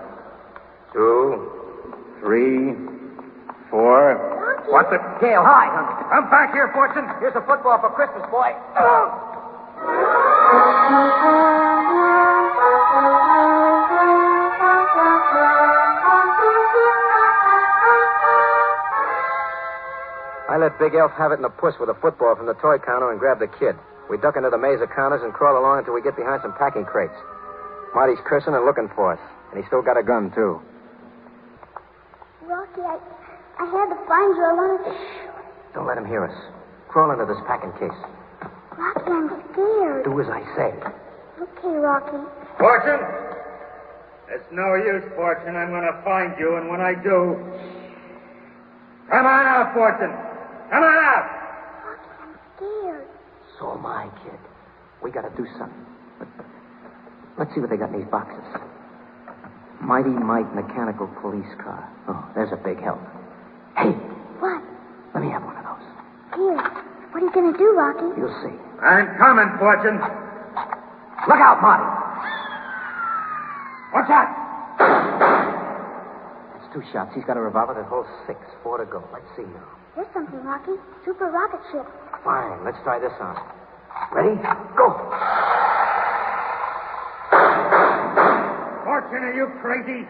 two, 0.93 1.51
three, 2.21 2.77
four. 3.71 4.65
What 4.69 4.91
the? 4.91 4.99
Gail, 5.21 5.43
hi. 5.43 5.69
Come 6.13 6.31
back 6.31 6.53
here, 6.53 6.71
Fortune. 6.73 7.09
Here's 7.21 7.35
a 7.35 7.43
football 7.45 7.81
for 7.81 7.91
Christmas, 7.97 8.23
boy. 8.31 8.53
Oh. 8.77 9.33
I 20.55 20.57
let 20.57 20.79
Big 20.79 20.95
Elf 20.95 21.11
have 21.19 21.35
it 21.35 21.43
in 21.43 21.43
the 21.43 21.51
puss 21.51 21.75
with 21.83 21.90
a 21.90 21.99
football 21.99 22.38
from 22.38 22.47
the 22.47 22.55
toy 22.55 22.79
counter 22.79 23.11
and 23.11 23.19
grab 23.19 23.43
the 23.43 23.51
kid. 23.59 23.75
We 24.07 24.23
duck 24.23 24.38
into 24.38 24.55
the 24.55 24.59
maze 24.59 24.79
of 24.79 24.87
counters 24.95 25.19
and 25.27 25.35
crawl 25.35 25.59
along 25.59 25.83
until 25.83 25.99
we 25.99 26.01
get 26.01 26.14
behind 26.14 26.47
some 26.47 26.55
packing 26.55 26.87
crates. 26.87 27.19
Marty's 27.90 28.23
cursing 28.23 28.55
and 28.55 28.62
looking 28.62 28.87
for 28.95 29.19
us, 29.19 29.23
and 29.51 29.59
he's 29.59 29.67
still 29.67 29.83
got 29.83 29.99
a 29.99 30.05
gun, 30.07 30.31
too. 30.31 30.62
Rocky, 32.47 32.87
I, 32.87 33.03
I 33.59 33.67
had 33.67 33.99
to 33.99 33.99
find 34.07 34.31
you. 34.31 34.47
I 34.47 34.55
wanted 34.55 34.83
to. 34.87 34.95
Don't 35.75 35.90
let 35.90 35.99
him 35.99 36.07
hear 36.07 36.23
us. 36.23 36.37
Crawl 36.87 37.11
into 37.11 37.27
this 37.27 37.43
packing 37.51 37.75
case. 37.75 37.99
Rocky, 38.78 39.11
I'm 39.11 39.26
scared. 39.51 40.07
Do 40.07 40.22
as 40.22 40.31
I 40.31 40.39
say. 40.55 40.70
Okay, 41.43 41.74
Rocky. 41.83 42.22
Fortune! 42.62 43.03
It's 44.31 44.47
no 44.55 44.78
use, 44.78 45.03
Fortune. 45.18 45.59
I'm 45.59 45.74
going 45.74 45.91
to 45.91 45.99
find 46.07 46.39
you, 46.39 46.62
and 46.62 46.70
when 46.70 46.78
I 46.81 46.95
do. 46.95 47.43
Come 49.11 49.26
on 49.26 49.47
out, 49.51 49.74
Fortune! 49.74 50.14
Come 50.75 50.83
on 50.83 50.99
out! 50.99 51.27
Scared. 52.59 53.07
So 53.61 53.79
am 53.79 53.87
I, 53.87 54.11
kid. 54.27 54.35
We 55.03 55.12
gotta 55.12 55.31
do 55.37 55.47
something. 55.57 55.87
Let's 57.39 57.55
see 57.55 57.61
what 57.61 57.70
they 57.70 57.77
got 57.77 57.95
in 57.95 58.01
these 58.03 58.11
boxes. 58.11 58.43
Mighty 59.81 60.11
Mike 60.11 60.51
mechanical 60.55 61.07
police 61.22 61.47
car. 61.62 61.87
Oh, 62.09 62.27
there's 62.35 62.51
a 62.51 62.57
big 62.59 62.83
help. 62.83 62.99
Hey, 63.79 63.95
What? 64.43 64.62
let 65.14 65.22
me 65.22 65.31
have 65.31 65.45
one 65.47 65.55
of 65.55 65.62
those. 65.62 65.87
Here. 66.43 66.59
What 66.59 67.22
are 67.22 67.27
you 67.27 67.31
going 67.31 67.53
to 67.53 67.59
do, 67.59 67.70
Rocky? 67.79 68.11
You'll 68.18 68.35
see. 68.43 68.59
I'm 68.83 69.14
coming, 69.14 69.47
Fortune. 69.62 70.03
Look 71.31 71.39
out, 71.39 71.62
Marty. 71.62 71.87
What's 73.95 74.09
that? 74.11 74.27
That's 76.59 76.66
two 76.75 76.83
shots. 76.93 77.14
He's 77.14 77.22
got 77.25 77.37
a 77.37 77.41
revolver 77.41 77.75
that 77.75 77.87
holds 77.87 78.09
six. 78.27 78.41
Four 78.64 78.79
to 78.79 78.87
go. 78.91 79.05
Let's 79.12 79.31
see 79.37 79.47
now. 79.47 79.84
Here's 79.95 80.11
something, 80.12 80.42
Rocky. 80.42 80.74
Super 81.05 81.30
rocket 81.30 81.61
ship. 81.70 81.86
Fine. 82.24 82.64
Let's 82.64 82.78
try 82.82 82.99
this 82.99 83.12
on. 83.20 83.38
Ready? 84.11 84.34
Go. 84.74 84.90
Fortune, 88.82 89.22
are 89.22 89.34
you 89.34 89.47
crazy? 89.62 90.03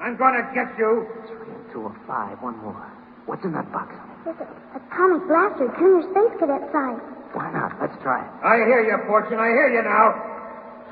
I'm 0.00 0.16
going 0.16 0.34
to 0.38 0.46
get 0.54 0.70
you. 0.78 1.06
Three 1.26 1.50
and 1.50 1.64
two 1.72 1.80
or 1.90 1.96
five. 2.06 2.38
One 2.40 2.56
more. 2.62 2.86
What's 3.26 3.44
in 3.44 3.52
that 3.52 3.70
box? 3.72 3.94
There's 4.24 4.38
a 4.38 4.46
atomic 4.78 5.26
blaster, 5.26 5.66
junior 5.78 6.06
space 6.10 6.38
cadet 6.38 6.62
size. 6.70 7.02
Why 7.34 7.50
not? 7.50 7.74
Let's 7.80 7.98
try 8.02 8.22
it. 8.22 8.30
I 8.46 8.62
hear 8.62 8.82
you, 8.86 8.94
Fortune. 9.06 9.38
I 9.38 9.50
hear 9.50 9.74
you 9.74 9.82
now. 9.82 10.14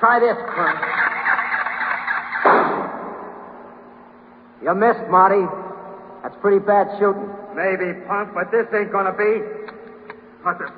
Try 0.01 0.18
this, 0.18 0.38
Crumb. 0.51 0.78
You 4.62 4.74
missed, 4.74 5.07
Marty. 5.09 5.46
That's 6.22 6.36
pretty 6.40 6.59
bad 6.59 6.88
shooting. 6.98 7.30
Maybe, 7.55 7.92
punk, 8.07 8.30
but 8.34 8.51
this 8.51 8.66
ain't 8.72 8.92
gonna 8.92 9.12
be. 9.12 9.42
What 10.42 10.59
the? 10.59 10.70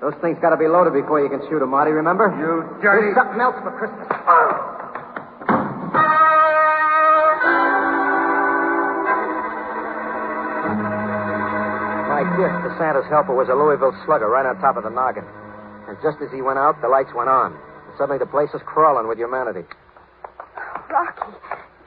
Those 0.00 0.14
things 0.20 0.38
gotta 0.42 0.56
be 0.56 0.68
loaded 0.68 0.92
before 0.92 1.20
you 1.20 1.28
can 1.28 1.40
shoot 1.48 1.62
'em, 1.62 1.70
Marty, 1.70 1.90
remember? 1.90 2.28
You 2.38 2.64
dirty. 2.82 3.06
Here's 3.06 3.16
something 3.16 3.40
else 3.40 3.56
for 3.62 3.70
Christmas. 3.72 4.08
My 12.08 12.24
gift 12.36 12.56
to 12.64 12.70
Santa's 12.78 13.06
helper 13.10 13.34
was 13.34 13.48
a 13.48 13.54
Louisville 13.54 13.92
slugger 14.04 14.28
right 14.28 14.46
on 14.46 14.58
top 14.60 14.76
of 14.76 14.84
the 14.84 14.90
noggin. 14.90 15.24
And 15.88 15.96
just 16.02 16.20
as 16.22 16.30
he 16.32 16.40
went 16.40 16.58
out, 16.58 16.80
the 16.80 16.88
lights 16.88 17.12
went 17.14 17.28
on. 17.28 17.52
And 17.52 17.92
suddenly 17.98 18.18
the 18.18 18.26
place 18.26 18.48
was 18.52 18.62
crawling 18.64 19.06
with 19.06 19.18
humanity. 19.18 19.64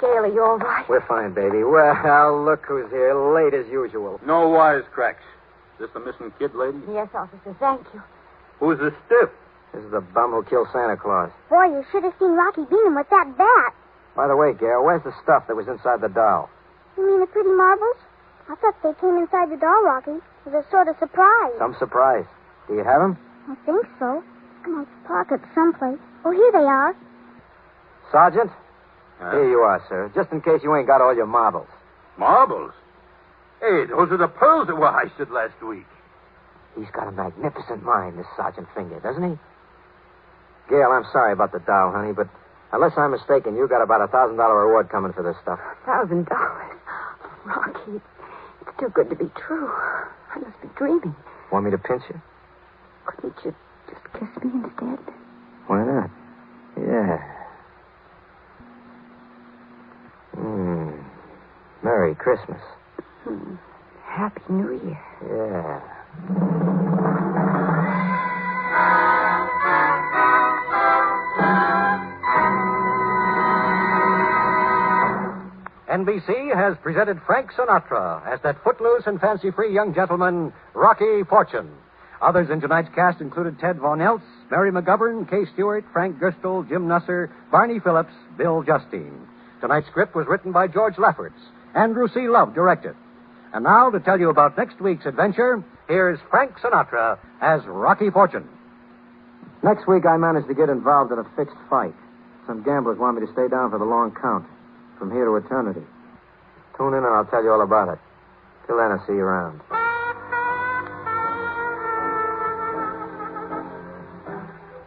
Rocky. 0.01 0.13
Gail, 0.13 0.23
are 0.23 0.33
you 0.33 0.43
all 0.43 0.57
right? 0.57 0.87
We're 0.89 1.05
fine, 1.07 1.33
baby. 1.33 1.63
Well, 1.63 2.43
look 2.43 2.65
who's 2.65 2.89
here, 2.91 3.13
late 3.15 3.53
as 3.53 3.67
usual. 3.71 4.19
No 4.25 4.49
wisecracks. 4.49 5.23
Is 5.75 5.87
this 5.87 5.89
the 5.93 5.99
missing 5.99 6.31
kid 6.39 6.55
lady? 6.55 6.77
Yes, 6.91 7.07
officer. 7.13 7.55
Thank 7.59 7.85
you. 7.93 8.01
Who's 8.59 8.79
the 8.79 8.93
stiff? 9.05 9.29
This 9.73 9.83
is 9.83 9.91
the 9.91 10.01
bum 10.01 10.31
who 10.31 10.43
killed 10.43 10.67
Santa 10.73 10.97
Claus. 10.97 11.31
Boy, 11.49 11.65
you 11.65 11.85
should 11.91 12.03
have 12.03 12.13
seen 12.19 12.31
Rocky 12.31 12.65
beat 12.69 12.83
him 12.85 12.95
with 12.95 13.09
that 13.09 13.37
bat. 13.37 13.73
By 14.15 14.27
the 14.27 14.35
way, 14.35 14.53
Gail, 14.53 14.83
where's 14.83 15.03
the 15.03 15.13
stuff 15.23 15.47
that 15.47 15.55
was 15.55 15.67
inside 15.67 16.01
the 16.01 16.09
doll? 16.09 16.49
You 16.97 17.05
mean 17.05 17.19
the 17.21 17.27
pretty 17.27 17.49
marbles? 17.49 17.95
I 18.49 18.55
thought 18.55 18.75
they 18.83 18.93
came 18.99 19.15
inside 19.17 19.51
the 19.51 19.57
doll, 19.57 19.83
Rocky. 19.85 20.17
It 20.17 20.51
was 20.51 20.65
a 20.65 20.71
sort 20.71 20.87
of 20.87 20.97
surprise. 20.99 21.53
Some 21.59 21.75
surprise. 21.77 22.25
Do 22.67 22.73
you 22.73 22.83
have 22.83 22.99
them? 22.99 23.17
I 23.47 23.55
think 23.65 23.85
so. 23.99 24.23
In 24.65 24.75
my 24.75 24.85
pocket 25.07 25.39
someplace. 25.53 25.99
Oh, 26.25 26.31
here 26.31 26.51
they 26.51 26.65
are. 26.65 26.95
Sergeant? 28.11 28.51
Here 29.19 29.49
you 29.49 29.59
are, 29.59 29.83
sir. 29.89 30.11
Just 30.15 30.31
in 30.31 30.41
case 30.41 30.61
you 30.63 30.73
ain't 30.75 30.87
got 30.87 31.01
all 31.01 31.13
your 31.15 31.27
marbles. 31.27 31.67
Marbles? 32.17 32.71
Hey, 33.59 33.85
those 33.85 34.11
are 34.11 34.17
the 34.17 34.27
pearls 34.27 34.67
that 34.67 34.75
were 34.75 34.87
heisted 34.87 35.29
last 35.29 35.61
week. 35.61 35.85
He's 36.77 36.89
got 36.93 37.07
a 37.07 37.11
magnificent 37.11 37.83
mind, 37.83 38.17
this 38.17 38.25
Sergeant 38.37 38.67
Finger, 38.73 38.99
doesn't 39.01 39.23
he? 39.23 39.37
Gail, 40.69 40.89
I'm 40.91 41.03
sorry 41.11 41.33
about 41.33 41.51
the 41.51 41.59
doll, 41.59 41.91
honey, 41.91 42.13
but 42.13 42.29
unless 42.71 42.93
I'm 42.95 43.11
mistaken, 43.11 43.55
you 43.57 43.67
got 43.67 43.81
about 43.81 44.01
a 44.01 44.07
thousand 44.07 44.37
dollar 44.37 44.65
reward 44.65 44.89
coming 44.89 45.11
for 45.11 45.23
this 45.23 45.35
stuff. 45.41 45.59
Thousand 45.85 46.25
dollars. 46.27 46.77
Rocky, 47.45 47.99
it's 48.61 48.77
too 48.79 48.89
good 48.93 49.09
to 49.09 49.15
be 49.15 49.29
true. 49.35 49.67
I 49.67 50.39
must 50.39 50.61
be 50.61 50.69
dreaming. 50.77 51.15
Want 51.51 51.65
me 51.65 51.71
to 51.71 51.77
pinch 51.77 52.03
you? 52.09 52.21
Couldn't 53.05 53.35
you 53.43 53.55
just 53.89 54.03
kiss 54.13 54.43
me 54.43 54.51
instead? 54.63 54.99
Why 55.67 55.83
not? 55.83 56.09
Yeah. 56.77 57.38
Hmm. 60.39 60.91
Merry 61.83 62.15
Christmas. 62.15 62.61
Hmm. 63.23 63.55
Happy 64.05 64.41
New 64.49 64.71
Year. 64.71 64.99
Yeah. 65.27 66.89
NBC 75.89 76.55
has 76.55 76.77
presented 76.83 77.19
Frank 77.25 77.51
Sinatra 77.51 78.25
as 78.31 78.39
that 78.43 78.63
footloose 78.63 79.03
and 79.07 79.19
fancy-free 79.19 79.73
young 79.73 79.93
gentleman, 79.93 80.53
Rocky 80.75 81.23
Fortune. 81.27 81.69
Others 82.21 82.49
in 82.51 82.61
tonight's 82.61 82.89
cast 82.93 83.21
included 83.21 83.57
Ted 83.59 83.79
Von 83.79 83.99
Eltz, 83.99 84.21
Mary 84.51 84.71
McGovern, 84.71 85.27
Kay 85.27 85.45
Stewart, 85.53 85.83
Frank 85.91 86.19
Gerstle, 86.19 86.67
Jim 86.69 86.87
Nusser, 86.87 87.31
Barney 87.51 87.79
Phillips, 87.79 88.13
Bill 88.37 88.61
Justine. 88.61 89.27
Tonight's 89.61 89.87
script 89.87 90.15
was 90.15 90.27
written 90.27 90.51
by 90.51 90.67
George 90.67 90.97
Lefferts. 90.97 91.39
Andrew 91.75 92.07
C. 92.07 92.27
Love 92.27 92.53
directed. 92.53 92.95
And 93.53 93.63
now, 93.63 93.89
to 93.89 93.99
tell 93.99 94.19
you 94.19 94.29
about 94.29 94.57
next 94.57 94.79
week's 94.79 95.05
adventure, 95.05 95.63
here's 95.87 96.19
Frank 96.29 96.53
Sinatra 96.59 97.17
as 97.41 97.65
Rocky 97.65 98.09
Fortune. 98.09 98.47
Next 99.63 99.87
week, 99.87 100.05
I 100.05 100.17
managed 100.17 100.47
to 100.47 100.53
get 100.53 100.69
involved 100.69 101.11
in 101.11 101.19
a 101.19 101.25
fixed 101.35 101.57
fight. 101.69 101.95
Some 102.47 102.63
gamblers 102.63 102.97
want 102.97 103.19
me 103.19 103.25
to 103.25 103.33
stay 103.33 103.47
down 103.47 103.71
for 103.71 103.79
the 103.79 103.85
long 103.85 104.15
count, 104.19 104.45
from 104.97 105.11
here 105.11 105.25
to 105.25 105.35
eternity. 105.35 105.85
Tune 106.77 106.93
in 106.93 107.03
and 107.03 107.13
I'll 107.13 107.25
tell 107.25 107.43
you 107.43 107.51
all 107.51 107.61
about 107.61 107.89
it. 107.89 107.99
Till 108.67 108.77
then, 108.77 108.91
I'll 108.91 109.05
see 109.05 109.13
you 109.13 109.19
around. 109.19 109.61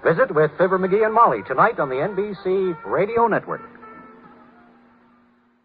Visit 0.02 0.34
with 0.34 0.50
Fibber 0.58 0.78
McGee 0.78 1.04
and 1.04 1.14
Molly 1.14 1.42
tonight 1.46 1.78
on 1.78 1.88
the 1.88 1.96
NBC 1.96 2.84
Radio 2.84 3.26
Network. 3.26 3.60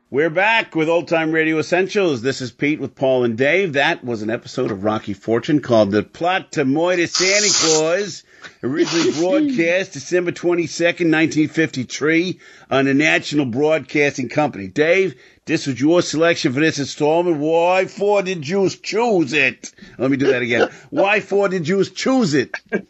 We're 0.09 0.29
back 0.29 0.73
with 0.73 0.87
Old 0.87 1.09
Time 1.09 1.33
Radio 1.33 1.59
Essentials. 1.59 2.21
This 2.21 2.39
is 2.39 2.49
Pete 2.49 2.79
with 2.79 2.95
Paul 2.95 3.25
and 3.25 3.37
Dave. 3.37 3.73
That 3.73 4.05
was 4.05 4.21
an 4.21 4.29
episode 4.29 4.71
of 4.71 4.85
Rocky 4.85 5.13
Fortune 5.13 5.59
called 5.59 5.91
The 5.91 6.01
Plot 6.01 6.53
to 6.53 6.63
Moita 6.63 7.09
Santa 7.09 7.49
Claus, 7.51 8.23
originally 8.63 9.11
broadcast 9.19 9.91
December 9.91 10.31
22nd, 10.31 11.11
1953 11.11 12.39
on 12.71 12.85
the 12.85 12.93
National 12.93 13.45
Broadcasting 13.45 14.29
Company. 14.29 14.69
Dave, 14.69 15.19
this 15.43 15.67
was 15.67 15.77
your 15.77 16.01
selection 16.01 16.53
for 16.53 16.61
this 16.61 16.79
installment. 16.79 17.39
Why 17.39 17.83
for 17.83 18.23
did 18.23 18.47
you 18.47 18.69
choose 18.69 19.33
it? 19.33 19.73
Let 19.97 20.09
me 20.09 20.15
do 20.15 20.27
that 20.27 20.41
again. 20.41 20.69
Why 20.89 21.19
for 21.19 21.49
did 21.49 21.67
you 21.67 21.83
choose 21.83 22.33
it? 22.33 22.51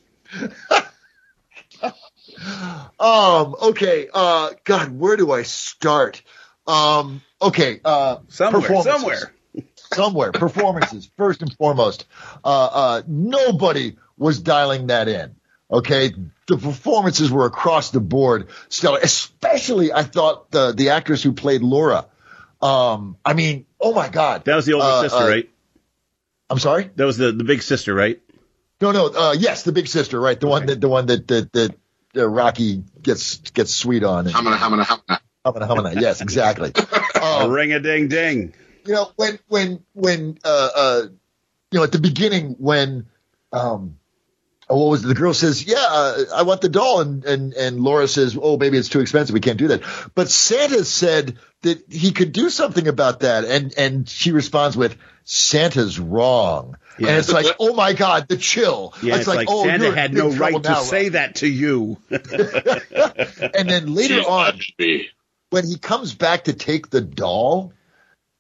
Um, 2.99 3.55
okay, 3.61 4.09
uh, 4.13 4.51
God, 4.63 4.91
where 4.91 5.18
do 5.18 5.32
I 5.32 5.41
start? 5.41 6.22
Um, 6.68 7.22
okay, 7.41 7.80
uh, 7.84 8.18
Somewhere, 8.28 8.61
performances. 8.61 8.93
somewhere. 8.93 9.34
somewhere, 9.76 10.32
performances, 10.32 11.09
first 11.18 11.41
and 11.41 11.53
foremost. 11.55 12.05
Uh, 12.43 12.65
uh, 12.72 13.01
nobody 13.07 13.95
was 14.18 14.39
dialing 14.39 14.88
that 14.88 15.07
in. 15.07 15.36
Okay, 15.70 16.13
the 16.47 16.57
performances 16.57 17.30
were 17.32 17.45
across 17.45 17.91
the 17.91 17.99
board 17.99 18.47
stellar. 18.70 18.99
Especially, 18.99 19.91
I 19.91 20.03
thought 20.03 20.51
the 20.51 20.72
the 20.72 20.89
actress 20.91 21.22
who 21.22 21.34
played 21.34 21.61
Laura. 21.61 22.05
Um, 22.61 23.18
I 23.26 23.34
mean, 23.34 23.65
oh 23.80 23.93
my 23.93 24.09
God, 24.09 24.45
That 24.45 24.55
was 24.55 24.65
the 24.65 24.74
older 24.74 24.86
Uh, 24.88 25.01
sister, 25.01 25.18
uh, 25.18 25.28
right? 25.30 25.49
I'm 26.49 26.59
sorry. 26.59 26.89
That 26.95 27.05
was 27.05 27.18
the, 27.18 27.32
the 27.34 27.43
big 27.43 27.61
sister, 27.61 27.93
right? 27.93 28.22
No, 28.80 28.91
no, 28.91 29.07
uh, 29.07 29.36
yes, 29.38 29.63
the 29.63 29.72
big 29.74 29.88
sister, 29.88 30.20
right? 30.20 30.39
The 30.39 30.47
one 30.47 30.65
that 30.68 30.80
the 30.80 30.88
one 30.88 31.07
that 31.07 31.28
that 31.28 31.51
that 31.51 31.76
uh, 32.15 32.28
Rocky 32.28 32.84
gets 33.01 33.38
gets 33.51 33.74
sweet 33.74 34.03
on. 34.03 34.28
And, 34.28 34.36
Humana, 34.36 34.57
humana, 34.57 34.86
humana. 34.86 35.22
Humana, 35.52 35.74
humana. 35.74 36.02
Yes, 36.02 36.22
exactly. 36.22 36.72
Um, 37.18 37.50
Ring 37.52 37.74
a 37.74 37.80
ding 37.80 38.08
ding. 38.10 38.54
you 38.86 38.93
know 38.93 39.12
when 39.16 39.39
when 39.48 39.84
when 39.93 40.38
uh 40.45 40.70
uh 40.76 41.02
you 41.72 41.80
know 41.80 41.84
at 41.84 41.91
the 41.91 42.00
beginning 42.00 42.56
when 42.60 43.08
um 43.52 43.98
oh, 44.70 44.78
what 44.86 44.91
was 44.91 45.04
it? 45.04 45.08
the 45.08 45.16
girl 45.16 45.34
says 45.34 45.66
yeah 45.66 45.84
uh, 45.89 46.18
i 46.36 46.43
want 46.43 46.62
the 46.62 46.70
doll 46.70 47.02
and 47.02 47.26
and 47.26 47.54
and 47.54 47.80
laura 47.82 48.08
says 48.08 48.38
oh 48.39 48.56
maybe 48.58 48.78
it's 48.78 48.88
too 48.88 49.00
expensive 49.00 49.34
we 49.34 49.39
can't 49.39 49.58
do 49.58 49.70
that 49.70 49.82
but 50.14 50.30
santa 50.30 50.86
said 50.86 51.38
that 51.64 51.84
he 51.91 52.12
could 52.12 52.32
do 52.34 52.50
something 52.52 52.88
about 52.88 53.22
that 53.22 53.43
and 53.45 53.74
and 53.78 54.08
she 54.08 54.32
responds 54.32 54.78
with 54.78 54.95
santa's 55.24 56.00
wrong 56.00 56.78
Yeah. 57.00 57.10
and 57.10 57.18
it's 57.18 57.34
like 57.34 57.48
oh 57.60 57.74
my 57.74 57.93
god 57.93 58.28
the 58.28 58.38
chill 58.38 58.93
Yeah, 59.02 59.16
it's, 59.18 59.28
like, 59.28 59.48
oh 59.50 59.66
Santa 59.66 59.91
had 59.93 60.14
no 60.14 60.30
right 60.30 60.54
to 60.54 60.70
now, 60.70 60.82
say 60.82 61.10
that 61.10 61.36
to 61.38 61.48
you. 61.48 61.98
and 62.12 63.70
then 63.70 63.93
later 63.93 64.22
on, 64.22 64.60
when 65.50 65.66
he 65.68 65.78
comes 65.78 66.14
back 66.14 66.45
to 66.45 66.54
take 66.54 66.89
the 66.89 67.02
doll, 67.02 67.74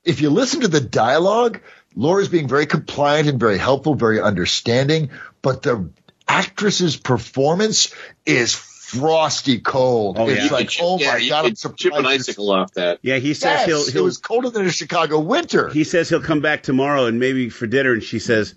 if 0.03 0.21
you 0.21 0.29
listen 0.29 0.61
to 0.61 0.67
the 0.67 0.81
dialogue, 0.81 1.61
Laura's 1.95 2.29
being 2.29 2.47
very 2.47 2.65
compliant 2.65 3.27
and 3.27 3.39
very 3.39 3.57
helpful, 3.57 3.95
very 3.95 4.21
understanding, 4.21 5.09
but 5.41 5.63
the 5.63 5.89
actress's 6.27 6.95
performance 6.97 7.93
is 8.25 8.53
frosty 8.53 9.59
cold. 9.59 10.17
Oh, 10.19 10.29
it's 10.29 10.45
yeah. 10.45 10.51
like, 10.51 10.71
oh 10.81 10.97
yeah, 10.99 11.11
my 11.13 11.17
you 11.17 11.29
god, 11.29 11.45
I'm 11.45 11.55
surprised. 11.55 11.79
chip 11.79 11.93
an 11.93 12.05
icicle 12.05 12.51
off 12.51 12.73
that. 12.73 12.99
Yeah, 13.01 13.17
he 13.17 13.33
says 13.33 13.61
Yes, 13.61 13.65
he'll, 13.65 13.81
it 13.81 13.93
he'll 13.93 14.03
was 14.03 14.17
colder 14.17 14.49
than 14.49 14.65
a 14.65 14.71
Chicago 14.71 15.19
winter. 15.19 15.69
he 15.69 15.83
says 15.83 16.07
he'll 16.09 16.21
come 16.21 16.41
back 16.41 16.63
tomorrow 16.63 17.05
and 17.05 17.19
maybe 17.19 17.49
for 17.49 17.67
dinner 17.67 17.93
and 17.93 18.03
she 18.03 18.19
says, 18.19 18.55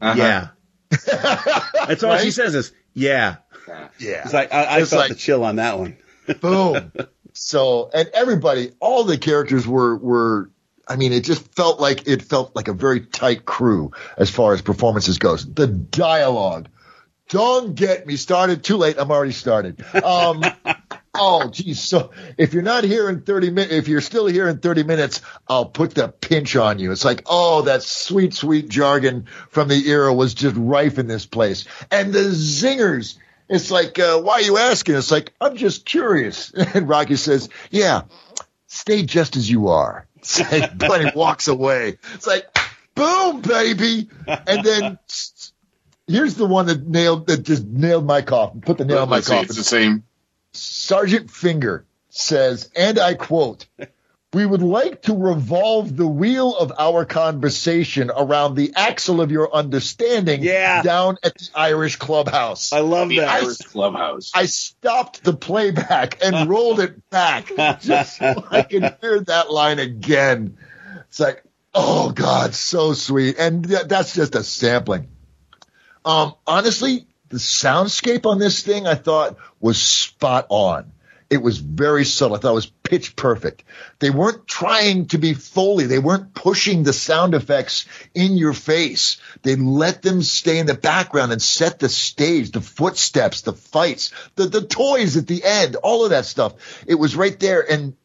Uh-huh. 0.00 0.14
"Yeah." 0.16 0.48
That's 1.88 2.02
all 2.04 2.18
she 2.18 2.30
says 2.30 2.54
is, 2.54 2.72
"Yeah." 2.92 3.36
Yeah. 3.98 4.22
It's 4.24 4.32
like 4.34 4.52
I, 4.52 4.64
I 4.64 4.78
It's 4.80 4.90
felt 4.90 5.00
like- 5.00 5.08
the 5.10 5.16
chill 5.16 5.42
on 5.44 5.56
that 5.56 5.78
one. 5.78 5.96
Boom. 6.40 6.92
so, 7.44 7.90
and 7.92 8.08
everybody, 8.14 8.72
all 8.80 9.04
the 9.04 9.18
characters 9.18 9.68
were 9.68 9.98
were. 9.98 10.50
I 10.88 10.96
mean, 10.96 11.12
it 11.12 11.24
just 11.24 11.54
felt 11.54 11.78
like 11.78 12.08
it 12.08 12.22
felt 12.22 12.56
like 12.56 12.68
a 12.68 12.72
very 12.72 13.00
tight 13.00 13.44
crew 13.44 13.92
as 14.16 14.30
far 14.30 14.54
as 14.54 14.62
performances 14.62 15.18
goes. 15.18 15.44
The 15.44 15.66
dialogue, 15.66 16.68
don't 17.28 17.74
get 17.74 18.06
me 18.06 18.16
started. 18.16 18.64
Too 18.64 18.78
late. 18.78 18.96
I'm 18.98 19.10
already 19.10 19.32
started. 19.32 19.84
Um, 19.94 20.42
oh, 21.14 21.50
geez. 21.50 21.80
So 21.80 22.12
if 22.38 22.54
you're 22.54 22.62
not 22.62 22.82
here 22.82 23.10
in 23.10 23.20
30 23.20 23.50
minutes, 23.50 23.74
if 23.74 23.88
you're 23.88 24.00
still 24.00 24.24
here 24.24 24.48
in 24.48 24.56
30 24.56 24.84
minutes, 24.84 25.20
I'll 25.46 25.66
put 25.66 25.94
the 25.94 26.08
pinch 26.08 26.56
on 26.56 26.78
you. 26.78 26.92
It's 26.92 27.04
like, 27.04 27.24
oh, 27.26 27.60
that 27.62 27.82
sweet, 27.82 28.32
sweet 28.32 28.70
jargon 28.70 29.26
from 29.50 29.68
the 29.68 29.86
era 29.86 30.14
was 30.14 30.32
just 30.32 30.56
rife 30.56 30.98
in 30.98 31.08
this 31.08 31.26
place. 31.26 31.66
And 31.90 32.10
the 32.14 32.20
zingers. 32.20 33.16
It's 33.48 33.70
like, 33.70 33.98
uh, 33.98 34.20
why 34.20 34.34
are 34.34 34.42
you 34.42 34.58
asking? 34.58 34.96
It's 34.96 35.10
like, 35.10 35.32
I'm 35.40 35.56
just 35.56 35.84
curious. 35.84 36.52
And 36.74 36.88
Rocky 36.88 37.16
says, 37.16 37.48
yeah, 37.70 38.02
stay 38.66 39.02
just 39.02 39.36
as 39.36 39.50
you 39.50 39.68
are. 39.68 40.06
It's 40.18 40.40
like, 40.40 40.78
Bunny 40.78 41.12
walks 41.14 41.48
away. 41.48 41.98
It's 42.14 42.26
like, 42.26 42.46
boom, 42.94 43.42
baby. 43.42 44.08
And 44.26 44.64
then 44.64 44.98
here's 46.06 46.34
the 46.36 46.46
one 46.46 46.66
that 46.66 46.86
nailed 46.86 47.26
that 47.26 47.42
just 47.42 47.64
nailed 47.66 48.06
my 48.06 48.22
coffin. 48.22 48.62
Put 48.62 48.78
the 48.78 48.86
nail 48.86 49.02
in 49.02 49.10
my 49.10 49.20
see, 49.20 49.32
coffin. 49.32 49.44
it's 49.44 49.56
the 49.56 49.64
same. 49.64 50.04
Sergeant 50.52 51.30
Finger 51.30 51.84
says, 52.08 52.70
and 52.74 52.98
I 52.98 53.14
quote, 53.14 53.66
we 54.34 54.44
would 54.44 54.62
like 54.62 55.02
to 55.02 55.14
revolve 55.14 55.96
the 55.96 56.06
wheel 56.06 56.56
of 56.56 56.72
our 56.78 57.04
conversation 57.04 58.10
around 58.14 58.54
the 58.56 58.72
axle 58.74 59.20
of 59.20 59.30
your 59.30 59.54
understanding 59.54 60.42
Yeah. 60.42 60.82
down 60.82 61.16
at 61.22 61.34
the 61.38 61.48
Irish 61.54 61.96
clubhouse. 61.96 62.72
I 62.72 62.80
love 62.80 63.08
The 63.10 63.20
that. 63.20 63.42
Irish 63.42 63.58
Clubhouse. 63.58 64.32
I 64.34 64.46
stopped 64.46 65.22
the 65.22 65.32
playback 65.34 66.18
and 66.22 66.48
rolled 66.50 66.80
it 66.80 67.08
back 67.10 67.52
just 67.80 68.18
so 68.18 68.44
I 68.50 68.62
could 68.62 68.96
hear 69.00 69.20
that 69.20 69.50
line 69.52 69.78
again. 69.78 70.56
It's 71.08 71.20
like, 71.20 71.44
oh 71.72 72.10
God, 72.10 72.54
so 72.54 72.92
sweet. 72.92 73.36
And 73.38 73.68
th- 73.68 73.86
that's 73.86 74.14
just 74.14 74.34
a 74.34 74.42
sampling. 74.42 75.08
Um, 76.04 76.34
honestly, 76.46 77.06
the 77.28 77.38
soundscape 77.38 78.26
on 78.26 78.38
this 78.38 78.62
thing 78.62 78.86
I 78.86 78.94
thought 78.94 79.36
was 79.60 79.80
spot 79.80 80.46
on. 80.48 80.92
It 81.30 81.38
was 81.42 81.58
very 81.58 82.04
subtle. 82.04 82.36
I 82.36 82.40
thought 82.40 82.52
it 82.52 82.54
was 82.54 82.72
pitch 82.84 83.16
perfect. 83.16 83.64
They 83.98 84.10
weren't 84.10 84.46
trying 84.46 85.06
to 85.06 85.18
be 85.18 85.32
Foley. 85.34 85.86
They 85.86 85.98
weren't 85.98 86.34
pushing 86.34 86.82
the 86.82 86.92
sound 86.92 87.34
effects 87.34 87.86
in 88.14 88.36
your 88.36 88.52
face. 88.52 89.16
They 89.42 89.56
let 89.56 90.02
them 90.02 90.22
stay 90.22 90.58
in 90.58 90.66
the 90.66 90.74
background 90.74 91.32
and 91.32 91.42
set 91.42 91.78
the 91.78 91.88
stage, 91.88 92.52
the 92.52 92.60
footsteps, 92.60 93.40
the 93.40 93.54
fights, 93.54 94.12
the, 94.36 94.46
the 94.46 94.64
toys 94.64 95.16
at 95.16 95.26
the 95.26 95.42
end, 95.42 95.76
all 95.76 96.04
of 96.04 96.10
that 96.10 96.26
stuff. 96.26 96.84
It 96.86 96.94
was 96.94 97.16
right 97.16 97.38
there. 97.40 97.68
And 97.68 97.96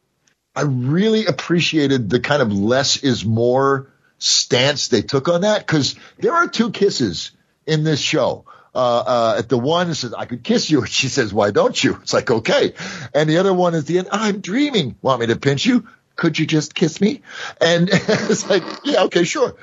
I 0.56 0.62
really 0.62 1.26
appreciated 1.26 2.10
the 2.10 2.20
kind 2.20 2.42
of 2.42 2.52
less 2.52 2.96
is 2.96 3.24
more 3.24 3.92
stance 4.18 4.88
they 4.88 5.02
took 5.02 5.28
on 5.28 5.42
that 5.42 5.66
because 5.66 5.94
there 6.18 6.34
are 6.34 6.48
two 6.48 6.70
kisses 6.70 7.32
in 7.66 7.84
this 7.84 8.00
show. 8.00 8.46
Uh, 8.74 8.78
uh, 8.78 9.34
at 9.38 9.48
the 9.48 9.58
one 9.58 9.92
says, 9.94 10.14
I 10.14 10.26
could 10.26 10.44
kiss 10.44 10.70
you. 10.70 10.84
She 10.86 11.08
says, 11.08 11.32
why 11.34 11.50
don't 11.50 11.82
you? 11.82 11.98
It's 12.02 12.12
like, 12.12 12.30
okay. 12.30 12.74
And 13.14 13.28
the 13.28 13.38
other 13.38 13.52
one 13.52 13.74
is 13.74 13.84
the 13.84 13.98
end. 13.98 14.08
I'm 14.12 14.40
dreaming. 14.40 14.96
Want 15.02 15.20
me 15.20 15.26
to 15.26 15.36
pinch 15.36 15.66
you? 15.66 15.86
Could 16.16 16.38
you 16.38 16.46
just 16.46 16.74
kiss 16.74 17.00
me? 17.00 17.22
And 17.60 17.88
it's 17.92 18.48
like, 18.48 18.62
yeah, 18.84 19.04
okay, 19.04 19.24
sure. 19.24 19.56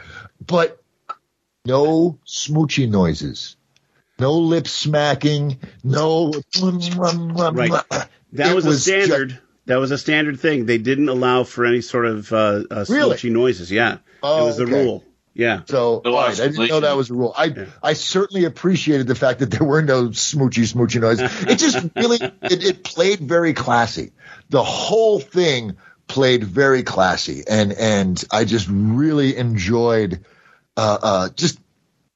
But 0.45 0.81
no 1.65 2.19
smoochy 2.25 2.89
noises. 2.89 3.55
No 4.19 4.33
lip 4.33 4.67
smacking. 4.67 5.59
No. 5.83 6.31
Right. 6.61 7.71
That 8.33 8.55
was, 8.55 8.65
was 8.65 8.77
a 8.77 8.79
standard. 8.79 9.39
that 9.67 9.75
was 9.77 9.91
a 9.91 9.97
standard 9.97 10.39
thing. 10.39 10.65
They 10.65 10.79
didn't 10.79 11.09
allow 11.09 11.43
for 11.43 11.65
any 11.65 11.81
sort 11.81 12.05
of 12.07 12.33
uh, 12.33 12.63
uh, 12.69 12.85
Really? 12.89 13.15
smoochy 13.15 13.31
noises. 13.31 13.71
Yeah, 13.71 13.99
Oh, 14.23 14.43
it 14.43 14.45
was 14.47 14.57
the 14.57 14.63
okay. 14.63 14.83
rule. 14.85 15.03
Yeah. 15.37 15.61
So 15.67 16.01
all 16.03 16.13
right, 16.13 16.39
I 16.39 16.47
didn't 16.47 16.67
know 16.67 16.79
that 16.79 16.97
was 16.97 17.11
a 17.11 17.13
rule. 17.13 17.33
I 17.37 17.67
I 17.83 17.93
certainly 17.93 18.45
appreciated 18.45 19.05
the 19.05 19.13
fact 19.13 19.39
that 19.39 19.51
there 19.51 19.63
were 19.63 19.83
no 19.83 20.09
smoochy 20.09 20.63
smoochy 20.73 20.99
noise. 20.99 21.21
It 21.47 21.59
just 21.59 21.77
really 21.95 22.17
it, 22.17 22.65
it 22.65 22.83
played 22.83 23.19
very 23.19 23.53
classy. 23.53 24.13
The 24.49 24.63
whole 24.63 25.19
thing 25.19 25.77
played 26.07 26.43
very 26.43 26.81
classy, 26.81 27.43
and 27.47 27.71
and 27.71 28.23
I 28.31 28.45
just 28.45 28.67
really 28.67 29.37
enjoyed 29.37 30.25
uh, 30.75 30.97
uh, 31.01 31.29
just 31.35 31.59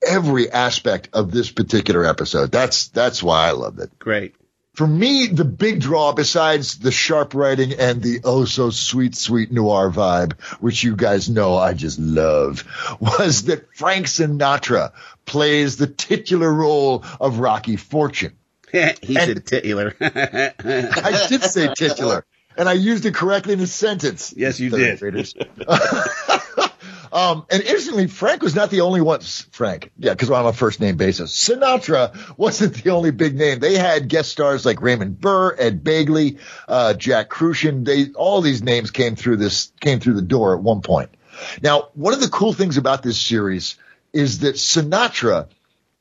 every 0.05 0.49
aspect 0.51 1.09
of 1.13 1.31
this 1.31 1.51
particular 1.51 2.03
episode. 2.03 2.51
That's 2.51 2.87
that's 2.87 3.21
why 3.21 3.47
I 3.47 3.51
loved 3.51 3.79
it. 3.81 3.99
Great. 3.99 4.35
For 4.73 4.87
me, 4.87 5.27
the 5.27 5.43
big 5.43 5.81
draw, 5.81 6.13
besides 6.13 6.79
the 6.79 6.91
sharp 6.91 7.33
writing 7.33 7.73
and 7.73 8.01
the 8.01 8.21
oh 8.23 8.45
so 8.45 8.69
sweet, 8.69 9.15
sweet 9.15 9.51
noir 9.51 9.91
vibe, 9.91 10.39
which 10.61 10.81
you 10.81 10.95
guys 10.95 11.29
know 11.29 11.57
I 11.57 11.73
just 11.73 11.99
love, 11.99 12.63
was 12.99 13.43
that 13.43 13.75
Frank 13.75 14.05
Sinatra 14.05 14.93
plays 15.25 15.75
the 15.75 15.87
titular 15.87 16.51
role 16.51 17.03
of 17.19 17.39
Rocky 17.39 17.75
Fortune. 17.75 18.37
he 18.71 19.15
said 19.15 19.45
titular. 19.45 19.93
I 19.99 21.25
did 21.27 21.43
say 21.43 21.73
titular, 21.75 22.25
and 22.55 22.69
I 22.69 22.73
used 22.73 23.05
it 23.05 23.13
correctly 23.13 23.53
in 23.53 23.59
a 23.59 23.67
sentence. 23.67 24.33
Yes, 24.37 24.61
you 24.61 24.69
did. 24.69 24.99
graders. 24.99 25.35
Um, 27.11 27.45
and 27.49 27.61
interestingly, 27.61 28.07
Frank 28.07 28.41
was 28.41 28.55
not 28.55 28.69
the 28.69 28.81
only 28.81 29.01
one. 29.01 29.19
Frank, 29.51 29.91
yeah, 29.97 30.13
because 30.13 30.29
we're 30.29 30.37
on 30.37 30.45
a 30.45 30.53
first 30.53 30.79
name 30.79 30.95
basis. 30.95 31.35
Sinatra 31.35 32.37
wasn't 32.37 32.75
the 32.75 32.91
only 32.91 33.11
big 33.11 33.35
name. 33.35 33.59
They 33.59 33.77
had 33.77 34.07
guest 34.07 34.31
stars 34.31 34.65
like 34.65 34.81
Raymond 34.81 35.19
Burr, 35.19 35.55
Ed 35.57 35.83
Begley, 35.83 36.39
uh, 36.67 36.93
Jack 36.93 37.29
Kruschen. 37.29 37.85
They 37.85 38.11
all 38.13 38.41
these 38.41 38.63
names 38.63 38.91
came 38.91 39.15
through 39.15 39.37
this 39.37 39.73
came 39.81 39.99
through 39.99 40.13
the 40.13 40.21
door 40.21 40.55
at 40.55 40.61
one 40.61 40.81
point. 40.81 41.09
Now, 41.61 41.89
one 41.93 42.13
of 42.13 42.21
the 42.21 42.29
cool 42.29 42.53
things 42.53 42.77
about 42.77 43.03
this 43.03 43.19
series 43.19 43.75
is 44.13 44.39
that 44.39 44.55
Sinatra 44.55 45.47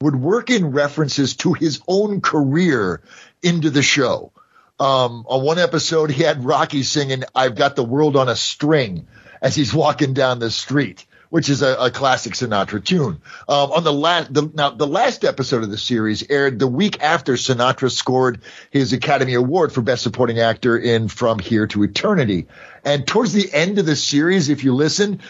would 0.01 0.17
work 0.17 0.51
in 0.51 0.71
references 0.71 1.37
to 1.37 1.53
his 1.53 1.81
own 1.87 2.21
career 2.21 3.03
into 3.43 3.71
the 3.71 3.83
show. 3.83 4.33
Um, 4.79 5.27
on 5.29 5.45
one 5.45 5.59
episode, 5.59 6.11
he 6.11 6.23
had 6.23 6.45
Rocky 6.45 6.85
singing 6.85 7.25
"I've 7.35 7.55
Got 7.57 7.77
the 7.77 7.85
World 7.85 8.17
on 8.17 8.29
a 8.29 8.37
String" 8.37 9.09
as 9.41 9.55
he's 9.55 9.73
walking 9.75 10.13
down 10.13 10.39
the 10.39 10.51
street, 10.51 11.07
which 11.31 11.49
is 11.49 11.63
a, 11.63 11.77
a 11.77 11.91
classic 11.91 12.35
Sinatra 12.35 12.85
tune. 12.85 13.21
Um, 13.49 13.73
on 13.73 13.85
the 13.85 13.93
last, 13.93 14.33
the, 14.33 14.51
now 14.55 14.71
the 14.71 14.87
last 14.87 15.25
episode 15.25 15.63
of 15.63 15.71
the 15.71 15.79
series 15.79 16.29
aired 16.29 16.59
the 16.59 16.67
week 16.67 17.01
after 17.03 17.35
Sinatra 17.35 17.91
scored 17.91 18.41
his 18.71 18.93
Academy 18.93 19.35
Award 19.35 19.73
for 19.73 19.83
Best 19.83 20.03
Supporting 20.03 20.39
Actor 20.41 20.79
in 20.79 21.09
From 21.09 21.39
Here 21.39 21.67
to 21.69 21.83
Eternity. 21.83 22.47
And 22.85 23.07
towards 23.07 23.33
the 23.33 23.53
end 23.53 23.79
of 23.79 23.87
the 23.87 23.97
series, 23.97 24.49
if 24.49 24.65
you 24.65 24.75
listen, 24.75 25.21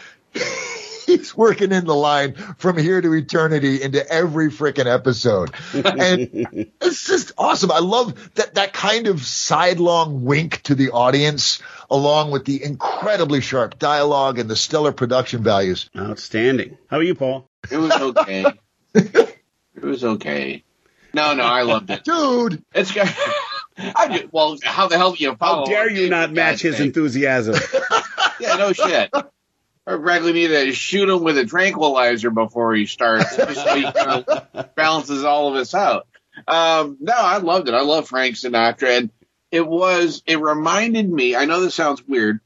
he's 1.17 1.37
working 1.37 1.73
in 1.73 1.85
the 1.85 1.95
line 1.95 2.35
from 2.59 2.77
here 2.77 3.01
to 3.01 3.13
eternity 3.15 3.83
into 3.83 4.07
every 4.11 4.51
freaking 4.51 4.87
episode. 4.87 5.53
And 5.75 6.73
it's 6.81 7.07
just 7.07 7.33
awesome. 7.39 7.71
I 7.71 7.81
love 7.81 8.35
that, 8.35 8.55
that 8.55 8.73
kind 8.73 9.07
of 9.07 9.25
sidelong 9.25 10.25
wink 10.25 10.63
to 10.63 10.75
the 10.75 10.91
audience 10.91 11.63
along 11.91 12.31
with 12.31 12.45
the 12.45 12.63
incredibly 12.63 13.41
sharp 13.41 13.79
dialogue 13.79 14.39
and 14.39 14.49
the 14.49 14.57
stellar 14.57 14.93
production 14.93 15.43
values. 15.43 15.91
Outstanding. 15.97 16.79
How 16.89 16.99
are 16.99 17.03
you, 17.03 17.15
Paul? 17.15 17.49
It 17.71 17.77
was 17.77 17.93
okay. 17.93 18.45
it 18.95 19.37
was 19.83 20.05
okay. 20.05 20.65
No, 21.13 21.35
no, 21.35 21.43
I 21.43 21.63
loved 21.63 21.91
it, 21.91 22.05
dude. 22.05 22.63
It's 22.73 22.93
got. 22.93 23.13
I 23.77 24.19
do, 24.19 24.29
well, 24.31 24.57
how 24.63 24.89
the 24.89 24.97
hell 24.97 25.15
you 25.17 25.35
follow? 25.37 25.67
How 25.67 25.73
dare 25.73 25.91
you 25.91 26.09
not 26.09 26.33
match 26.33 26.61
his 26.63 26.81
enthusiasm? 26.81 27.57
Yeah, 28.41 28.57
no 28.57 28.73
shit. 28.73 29.13
Bradley 29.99 30.33
need 30.33 30.49
to 30.49 30.73
shoot 30.73 31.09
him 31.09 31.23
with 31.23 31.39
a 31.39 31.47
tranquilizer 31.47 32.31
before 32.31 32.75
he 32.75 32.87
starts, 32.87 33.37
just 33.37 33.63
so 33.63 33.75
he 33.75 33.83
kind 33.83 34.25
of 34.25 34.75
balances 34.75 35.25
all 35.25 35.49
of 35.49 35.55
us 35.55 35.75
out. 35.75 36.07
Um, 36.47 36.99
no, 37.01 37.15
I 37.17 37.39
loved 37.39 37.69
it. 37.69 37.75
I 37.75 37.83
love 37.83 38.09
Frank 38.09 38.37
Sinatra, 38.37 38.99
and 38.99 39.11
it 39.51 39.67
was. 39.67 40.23
It 40.27 40.41
reminded 40.41 41.11
me. 41.11 41.37
I 41.37 41.45
know 41.45 41.61
this 41.61 41.75
sounds 41.75 42.07
weird, 42.07 42.41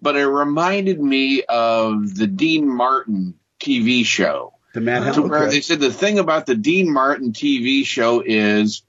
but 0.00 0.16
it 0.16 0.26
reminded 0.26 1.00
me 1.00 1.42
of 1.42 2.14
the 2.14 2.26
Dean 2.26 2.68
Martin 2.68 3.34
TV 3.60 4.04
show. 4.04 4.52
The 4.74 4.80
Mad 4.80 5.16
where 5.16 5.48
they 5.48 5.60
said 5.60 5.78
the 5.78 5.92
thing 5.92 6.18
about 6.18 6.46
the 6.46 6.56
Dean 6.56 6.92
Martin 6.92 7.32
TV 7.32 7.86
show 7.86 8.22
is 8.26 8.82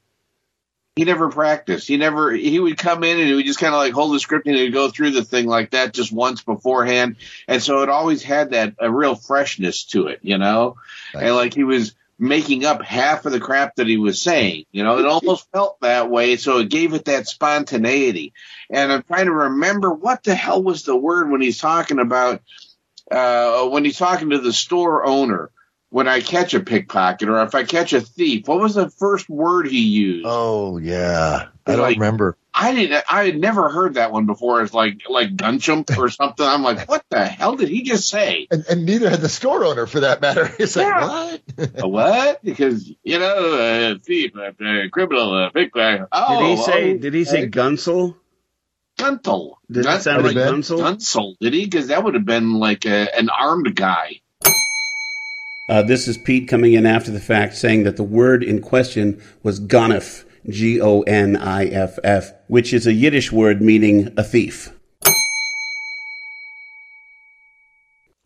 he 0.96 1.04
never 1.04 1.30
practiced. 1.30 1.88
He 1.88 1.98
never 1.98 2.32
he 2.32 2.58
would 2.58 2.78
come 2.78 3.04
in 3.04 3.20
and 3.20 3.28
he 3.28 3.34
would 3.34 3.46
just 3.46 3.60
kind 3.60 3.74
of 3.74 3.80
like 3.80 3.94
hold 3.94 4.16
the 4.16 4.20
script 4.20 4.48
and 4.48 4.56
he'd 4.56 4.72
go 4.72 4.90
through 4.90 5.12
the 5.12 5.26
thing 5.26 5.46
like 5.46 5.72
that 5.72 5.94
just 5.94 6.12
once 6.12 6.42
beforehand, 6.42 7.18
and 7.48 7.62
so 7.62 7.84
it 7.84 7.90
always 7.90 8.24
had 8.24 8.52
that 8.52 8.76
a 8.80 8.90
real 8.90 9.16
freshness 9.16 9.84
to 9.86 10.08
it, 10.08 10.20
you 10.22 10.38
know, 10.38 10.78
and 11.14 11.36
like 11.36 11.54
he 11.54 11.66
was 11.66 11.94
making 12.18 12.64
up 12.64 12.82
half 12.82 13.26
of 13.26 13.34
the 13.34 13.42
crap 13.42 13.76
that 13.76 13.88
he 13.88 13.98
was 13.98 14.22
saying. 14.22 14.66
You 14.72 14.84
know, 14.84 15.00
it 15.00 15.06
almost 15.06 15.52
felt 15.54 15.82
that 15.82 16.10
way, 16.10 16.38
so 16.38 16.60
it 16.60 16.70
gave 16.70 16.94
it 16.94 17.06
that 17.06 17.28
spontaneity. 17.28 18.34
And 18.70 18.90
I'm 18.92 19.04
trying 19.04 19.26
to 19.26 19.34
remember 19.34 19.92
what 19.92 20.24
the 20.24 20.34
hell 20.34 20.64
was 20.64 20.84
the 20.84 20.96
word 20.96 21.30
when 21.30 21.42
he's 21.42 21.60
talking 21.60 22.00
about 22.00 22.42
uh, 23.12 23.68
when 23.68 23.84
he's 23.84 23.98
talking 23.98 24.30
to 24.30 24.40
the 24.40 24.54
store 24.54 25.06
owner 25.06 25.52
when 25.96 26.10
I 26.10 26.20
catch 26.20 26.54
a 26.54 26.60
pickpocket 26.60 27.30
or 27.30 27.42
if 27.44 27.56
I 27.56 27.64
catch 27.64 27.94
a 27.94 28.02
thief. 28.02 28.50
What 28.50 28.60
was 28.60 28.76
the 28.76 28.90
first 28.90 29.30
word 29.30 29.66
he 29.66 29.80
used? 29.80 30.26
Oh 30.28 30.78
yeah, 30.78 31.48
I 31.66 31.72
don't 31.72 31.80
Like- 31.80 31.96
remember. 31.96 32.36
I 32.54 32.74
didn't. 32.74 33.06
I 33.10 33.26
had 33.26 33.38
never 33.38 33.70
heard 33.70 33.94
that 33.94 34.12
one 34.12 34.26
before. 34.26 34.62
It's 34.62 34.74
like 34.74 35.04
like 35.08 35.38
gunchump 35.38 35.98
or 35.98 36.10
something. 36.10 36.46
I'm 36.46 36.64
like, 36.64 36.90
what 36.90 37.06
the 37.10 37.26
hell 37.26 37.56
did 37.56 37.70
he 37.70 37.84
just 37.84 38.10
say? 38.10 38.46
And, 38.52 38.66
and 38.70 38.86
neither 38.86 39.10
had 39.10 39.22
the 39.22 39.30
store 39.30 39.64
owner 39.64 39.88
for 39.88 40.02
that 40.02 40.20
matter. 40.20 40.54
It's 40.60 40.76
like 40.76 41.02
what? 41.02 41.42
A 41.84 41.88
what? 41.88 42.44
Because 42.44 42.92
you 43.04 43.18
know, 43.20 43.94
a 43.94 43.98
thief, 43.98 44.34
a 44.36 44.90
criminal, 44.90 45.46
a 45.46 45.52
pickpocket. 45.52 46.10
Oh, 46.12 46.42
did 46.42 46.46
he 46.58 46.62
oh, 46.62 46.66
say? 46.66 46.92
oh, 46.94 46.98
did 46.98 47.14
he 47.14 47.24
say 47.24 47.44
okay. 47.44 47.50
Gunsel? 47.52 48.16
Guntel? 49.00 49.56
Did 49.72 49.84
Gun- 49.84 49.94
that 49.94 50.02
sound 50.02 50.26
like 50.26 50.36
Gun- 50.36 50.62
Gunsel? 50.62 50.80
Gunsel? 50.80 51.36
Did 51.40 51.54
he? 51.54 51.64
Because 51.66 51.88
that 51.88 52.04
would 52.04 52.16
have 52.16 52.26
been 52.26 52.56
like 52.56 52.86
a, 52.86 53.18
an 53.18 53.30
armed 53.30 53.74
guy. 53.78 54.20
Uh, 55.68 55.82
this 55.82 56.08
is 56.08 56.18
Pete 56.18 56.48
coming 56.48 56.74
in 56.74 56.86
after 56.86 57.12
the 57.12 57.20
fact 57.20 57.56
saying 57.56 57.84
that 57.84 57.98
the 57.98 58.04
word 58.04 58.44
in 58.44 58.62
question 58.62 59.22
was 59.42 59.60
gonif, 59.60 60.24
G 60.48 60.80
O 60.80 61.02
N 61.02 61.36
I 61.36 61.66
F 61.66 61.98
F, 62.04 62.32
which 62.48 62.72
is 62.74 62.86
a 62.86 62.94
Yiddish 62.94 63.32
word 63.32 63.62
meaning 63.62 64.14
a 64.16 64.24
thief. 64.24 64.72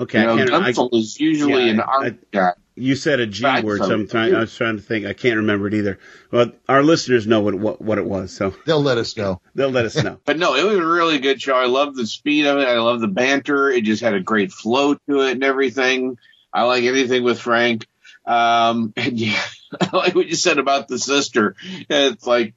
Okay, 0.01 0.21
You 0.21 0.27
know, 0.27 0.33
I 0.61 0.71
can't, 0.71 0.93
I- 0.93 0.97
is 0.97 1.19
usually 1.19 1.65
yeah, 1.65 1.71
an 1.71 1.79
art 1.81 2.31
guy. 2.31 2.53
You 2.75 2.95
said 2.95 3.19
a 3.19 3.27
G 3.27 3.43
Right, 3.43 3.63
word, 3.63 3.79
so- 3.79 3.87
so 3.89 3.93
I'm 3.93 4.07
trying, 4.07 4.33
I 4.33 4.39
was 4.39 4.55
trying 4.55 4.77
to 4.77 4.81
think. 4.81 5.05
I 5.05 5.11
can't 5.11 5.35
remember 5.37 5.67
it 5.67 5.73
either. 5.73 5.99
Well, 6.31 6.51
our 6.69 6.81
listeners 6.83 7.27
know 7.27 7.41
what 7.41 7.55
what, 7.55 7.81
what 7.81 7.97
it 7.97 8.05
was, 8.05 8.31
so 8.31 8.53
they'll 8.65 8.81
let 8.81 8.97
us 8.97 9.17
know. 9.17 9.41
They'll 9.55 9.69
let 9.71 9.85
us 9.85 10.01
know. 10.01 10.19
But 10.25 10.37
no, 10.37 10.55
it 10.55 10.63
was 10.63 10.77
a 10.77 10.85
really 10.85 11.19
good 11.19 11.41
show. 11.41 11.53
I 11.55 11.65
love 11.65 11.95
the 11.95 12.07
speed 12.07 12.45
of 12.45 12.57
it. 12.59 12.67
I 12.67 12.79
love 12.79 13.01
the 13.01 13.07
banter. 13.09 13.69
It 13.69 13.83
just 13.83 14.01
had 14.01 14.13
a 14.13 14.21
great 14.21 14.51
flow 14.53 14.93
to 14.93 15.21
it 15.21 15.31
and 15.33 15.43
everything. 15.43 16.17
I 16.53 16.63
like 16.63 16.83
anything 16.83 17.23
with 17.23 17.39
Frank. 17.39 17.87
Um, 18.25 18.93
and 18.97 19.19
yeah, 19.19 19.41
I 19.81 19.95
like 19.95 20.15
what 20.15 20.27
you 20.27 20.35
said 20.35 20.59
about 20.59 20.87
the 20.87 20.99
sister. 20.99 21.55
It's 21.89 22.25
like, 22.25 22.53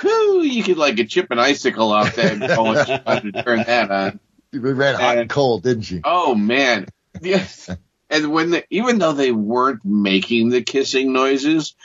whew, 0.00 0.42
you 0.42 0.62
could 0.62 0.78
like 0.78 0.98
a 0.98 1.04
chip 1.04 1.30
an 1.30 1.38
icicle 1.38 1.92
off 1.92 2.16
that 2.16 2.32
and 2.32 2.40
go 2.40 2.66
and 3.06 3.44
turn 3.44 3.64
that 3.66 3.90
on. 3.90 4.20
You 4.52 4.60
ran 4.60 4.96
hot 4.96 5.18
and 5.18 5.30
cold, 5.30 5.62
didn't 5.62 5.82
she? 5.82 6.00
Oh 6.04 6.34
man, 6.34 6.86
yes. 7.20 7.70
And 8.12 8.32
when 8.32 8.50
the, 8.50 8.64
even 8.70 8.98
though 8.98 9.12
they 9.12 9.30
weren't 9.30 9.84
making 9.84 10.48
the 10.48 10.62
kissing 10.62 11.12
noises, 11.12 11.76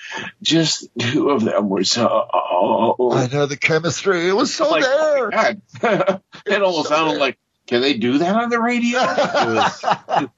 just 0.41 0.87
two 0.97 1.29
of 1.29 1.43
them 1.43 1.69
were 1.69 1.83
so. 1.83 2.07
I 2.07 3.27
know 3.31 3.45
the 3.45 3.57
chemistry. 3.57 4.27
It 4.27 4.33
was 4.35 4.51
so 4.51 4.67
like, 4.67 4.81
there. 4.81 5.27
Oh 5.27 5.29
God. 5.29 6.21
it 6.47 6.63
almost 6.63 6.89
sounded 6.89 7.19
like, 7.19 7.37
can 7.67 7.81
they 7.81 7.95
do 7.95 8.19
that 8.19 8.35
on 8.35 8.49
the 8.49 8.59
radio? 8.59 8.99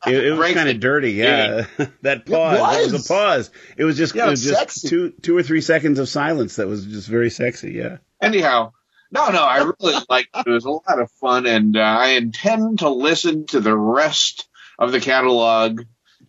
It, 0.07 0.25
it 0.25 0.37
was 0.37 0.53
kind 0.53 0.69
of 0.69 0.79
dirty, 0.79 1.11
yeah. 1.11 1.65
that 2.01 2.25
pause, 2.25 2.59
was 2.59 2.93
was. 2.93 3.05
a 3.05 3.13
pause. 3.13 3.51
It 3.75 3.83
was 3.83 3.97
just, 3.97 4.15
Yeah, 4.15 4.27
it 4.27 4.29
was 4.29 4.43
just 4.43 4.57
sexy. 4.59 4.87
two 4.87 5.09
two 5.21 5.37
or 5.37 5.43
three 5.43 5.61
seconds 5.61 5.99
of 5.99 6.07
silence 6.07 6.55
that 6.55 6.67
was 6.67 6.85
just 6.85 7.07
very 7.07 7.29
sexy. 7.29 7.73
Yeah. 7.73 7.97
Anyhow, 8.21 8.71
no, 9.11 9.29
no, 9.29 9.43
I 9.43 9.57
really 9.57 9.95
liked 10.09 10.29
it. 10.35 10.47
It 10.47 10.49
was 10.49 10.65
a 10.65 10.71
lot 10.71 10.99
of 10.99 11.11
fun, 11.11 11.45
and 11.45 11.75
uh, 11.75 11.81
I 11.81 12.09
intend 12.11 12.79
to 12.79 12.89
listen 12.89 13.45
to 13.47 13.59
the 13.59 13.75
rest 13.75 14.47
of 14.79 14.91
the 14.91 15.01
catalog 15.01 15.81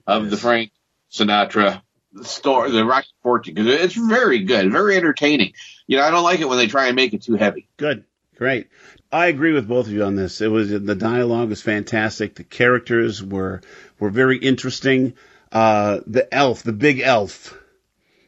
of 0.07 0.30
the 0.30 0.36
Frank 0.36 0.72
Sinatra 1.12 1.82
story, 2.22 2.70
the 2.72 2.84
Rocky 2.84 3.09
Fortune, 3.22 3.55
because 3.55 3.68
it's 3.68 3.94
very 3.94 4.40
good, 4.40 4.72
very 4.72 4.96
entertaining. 4.96 5.53
You 5.86 5.99
know, 5.99 6.05
I 6.05 6.11
don't 6.11 6.24
like 6.24 6.40
it 6.40 6.49
when 6.49 6.59
they 6.59 6.66
try 6.66 6.86
and 6.86 6.96
make 6.96 7.14
it 7.14 7.22
too 7.22 7.34
heavy. 7.36 7.68
Good. 7.76 8.05
Great. 8.36 8.68
I 9.11 9.26
agree 9.26 9.52
with 9.52 9.66
both 9.66 9.86
of 9.86 9.92
you 9.92 10.04
on 10.04 10.16
this. 10.16 10.40
It 10.40 10.48
was 10.48 10.70
the 10.70 10.94
dialogue 10.94 11.48
was 11.48 11.62
fantastic. 11.62 12.34
The 12.34 12.44
characters 12.44 13.22
were 13.22 13.62
were 13.98 14.11
very 14.11 14.38
interesting. 14.38 15.14
Uh, 15.50 16.00
the 16.06 16.32
elf, 16.32 16.62
the 16.62 16.74
big 16.74 17.00
elf, 17.00 17.56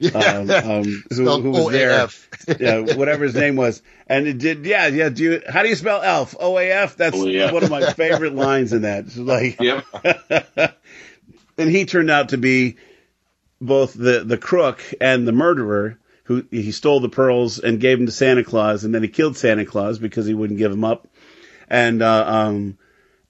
um, 0.14 0.50
um, 0.50 1.04
who, 1.10 1.40
who 1.40 1.50
was 1.50 1.72
there, 1.72 2.08
yeah, 2.58 2.96
whatever 2.96 3.24
his 3.24 3.34
name 3.34 3.56
was, 3.56 3.82
and 4.06 4.26
it 4.26 4.38
did, 4.38 4.64
yeah, 4.64 4.86
yeah. 4.86 5.10
Do 5.10 5.22
you, 5.22 5.42
how 5.46 5.62
do 5.62 5.68
you 5.68 5.76
spell 5.76 6.00
elf? 6.00 6.34
O 6.40 6.56
A 6.56 6.70
F. 6.70 6.96
That's 6.96 7.16
OAF. 7.16 7.52
one 7.52 7.62
of 7.64 7.70
my 7.70 7.92
favorite 7.92 8.34
lines 8.34 8.72
in 8.72 8.82
that. 8.82 9.04
It's 9.04 9.18
like, 9.18 9.60
Yep. 9.60 9.84
and 11.58 11.70
he 11.70 11.84
turned 11.84 12.10
out 12.10 12.30
to 12.30 12.38
be 12.38 12.76
both 13.60 13.92
the 13.92 14.24
the 14.24 14.38
crook 14.38 14.82
and 14.98 15.28
the 15.28 15.32
murderer 15.32 15.98
who 16.30 16.46
he 16.52 16.70
stole 16.70 17.00
the 17.00 17.08
pearls 17.08 17.58
and 17.58 17.80
gave 17.80 17.98
them 17.98 18.06
to 18.06 18.12
Santa 18.12 18.44
Claus 18.44 18.84
and 18.84 18.94
then 18.94 19.02
he 19.02 19.08
killed 19.08 19.36
Santa 19.36 19.66
Claus 19.66 19.98
because 19.98 20.26
he 20.26 20.32
wouldn't 20.32 20.60
give 20.60 20.70
them 20.70 20.84
up. 20.84 21.08
And 21.66 22.00
uh, 22.02 22.24
um 22.24 22.78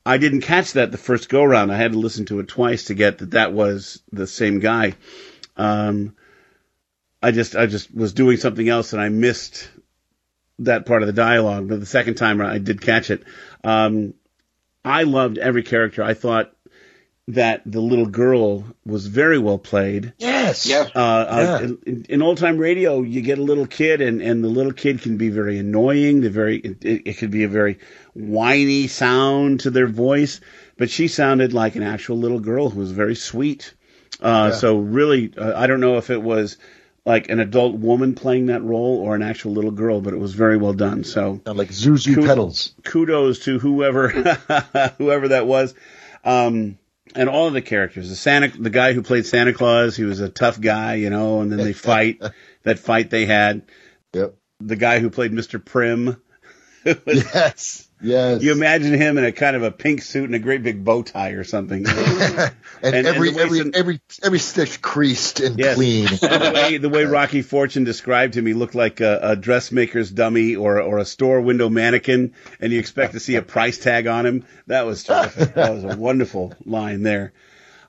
I 0.04 0.18
didn't 0.18 0.42
catch 0.42 0.74
that 0.74 0.92
the 0.92 0.98
first 0.98 1.30
go 1.30 1.42
round. 1.42 1.72
I 1.72 1.78
had 1.78 1.92
to 1.92 1.98
listen 1.98 2.26
to 2.26 2.40
it 2.40 2.48
twice 2.48 2.84
to 2.84 2.94
get 2.94 3.16
that 3.18 3.30
that 3.30 3.54
was 3.54 4.02
the 4.12 4.26
same 4.26 4.58
guy. 4.58 4.96
Um 5.56 6.14
I 7.22 7.30
just 7.30 7.56
I 7.56 7.64
just 7.64 7.94
was 7.94 8.12
doing 8.12 8.36
something 8.36 8.68
else 8.68 8.92
and 8.92 9.00
I 9.00 9.08
missed 9.08 9.70
that 10.58 10.84
part 10.84 11.02
of 11.02 11.06
the 11.06 11.14
dialogue 11.14 11.70
but 11.70 11.80
the 11.80 11.86
second 11.86 12.16
time 12.16 12.42
I 12.42 12.58
did 12.58 12.82
catch 12.82 13.08
it. 13.08 13.24
Um 13.64 14.12
I 14.84 15.04
loved 15.04 15.38
every 15.38 15.62
character. 15.62 16.02
I 16.02 16.12
thought 16.12 16.52
that 17.28 17.62
the 17.64 17.80
little 17.80 18.06
girl 18.06 18.64
was 18.84 19.06
very 19.06 19.38
well 19.38 19.58
played. 19.58 20.12
Yes. 20.18 20.66
Yeah. 20.66 20.88
Uh, 20.94 20.98
uh, 20.98 21.58
Yeah. 21.62 21.68
in, 21.86 22.06
in 22.08 22.22
old 22.22 22.38
time 22.38 22.58
radio, 22.58 23.02
you 23.02 23.20
get 23.22 23.38
a 23.38 23.42
little 23.42 23.66
kid, 23.66 24.00
and, 24.00 24.20
and 24.20 24.42
the 24.42 24.48
little 24.48 24.72
kid 24.72 25.00
can 25.02 25.16
be 25.16 25.28
very 25.28 25.58
annoying. 25.58 26.22
The 26.22 26.30
very 26.30 26.56
it, 26.58 26.78
it 26.82 27.18
could 27.18 27.30
be 27.30 27.44
a 27.44 27.48
very 27.48 27.78
whiny 28.14 28.88
sound 28.88 29.60
to 29.60 29.70
their 29.70 29.86
voice, 29.86 30.40
but 30.76 30.90
she 30.90 31.06
sounded 31.08 31.52
like 31.52 31.76
an 31.76 31.82
actual 31.84 32.16
little 32.18 32.40
girl 32.40 32.68
who 32.70 32.80
was 32.80 32.90
very 32.92 33.14
sweet. 33.14 33.74
Uh, 34.20 34.50
Yeah. 34.50 34.56
So 34.56 34.78
really, 34.78 35.32
uh, 35.36 35.52
I 35.56 35.66
don't 35.68 35.80
know 35.80 35.98
if 35.98 36.10
it 36.10 36.20
was 36.20 36.56
like 37.06 37.28
an 37.30 37.38
adult 37.38 37.76
woman 37.76 38.14
playing 38.14 38.46
that 38.46 38.62
role 38.62 38.98
or 38.98 39.14
an 39.14 39.22
actual 39.22 39.52
little 39.52 39.70
girl, 39.70 40.00
but 40.00 40.12
it 40.14 40.18
was 40.18 40.34
very 40.34 40.56
well 40.56 40.74
done. 40.74 41.04
So 41.04 41.40
Sound 41.46 41.58
like 41.58 41.68
Zuzu 41.70 42.16
Kud- 42.16 42.24
pedals. 42.26 42.74
kudos 42.82 43.38
to 43.44 43.58
whoever 43.60 44.08
whoever 44.98 45.28
that 45.28 45.46
was. 45.46 45.74
Um, 46.24 46.76
and 47.14 47.28
all 47.28 47.46
of 47.46 47.52
the 47.52 47.62
characters, 47.62 48.08
the 48.08 48.16
Santa, 48.16 48.48
the 48.48 48.70
guy 48.70 48.92
who 48.92 49.02
played 49.02 49.26
Santa 49.26 49.52
Claus, 49.52 49.96
he 49.96 50.04
was 50.04 50.20
a 50.20 50.28
tough 50.28 50.60
guy, 50.60 50.94
you 50.94 51.10
know, 51.10 51.40
and 51.40 51.50
then 51.50 51.58
they 51.58 51.72
fight, 51.72 52.20
that 52.62 52.78
fight 52.78 53.10
they 53.10 53.26
had. 53.26 53.62
Yep. 54.12 54.34
The 54.60 54.76
guy 54.76 54.98
who 54.98 55.10
played 55.10 55.32
Mr. 55.32 55.64
Prim. 55.64 56.20
yes. 57.06 57.86
Yes. 58.02 58.42
You 58.42 58.52
imagine 58.52 58.94
him 58.94 59.18
in 59.18 59.24
a 59.24 59.32
kind 59.32 59.54
of 59.56 59.62
a 59.62 59.70
pink 59.70 60.00
suit 60.00 60.24
and 60.24 60.34
a 60.34 60.38
great 60.38 60.62
big 60.62 60.82
bow 60.84 61.02
tie 61.02 61.30
or 61.32 61.44
something. 61.44 61.84
and, 61.88 62.52
and 62.82 63.06
every 63.06 63.30
way 63.32 63.42
every 63.42 63.58
some- 63.58 63.72
every 63.74 64.00
every 64.22 64.38
stitch 64.38 64.80
creased 64.80 65.40
and 65.40 65.58
Yes. 65.58 65.74
clean. 65.74 66.04
the, 66.06 66.52
way, 66.54 66.78
the 66.78 66.88
way 66.88 67.04
Rocky 67.04 67.42
Fortune 67.42 67.84
described 67.84 68.34
him, 68.34 68.46
he 68.46 68.54
looked 68.54 68.74
like 68.74 69.00
a, 69.00 69.18
a 69.22 69.36
dressmaker's 69.36 70.10
dummy 70.10 70.56
or 70.56 70.80
or 70.80 70.96
a 70.98 71.04
store 71.04 71.42
window 71.42 71.68
mannequin, 71.68 72.32
and 72.58 72.72
you 72.72 72.78
expect 72.78 73.12
to 73.12 73.20
see 73.20 73.36
a 73.36 73.42
price 73.42 73.76
tag 73.78 74.06
on 74.06 74.24
him. 74.24 74.46
That 74.66 74.86
was 74.86 75.04
terrific. 75.04 75.54
that 75.54 75.74
was 75.74 75.84
a 75.84 75.96
wonderful 75.96 76.54
line 76.64 77.02
there. 77.02 77.34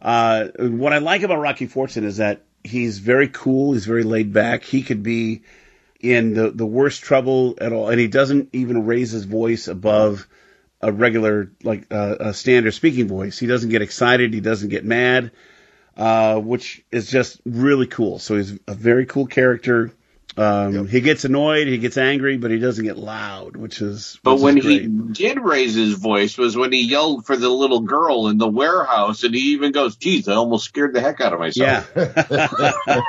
Uh, 0.01 0.47
what 0.57 0.91
I 0.93 0.97
like 0.97 1.21
about 1.21 1.39
Rocky 1.39 1.67
Fortune 1.67 2.03
is 2.03 2.17
that 2.17 2.41
he's 2.63 2.99
very 2.99 3.29
cool. 3.29 3.73
He's 3.73 3.85
very 3.85 4.03
laid 4.03 4.33
back. 4.33 4.63
He 4.63 4.83
could 4.83 5.03
be 5.03 5.43
in 6.01 6.33
the 6.33 6.51
the 6.51 6.65
worst 6.65 7.01
trouble 7.03 7.55
at 7.59 7.73
all, 7.73 7.89
and 7.89 7.99
he 7.99 8.07
doesn't 8.07 8.49
even 8.53 8.85
raise 8.85 9.11
his 9.11 9.25
voice 9.25 9.67
above 9.67 10.27
a 10.81 10.91
regular 10.91 11.51
like 11.63 11.85
uh, 11.91 12.15
a 12.19 12.33
standard 12.33 12.73
speaking 12.73 13.07
voice. 13.07 13.37
He 13.37 13.47
doesn't 13.47 13.69
get 13.69 13.81
excited. 13.81 14.33
He 14.33 14.41
doesn't 14.41 14.69
get 14.69 14.83
mad 14.83 15.31
uh, 15.97 16.39
which 16.39 16.83
is 16.91 17.09
just 17.09 17.41
really 17.45 17.87
cool. 17.87 18.19
So 18.19 18.37
he's 18.37 18.57
a 18.67 18.73
very 18.73 19.05
cool 19.05 19.27
character. 19.27 19.91
Um, 20.37 20.87
He 20.87 21.01
gets 21.01 21.25
annoyed, 21.25 21.67
he 21.67 21.77
gets 21.77 21.97
angry, 21.97 22.37
but 22.37 22.51
he 22.51 22.59
doesn't 22.59 22.85
get 22.85 22.97
loud, 22.97 23.57
which 23.57 23.81
is. 23.81 24.17
But 24.23 24.35
which 24.35 24.43
when 24.43 24.57
is 24.57 24.65
he 24.65 24.87
did 24.87 25.39
raise 25.39 25.75
his 25.75 25.93
voice 25.93 26.37
was 26.37 26.55
when 26.55 26.71
he 26.71 26.83
yelled 26.83 27.25
for 27.25 27.35
the 27.35 27.49
little 27.49 27.81
girl 27.81 28.27
in 28.27 28.37
the 28.37 28.47
warehouse, 28.47 29.23
and 29.23 29.35
he 29.35 29.51
even 29.51 29.71
goes, 29.71 29.97
"Geez, 29.97 30.27
I 30.27 30.35
almost 30.35 30.65
scared 30.65 30.93
the 30.93 31.01
heck 31.01 31.19
out 31.19 31.33
of 31.33 31.39
myself." 31.39 31.91
Yeah. 31.95 32.03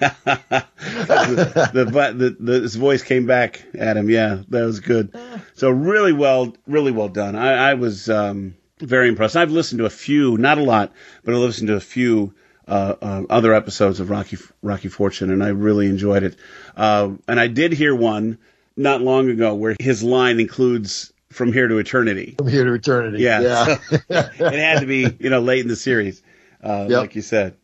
the, 0.00 1.70
the, 1.72 1.90
but 1.92 2.18
the, 2.18 2.36
the 2.38 2.60
his 2.60 2.76
voice 2.76 3.02
came 3.02 3.26
back 3.26 3.62
at 3.74 3.96
him. 3.96 4.08
Yeah, 4.08 4.42
that 4.48 4.64
was 4.64 4.80
good. 4.80 5.14
So 5.54 5.70
really 5.70 6.12
well, 6.12 6.54
really 6.66 6.92
well 6.92 7.08
done. 7.08 7.36
I, 7.36 7.70
I 7.70 7.74
was 7.74 8.08
um, 8.08 8.56
very 8.78 9.08
impressed. 9.08 9.36
I've 9.36 9.50
listened 9.50 9.80
to 9.80 9.86
a 9.86 9.90
few, 9.90 10.38
not 10.38 10.58
a 10.58 10.62
lot, 10.62 10.92
but 11.24 11.34
I 11.34 11.36
listened 11.36 11.68
to 11.68 11.76
a 11.76 11.80
few 11.80 12.34
uh, 12.70 12.94
uh, 13.02 13.22
other 13.28 13.52
episodes 13.52 14.00
of 14.00 14.08
Rocky 14.10 14.38
Rocky 14.62 14.88
Fortune, 14.88 15.30
and 15.30 15.42
I 15.42 15.48
really 15.48 15.86
enjoyed 15.86 16.22
it. 16.22 16.36
Uh, 16.76 17.10
and 17.28 17.38
I 17.40 17.48
did 17.48 17.72
hear 17.72 17.94
one 17.94 18.38
not 18.76 19.02
long 19.02 19.28
ago 19.28 19.54
where 19.54 19.76
his 19.80 20.02
line 20.02 20.40
includes 20.40 21.12
"From 21.30 21.52
Here 21.52 21.68
to 21.68 21.78
Eternity." 21.78 22.36
From 22.38 22.48
here 22.48 22.64
to 22.64 22.72
eternity. 22.72 23.22
Yeah, 23.22 23.40
Yeah. 23.40 23.78
it 24.08 24.58
had 24.58 24.80
to 24.80 24.86
be 24.86 25.06
you 25.20 25.30
know 25.30 25.40
late 25.40 25.60
in 25.60 25.68
the 25.68 25.76
series, 25.76 26.22
uh, 26.62 26.86
Yep. 26.88 27.00
like 27.00 27.14
you 27.16 27.22
said. 27.22 27.56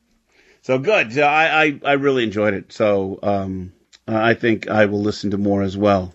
So 0.63 0.79
good. 0.79 1.13
So 1.13 1.23
I, 1.23 1.63
I 1.65 1.81
I 1.85 1.93
really 1.93 2.25
enjoyed 2.25 2.55
it. 2.55 2.73
So 2.73 3.21
um, 3.23 3.73
I 4.09 4.35
think 4.35 4.69
I 4.69 4.87
will 4.87 5.01
listen 5.03 5.31
to 5.31 5.39
more 5.39 5.63
as 5.63 5.77
well. 5.77 6.13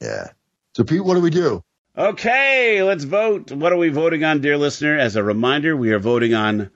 yeah. 0.00 0.28
So 0.76 0.84
Pete, 0.84 1.04
what 1.04 1.14
do 1.14 1.20
we 1.20 1.30
do? 1.30 1.62
Okay, 1.96 2.82
let's 2.84 3.02
vote. 3.04 3.50
What 3.50 3.72
are 3.72 3.76
we 3.76 3.88
voting 3.88 4.22
on, 4.22 4.40
dear 4.40 4.56
listener? 4.56 4.96
As 4.96 5.16
a 5.16 5.22
reminder, 5.22 5.76
we 5.76 5.92
are 5.92 5.98
voting 5.98 6.34
on 6.34 6.70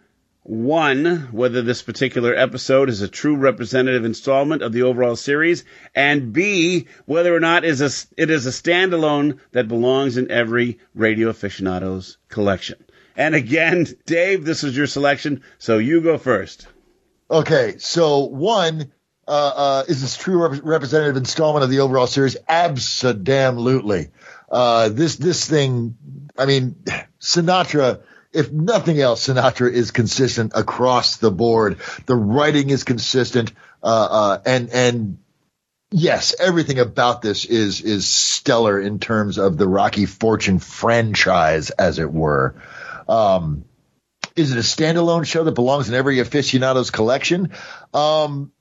one, 0.45 1.29
whether 1.31 1.63
this 1.63 1.83
particular 1.83 2.35
episode 2.35 2.89
is 2.89 3.01
a 3.01 3.09
true 3.09 3.37
representative 3.37 4.05
installment 4.05 4.63
of 4.63 4.73
the 4.73 4.83
overall 4.83 5.15
series, 5.15 5.65
and 5.95 6.33
B, 6.33 6.89
whether 7.07 7.35
or 7.35 7.41
not 7.41 7.65
is 7.65 7.81
a, 7.81 8.21
it 8.21 8.31
is 8.31 8.47
a 8.47 8.51
standalone 8.51 9.39
that 9.53 9.69
belongs 9.69 10.17
in 10.17 10.31
every 10.31 10.79
radio 10.95 11.29
aficionado's 11.29 12.19
collection. 12.29 12.85
And 13.17 13.35
again, 13.35 13.87
Dave, 14.07 14.45
this 14.45 14.65
is 14.65 14.77
your 14.77 14.87
selection, 14.87 15.43
so 15.59 15.79
you 15.79 16.01
go 16.01 16.19
first. 16.19 16.67
Okay, 17.31 17.77
so 17.79 18.25
one 18.25 18.91
uh, 19.29 19.53
uh, 19.55 19.85
is 19.87 20.01
this 20.01 20.17
true 20.17 20.49
rep- 20.49 20.65
representative 20.65 21.17
installment 21.17 21.63
of 21.63 21.71
the 21.71 21.81
overall 21.81 22.07
series? 22.07 22.37
Absolutely. 22.49 24.11
Uh, 24.51 24.89
this 24.89 25.17
this 25.17 25.49
thing, 25.49 25.97
I 26.37 26.47
mean, 26.47 26.77
Sinatra. 27.21 28.03
If 28.33 28.51
nothing 28.51 28.99
else, 29.01 29.27
Sinatra 29.27 29.71
is 29.71 29.91
consistent 29.91 30.53
across 30.55 31.17
the 31.19 31.31
board. 31.31 31.79
The 32.07 32.17
writing 32.17 32.71
is 32.71 32.85
consistent, 32.85 33.53
uh, 33.83 33.87
uh, 34.11 34.39
and 34.47 34.71
and 34.71 35.19
yes, 35.91 36.35
everything 36.41 36.79
about 36.79 37.21
this 37.21 37.45
is 37.45 37.83
is 37.83 38.07
stellar 38.07 38.81
in 38.81 38.99
terms 38.99 39.39
of 39.39 39.59
the 39.59 39.69
Rocky 39.69 40.07
Fortune 40.07 40.59
franchise, 40.59 41.71
as 41.71 41.99
it 41.99 42.11
were. 42.11 42.55
Um, 43.09 43.65
is 44.35 44.53
it 44.53 44.59
a 44.59 44.61
standalone 44.61 45.27
show 45.27 45.45
that 45.45 45.53
belongs 45.53 45.89
in 45.89 45.95
every 45.95 46.19
aficionado's 46.19 46.91
collection? 46.91 47.51
Um, 47.93 48.53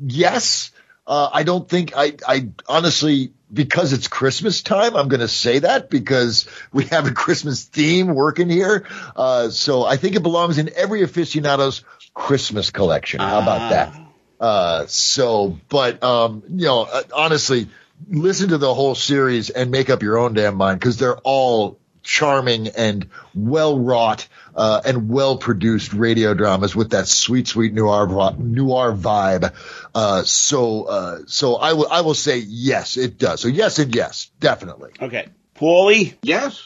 yes. 0.00 0.70
Uh, 1.06 1.28
I 1.32 1.42
don't 1.42 1.68
think 1.68 1.92
I, 1.96 2.14
I 2.26 2.48
honestly, 2.68 3.32
because 3.52 3.92
it's 3.92 4.08
Christmas 4.08 4.62
time, 4.62 4.96
I'm 4.96 5.08
going 5.08 5.20
to 5.20 5.28
say 5.28 5.60
that 5.60 5.90
because 5.90 6.48
we 6.72 6.84
have 6.86 7.06
a 7.06 7.12
Christmas 7.12 7.64
theme 7.64 8.14
working 8.14 8.48
here. 8.50 8.86
Uh, 9.16 9.48
so 9.50 9.84
I 9.84 9.96
think 9.96 10.16
it 10.16 10.22
belongs 10.22 10.58
in 10.58 10.70
every 10.74 11.02
aficionado's 11.02 11.82
Christmas 12.14 12.70
collection. 12.70 13.20
How 13.20 13.40
about 13.40 13.70
that? 13.70 14.00
Uh, 14.40 14.86
so, 14.86 15.58
but, 15.68 16.02
um, 16.02 16.42
you 16.48 16.66
know, 16.66 16.82
uh, 16.82 17.02
honestly, 17.14 17.68
listen 18.08 18.50
to 18.50 18.58
the 18.58 18.72
whole 18.72 18.94
series 18.94 19.50
and 19.50 19.70
make 19.70 19.90
up 19.90 20.02
your 20.02 20.18
own 20.18 20.34
damn 20.34 20.56
mind 20.56 20.78
because 20.78 20.98
they're 20.98 21.18
all 21.18 21.78
charming 22.02 22.68
and 22.68 23.08
well 23.34 23.78
wrought 23.78 24.28
uh, 24.58 24.82
and 24.84 25.08
well 25.08 25.38
produced 25.38 25.92
radio 25.92 26.34
dramas 26.34 26.74
with 26.74 26.90
that 26.90 27.06
sweet, 27.06 27.46
sweet 27.46 27.72
noir 27.72 28.08
noir 28.36 28.92
vibe. 28.92 29.54
Uh, 29.94 30.24
so, 30.24 30.82
uh, 30.84 31.18
so 31.26 31.54
I 31.54 31.74
will 31.74 31.86
I 31.88 32.00
will 32.00 32.14
say 32.14 32.38
yes, 32.38 32.96
it 32.96 33.18
does. 33.18 33.40
So 33.40 33.48
yes 33.48 33.78
and 33.78 33.94
yes, 33.94 34.30
definitely. 34.40 34.90
Okay, 35.00 35.28
Paulie. 35.54 36.16
Yes, 36.22 36.62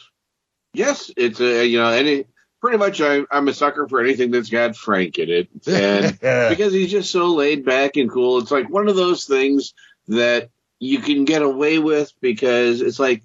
yes. 0.73 1.11
It's 1.17 1.41
a 1.41 1.67
you 1.67 1.79
know 1.79 1.91
any 1.91 2.25
pretty 2.63 2.79
much 2.79 3.03
I, 3.03 3.25
I'm 3.31 3.49
a 3.49 3.53
sucker 3.53 3.87
for 3.87 4.01
anything 4.01 4.31
that's 4.31 4.49
got 4.49 4.75
Frank 4.75 5.19
in 5.19 5.29
it, 5.29 5.49
and 5.67 6.19
because 6.19 6.73
he's 6.73 6.91
just 6.91 7.13
so 7.13 7.35
laid 7.35 7.67
back 7.67 7.97
and 7.97 8.11
cool. 8.11 8.39
It's 8.39 8.51
like 8.51 8.71
one 8.71 8.89
of 8.89 8.97
those 8.97 9.27
things 9.27 9.75
that 10.09 10.49
you 10.79 11.01
can 11.01 11.27
get 11.27 11.43
away 11.43 11.79
with 11.79 12.11
because 12.23 12.81
it's 12.81 12.99
like 12.99 13.23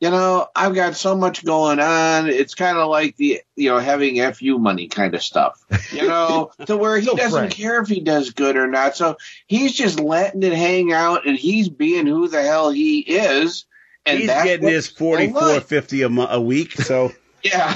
you 0.00 0.10
know, 0.10 0.46
I've 0.54 0.74
got 0.74 0.94
so 0.94 1.16
much 1.16 1.44
going 1.44 1.80
on. 1.80 2.28
It's 2.28 2.54
kind 2.54 2.78
of 2.78 2.88
like 2.88 3.16
the, 3.16 3.40
you 3.56 3.70
know, 3.70 3.78
having 3.78 4.20
FU 4.32 4.58
money 4.58 4.86
kind 4.88 5.14
of 5.14 5.22
stuff, 5.22 5.60
you 5.92 6.06
know, 6.06 6.52
to 6.66 6.76
where 6.76 6.98
he 6.98 7.06
So 7.06 7.16
doesn't 7.16 7.32
frank. 7.38 7.52
care 7.52 7.80
if 7.82 7.88
he 7.88 8.00
does 8.00 8.30
good 8.30 8.56
or 8.56 8.66
not. 8.68 8.96
So 8.96 9.16
he's 9.46 9.72
just 9.74 9.98
letting 9.98 10.42
it 10.42 10.52
hang 10.52 10.92
out 10.92 11.26
and 11.26 11.36
he's 11.36 11.68
being 11.68 12.06
who 12.06 12.28
the 12.28 12.42
hell 12.42 12.70
he 12.70 13.00
is. 13.00 13.64
And 14.06 14.18
He's 14.20 14.28
that's 14.28 14.44
getting 14.44 14.68
his 14.68 14.88
I 14.88 14.92
forty 14.98 15.28
four 15.32 15.60
fifty 15.60 16.02
a, 16.02 16.08
mo- 16.08 16.28
a 16.30 16.40
week. 16.40 16.72
So 16.72 17.12
Yeah. 17.42 17.74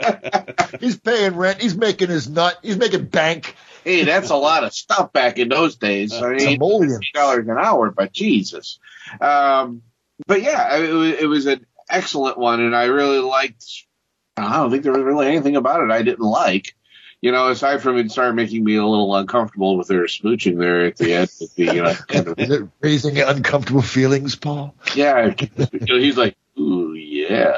he's 0.80 0.98
paying 0.98 1.36
rent. 1.36 1.60
He's 1.60 1.76
making 1.76 2.08
his 2.08 2.28
nut. 2.28 2.58
He's 2.62 2.76
making 2.76 3.06
bank. 3.06 3.54
Hey, 3.84 4.04
that's 4.04 4.30
a 4.30 4.36
lot 4.36 4.64
of 4.64 4.74
stuff 4.74 5.12
back 5.12 5.38
in 5.38 5.48
those 5.48 5.76
days. 5.76 6.12
I 6.12 6.30
mean, 6.30 6.40
Simoleons. 6.40 6.98
dollars 7.14 7.48
an 7.48 7.56
hour, 7.58 7.90
but 7.90 8.12
Jesus. 8.12 8.78
Um, 9.20 9.82
but 10.26 10.42
yeah, 10.42 10.76
it 10.78 10.92
was, 10.92 11.12
it 11.14 11.26
was 11.26 11.46
an 11.46 11.66
excellent 11.88 12.38
one, 12.38 12.60
and 12.60 12.74
I 12.76 12.84
really 12.84 13.18
liked. 13.18 13.64
I 14.36 14.56
don't 14.56 14.70
think 14.70 14.82
there 14.84 14.92
was 14.92 15.02
really 15.02 15.26
anything 15.26 15.56
about 15.56 15.82
it 15.82 15.90
I 15.90 16.02
didn't 16.02 16.20
like. 16.26 16.74
You 17.20 17.32
know, 17.32 17.48
aside 17.48 17.82
from 17.82 17.98
it 17.98 18.10
started 18.10 18.32
making 18.34 18.64
me 18.64 18.76
a 18.76 18.86
little 18.86 19.14
uncomfortable 19.14 19.76
with 19.76 19.88
their 19.88 20.04
smooching 20.04 20.58
there 20.58 20.86
at 20.86 20.96
the 20.96 21.12
end. 21.12 21.30
At 21.42 21.48
the, 21.54 21.64
you 21.64 21.82
know, 21.82 21.94
kind 22.08 22.28
of- 22.28 22.38
Is 22.38 22.50
it 22.50 22.68
raising 22.80 23.18
uncomfortable 23.18 23.82
feelings, 23.82 24.36
Paul? 24.36 24.74
yeah, 24.94 25.34
you 25.38 25.48
know, 25.86 25.98
he's 25.98 26.16
like, 26.16 26.34
ooh, 26.58 26.94
yeah. 26.94 27.54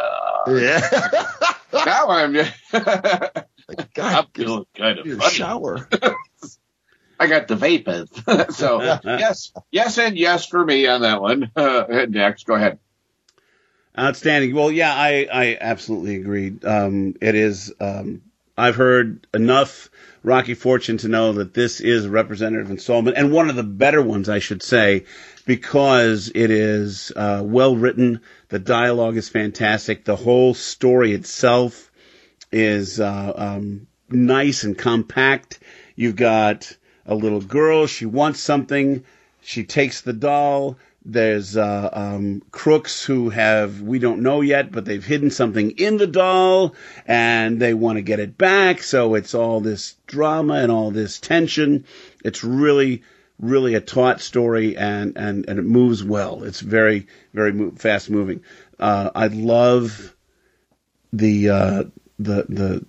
Yeah. 0.48 0.80
now 1.72 2.08
I'm, 2.08 2.36
I'm 3.96 4.26
feeling 4.34 4.66
kind 4.76 4.98
of 4.98 5.06
funny. 5.06 5.30
shower. 5.32 5.88
I 7.22 7.28
got 7.28 7.46
the 7.46 7.54
vapors. 7.54 8.10
so 8.56 8.82
yes, 9.04 9.52
yes, 9.70 9.96
and 9.96 10.18
yes 10.18 10.44
for 10.46 10.64
me 10.64 10.88
on 10.88 11.02
that 11.02 11.22
one. 11.22 11.50
Uh, 11.62 12.06
next, 12.08 12.46
go 12.46 12.54
ahead. 12.54 12.78
Outstanding. 13.96 14.54
Well, 14.54 14.72
yeah, 14.72 14.92
I, 14.92 15.28
I 15.32 15.58
absolutely 15.60 16.16
agree. 16.16 16.58
Um, 16.64 17.14
it 17.20 17.36
is. 17.36 17.72
Um, 17.78 18.22
I've 18.58 18.74
heard 18.74 19.26
enough 19.32 19.90
Rocky 20.24 20.54
Fortune 20.54 20.96
to 20.98 21.08
know 21.08 21.34
that 21.34 21.54
this 21.54 21.80
is 21.80 22.06
a 22.06 22.10
representative 22.10 22.70
installment 22.70 23.16
and 23.16 23.32
one 23.32 23.48
of 23.48 23.56
the 23.56 23.62
better 23.62 24.02
ones, 24.02 24.28
I 24.28 24.40
should 24.40 24.62
say, 24.62 25.04
because 25.46 26.30
it 26.34 26.50
is 26.50 27.12
uh, 27.14 27.42
well 27.44 27.76
written. 27.76 28.20
The 28.48 28.58
dialogue 28.58 29.16
is 29.16 29.28
fantastic. 29.28 30.04
The 30.04 30.16
whole 30.16 30.54
story 30.54 31.12
itself 31.12 31.90
is 32.50 32.98
uh, 32.98 33.32
um, 33.36 33.86
nice 34.10 34.64
and 34.64 34.76
compact. 34.76 35.60
You've 35.94 36.16
got 36.16 36.76
a 37.06 37.14
little 37.14 37.40
girl. 37.40 37.86
She 37.86 38.06
wants 38.06 38.40
something. 38.40 39.04
She 39.40 39.64
takes 39.64 40.00
the 40.00 40.12
doll. 40.12 40.76
There's 41.04 41.56
uh, 41.56 41.90
um, 41.92 42.42
crooks 42.52 43.04
who 43.04 43.30
have 43.30 43.80
we 43.80 43.98
don't 43.98 44.22
know 44.22 44.40
yet, 44.40 44.70
but 44.70 44.84
they've 44.84 45.04
hidden 45.04 45.30
something 45.30 45.72
in 45.72 45.96
the 45.96 46.06
doll, 46.06 46.76
and 47.06 47.58
they 47.60 47.74
want 47.74 47.96
to 47.96 48.02
get 48.02 48.20
it 48.20 48.38
back. 48.38 48.84
So 48.84 49.16
it's 49.16 49.34
all 49.34 49.60
this 49.60 49.96
drama 50.06 50.54
and 50.54 50.70
all 50.70 50.92
this 50.92 51.18
tension. 51.18 51.84
It's 52.24 52.44
really, 52.44 53.02
really 53.40 53.74
a 53.74 53.80
taut 53.80 54.20
story, 54.20 54.76
and 54.76 55.16
and 55.16 55.44
and 55.48 55.58
it 55.58 55.64
moves 55.64 56.04
well. 56.04 56.44
It's 56.44 56.60
very, 56.60 57.08
very 57.34 57.52
mo- 57.52 57.72
fast 57.72 58.08
moving. 58.08 58.42
Uh, 58.78 59.10
I 59.12 59.26
love 59.26 60.14
the 61.12 61.48
uh, 61.48 61.84
the 62.20 62.46
the 62.48 62.86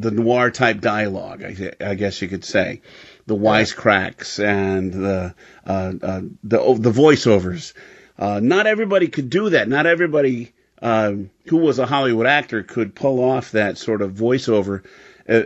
the 0.00 0.10
noir 0.10 0.50
type 0.50 0.80
dialogue, 0.80 1.42
I, 1.42 1.72
I 1.80 1.94
guess 1.94 2.22
you 2.22 2.28
could 2.28 2.44
say, 2.44 2.82
the 3.26 3.36
wisecracks 3.36 4.42
and 4.42 4.92
the 4.92 5.34
uh, 5.66 5.92
uh, 6.02 6.20
the 6.42 6.58
the 6.78 6.90
voiceovers. 6.90 7.74
Uh, 8.18 8.40
not 8.40 8.66
everybody 8.66 9.08
could 9.08 9.30
do 9.30 9.50
that. 9.50 9.68
Not 9.68 9.86
everybody 9.86 10.52
um, 10.82 11.30
who 11.46 11.58
was 11.58 11.78
a 11.78 11.86
Hollywood 11.86 12.26
actor 12.26 12.62
could 12.62 12.94
pull 12.94 13.22
off 13.22 13.52
that 13.52 13.78
sort 13.78 14.02
of 14.02 14.12
voiceover 14.12 14.84
uh, 15.28 15.42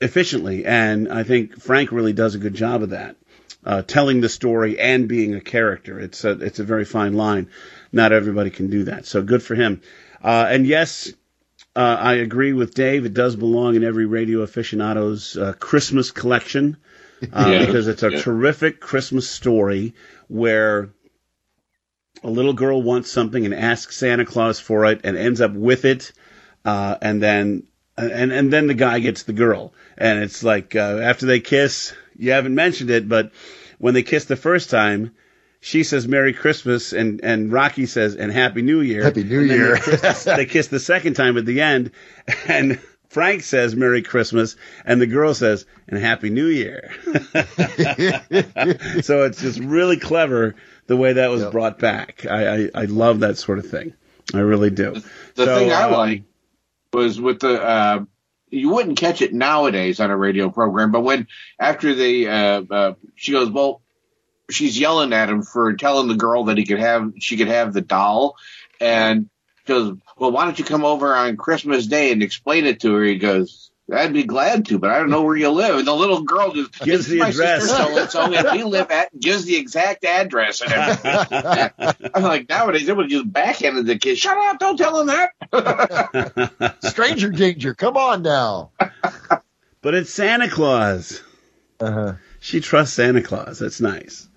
efficiently, 0.00 0.66
and 0.66 1.10
I 1.10 1.22
think 1.22 1.60
Frank 1.60 1.92
really 1.92 2.12
does 2.12 2.34
a 2.34 2.38
good 2.38 2.54
job 2.54 2.82
of 2.82 2.90
that, 2.90 3.16
uh, 3.64 3.82
telling 3.82 4.20
the 4.20 4.28
story 4.28 4.78
and 4.78 5.08
being 5.08 5.34
a 5.34 5.40
character. 5.40 6.00
It's 6.00 6.24
a 6.24 6.32
it's 6.32 6.58
a 6.58 6.64
very 6.64 6.84
fine 6.84 7.14
line. 7.14 7.50
Not 7.92 8.12
everybody 8.12 8.50
can 8.50 8.70
do 8.70 8.84
that, 8.84 9.06
so 9.06 9.22
good 9.22 9.42
for 9.42 9.54
him. 9.54 9.82
Uh, 10.22 10.46
and 10.48 10.66
yes, 10.66 11.12
uh, 11.76 11.96
I 12.00 12.14
agree 12.14 12.52
with 12.52 12.74
Dave. 12.74 13.04
It 13.04 13.14
does 13.14 13.36
belong 13.36 13.76
in 13.76 13.84
every 13.84 14.06
radio 14.06 14.40
aficionado's 14.40 15.36
uh, 15.36 15.52
Christmas 15.58 16.10
collection 16.10 16.76
uh, 17.32 17.50
Yeah. 17.50 17.66
because 17.66 17.86
it's 17.88 18.02
a 18.02 18.10
Yeah. 18.10 18.20
terrific 18.22 18.80
Christmas 18.80 19.28
story 19.28 19.94
where 20.28 20.90
a 22.22 22.30
little 22.30 22.52
girl 22.52 22.82
wants 22.82 23.10
something 23.10 23.44
and 23.44 23.54
asks 23.54 23.96
Santa 23.96 24.24
Claus 24.24 24.60
for 24.60 24.84
it 24.86 25.00
and 25.04 25.16
ends 25.16 25.40
up 25.40 25.52
with 25.52 25.84
it, 25.84 26.12
uh, 26.64 26.96
and 27.00 27.22
then 27.22 27.62
and 27.96 28.32
and 28.32 28.52
then 28.52 28.66
the 28.66 28.74
guy 28.74 28.98
gets 28.98 29.22
the 29.22 29.32
girl, 29.32 29.72
and 29.96 30.22
it's 30.22 30.42
like 30.42 30.74
uh, 30.76 30.98
after 31.02 31.26
they 31.26 31.40
kiss, 31.40 31.94
you 32.16 32.32
haven't 32.32 32.54
mentioned 32.54 32.90
it, 32.90 33.08
but 33.08 33.32
when 33.78 33.94
they 33.94 34.02
kiss 34.02 34.24
the 34.26 34.36
first 34.36 34.70
time. 34.70 35.12
She 35.60 35.84
says 35.84 36.08
Merry 36.08 36.32
Christmas 36.32 36.92
and, 36.92 37.20
and 37.22 37.52
Rocky 37.52 37.86
says 37.86 38.16
and 38.16 38.32
Happy 38.32 38.62
New 38.62 38.80
Year. 38.80 39.04
Happy 39.04 39.24
New 39.24 39.40
And 39.40 39.48
Year. 39.50 39.74
They 39.76 39.96
kiss, 39.96 40.24
the, 40.24 40.34
they 40.36 40.46
kiss 40.46 40.68
the 40.68 40.80
second 40.80 41.14
time 41.14 41.36
at 41.36 41.44
the 41.44 41.60
end, 41.60 41.90
and 42.48 42.80
Frank 43.08 43.42
says 43.42 43.76
Merry 43.76 44.02
Christmas, 44.02 44.56
and 44.84 45.00
the 45.00 45.06
girl 45.06 45.34
says 45.34 45.66
and 45.88 45.98
Happy 45.98 46.30
New 46.30 46.46
Year. 46.46 46.90
so 49.02 49.24
it's 49.24 49.40
just 49.40 49.58
really 49.60 49.98
clever 49.98 50.54
the 50.86 50.96
way 50.96 51.12
that 51.14 51.30
was 51.30 51.44
brought 51.46 51.78
back. 51.78 52.24
I, 52.24 52.64
I, 52.64 52.70
I 52.74 52.84
love 52.86 53.20
that 53.20 53.36
sort 53.36 53.58
of 53.58 53.68
thing. 53.68 53.94
I 54.32 54.38
really 54.38 54.70
do. 54.70 54.94
The 55.34 55.44
So, 55.44 55.58
thing 55.58 55.72
I 55.72 55.82
um, 55.82 55.92
like 55.92 56.22
was 56.92 57.20
with 57.20 57.40
the 57.40 57.60
uh, 57.62 58.04
you 58.48 58.70
wouldn't 58.70 58.98
catch 58.98 59.22
it 59.22 59.32
nowadays 59.32 60.00
on 60.00 60.10
a 60.10 60.16
radio 60.16 60.50
program, 60.50 60.90
but 60.90 61.00
when 61.00 61.26
after 61.58 61.94
the 61.94 62.28
uh, 62.28 62.62
uh, 62.70 62.94
she 63.14 63.32
goes, 63.32 63.50
well, 63.50 63.82
she's 64.50 64.78
yelling 64.78 65.12
at 65.12 65.28
him 65.28 65.42
for 65.42 65.72
telling 65.74 66.08
the 66.08 66.14
girl 66.14 66.44
that 66.44 66.58
he 66.58 66.66
could 66.66 66.80
have 66.80 67.12
she 67.18 67.36
could 67.36 67.48
have 67.48 67.72
the 67.72 67.80
doll, 67.80 68.36
and 68.80 69.28
she 69.66 69.72
goes, 69.72 69.96
well, 70.16 70.30
why 70.32 70.44
don't 70.44 70.58
you 70.58 70.64
come 70.64 70.84
over 70.84 71.14
on 71.14 71.36
Christmas 71.36 71.86
Day 71.86 72.12
and 72.12 72.22
explain 72.22 72.66
it 72.66 72.80
to 72.80 72.94
her? 72.94 73.04
He 73.04 73.16
goes. 73.18 73.66
I'd 73.92 74.12
be 74.12 74.22
glad 74.22 74.66
to, 74.66 74.78
but 74.78 74.90
I 74.90 74.98
don't 75.00 75.10
know 75.10 75.22
where 75.22 75.34
you 75.34 75.50
live. 75.50 75.74
And 75.78 75.84
the 75.84 75.92
little 75.92 76.22
girl 76.22 76.52
just 76.52 76.78
Gives 76.84 77.08
the 77.08 77.18
my 77.18 77.30
address. 77.30 77.62
sister 77.62 77.76
so 77.82 77.98
and 77.98 78.10
so, 78.10 78.32
and 78.32 78.48
we 78.56 78.62
live 78.62 78.88
at 78.92 79.18
gives 79.18 79.46
the 79.46 79.56
exact 79.56 80.04
address. 80.04 80.60
And 80.60 80.72
everything. 80.72 82.10
I'm 82.14 82.22
like 82.22 82.48
nowadays 82.48 82.86
they 82.86 82.92
would 82.92 83.10
just 83.10 83.32
backhanded 83.32 83.86
the 83.86 83.98
kid. 83.98 84.16
Shut 84.16 84.38
up! 84.38 84.60
Don't 84.60 84.76
tell 84.76 85.00
him 85.00 85.08
that. 85.08 86.76
Stranger 86.82 87.30
danger. 87.30 87.74
Come 87.74 87.96
on 87.96 88.22
now. 88.22 88.70
But 89.82 89.94
it's 89.94 90.10
Santa 90.14 90.48
Claus. 90.48 91.20
Uh-huh. 91.80 92.12
She 92.38 92.60
trusts 92.60 92.94
Santa 92.94 93.22
Claus. 93.22 93.58
That's 93.58 93.80
nice. 93.80 94.28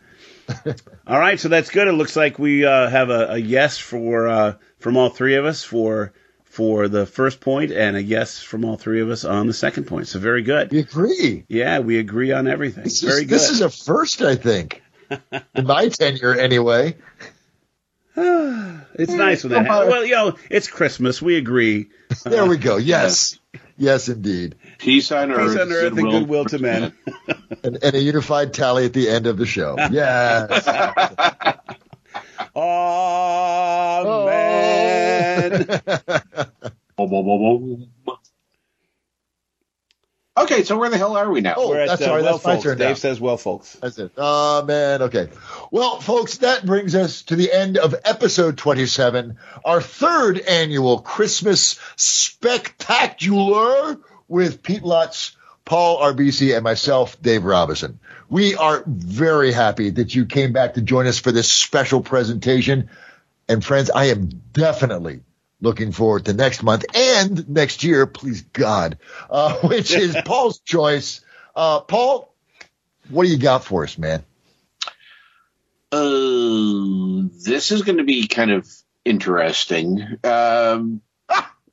all 1.07 1.19
right, 1.19 1.39
so 1.39 1.49
that's 1.49 1.69
good. 1.69 1.87
It 1.87 1.93
looks 1.93 2.15
like 2.15 2.37
we 2.39 2.65
uh, 2.65 2.89
have 2.89 3.09
a, 3.09 3.33
a 3.33 3.37
yes 3.37 3.77
for 3.77 4.27
uh, 4.27 4.53
from 4.79 4.97
all 4.97 5.09
three 5.09 5.35
of 5.35 5.45
us 5.45 5.63
for 5.63 6.13
for 6.43 6.87
the 6.87 7.05
first 7.05 7.39
point, 7.39 7.71
and 7.71 7.95
a 7.95 8.03
yes 8.03 8.41
from 8.41 8.65
all 8.65 8.77
three 8.77 9.01
of 9.01 9.09
us 9.09 9.25
on 9.25 9.47
the 9.47 9.53
second 9.53 9.85
point. 9.85 10.07
So 10.07 10.19
very 10.19 10.43
good. 10.43 10.71
We 10.71 10.79
agree. 10.79 11.45
Yeah, 11.47 11.79
we 11.79 11.97
agree 11.97 12.31
on 12.31 12.47
everything. 12.47 12.83
This 12.83 13.01
very 13.01 13.21
is, 13.21 13.21
good. 13.21 13.29
this 13.29 13.49
is 13.49 13.61
a 13.61 13.69
first, 13.69 14.21
I 14.21 14.35
think, 14.35 14.81
in 15.55 15.65
my 15.65 15.89
tenure 15.89 16.37
anyway. 16.37 16.95
It's 18.95 19.11
nice 19.11 19.43
when 19.43 19.53
that 19.53 19.65
happens. 19.65 19.91
Well, 19.91 20.05
you 20.05 20.11
know, 20.11 20.35
it's 20.51 20.67
Christmas. 20.67 21.19
We 21.19 21.35
agree. 21.37 21.89
There 22.23 22.45
we 22.45 22.57
go. 22.69 22.77
Yes. 22.77 23.39
Yes, 23.75 24.07
indeed. 24.07 24.53
Peace 24.83 25.11
on 25.13 25.29
Peace 25.29 25.37
earth, 25.37 25.59
on 25.61 25.71
earth 25.71 25.97
and 25.97 26.11
goodwill 26.11 26.43
to 26.45 26.59
men. 26.59 26.93
And, 27.63 27.81
and 27.81 27.95
a 27.95 28.01
unified 28.01 28.53
tally 28.53 28.83
at 28.85 28.91
the 28.91 29.07
end 29.07 29.25
of 29.25 29.37
the 29.37 29.45
show. 29.45 29.77
Yes. 29.89 30.67
Amen. 34.17 35.65
Okay, 40.35 40.63
so 40.63 40.79
where 40.79 40.89
the 40.89 40.97
hell 40.97 41.15
are 41.15 41.29
we 41.31 41.41
now? 41.41 41.53
Oh, 41.57 41.69
We're 41.69 41.81
at, 41.81 41.89
that's 41.89 42.01
uh, 42.01 42.05
sorry. 42.05 42.23
well, 42.23 42.31
That's 42.33 42.43
my 42.45 42.53
folks. 42.53 42.63
turn 42.63 42.77
Dave 42.79 42.87
now. 42.89 42.93
says, 42.95 43.21
well, 43.21 43.37
folks. 43.37 43.77
That's 43.79 43.99
it. 43.99 44.13
Oh, 44.17 44.65
man. 44.65 45.03
Okay. 45.03 45.29
Well, 45.69 46.01
folks, 46.01 46.37
that 46.37 46.65
brings 46.65 46.95
us 46.95 47.21
to 47.23 47.35
the 47.35 47.51
end 47.53 47.77
of 47.77 47.93
episode 48.03 48.57
27, 48.57 49.37
our 49.63 49.79
third 49.79 50.39
annual 50.39 51.01
Christmas 51.01 51.79
spectacular 51.97 53.99
with 54.33 54.63
Pete 54.63 54.83
Lutz, 54.83 55.37
Paul 55.63 55.99
RBC, 55.99 56.55
and 56.55 56.63
myself, 56.63 57.21
Dave 57.21 57.43
Robinson. 57.43 57.99
We 58.29 58.55
are 58.55 58.83
very 58.87 59.53
happy 59.53 59.91
that 59.91 60.15
you 60.15 60.25
came 60.25 60.51
back 60.53 60.73
to 60.73 60.81
join 60.81 61.05
us 61.05 61.19
for 61.19 61.31
this 61.31 61.49
special 61.49 62.01
presentation. 62.01 62.89
And 63.47 63.63
friends, 63.63 63.91
I 63.91 64.05
am 64.05 64.29
definitely 64.51 65.21
looking 65.61 65.91
forward 65.91 66.25
to 66.25 66.33
next 66.33 66.63
month 66.63 66.83
and 66.95 67.47
next 67.47 67.83
year, 67.83 68.07
please 68.07 68.41
God, 68.41 68.97
uh, 69.29 69.53
which 69.67 69.93
is 69.93 70.17
Paul's 70.25 70.59
choice. 70.59 71.21
Uh, 71.55 71.81
Paul, 71.81 72.33
what 73.09 73.25
do 73.25 73.29
you 73.29 73.37
got 73.37 73.63
for 73.63 73.83
us, 73.83 73.99
man? 73.99 74.23
Uh, 75.91 77.29
this 77.45 77.71
is 77.71 77.83
going 77.83 77.99
to 77.99 78.03
be 78.03 78.27
kind 78.27 78.49
of 78.49 78.67
interesting. 79.05 80.17
Um, 80.23 81.01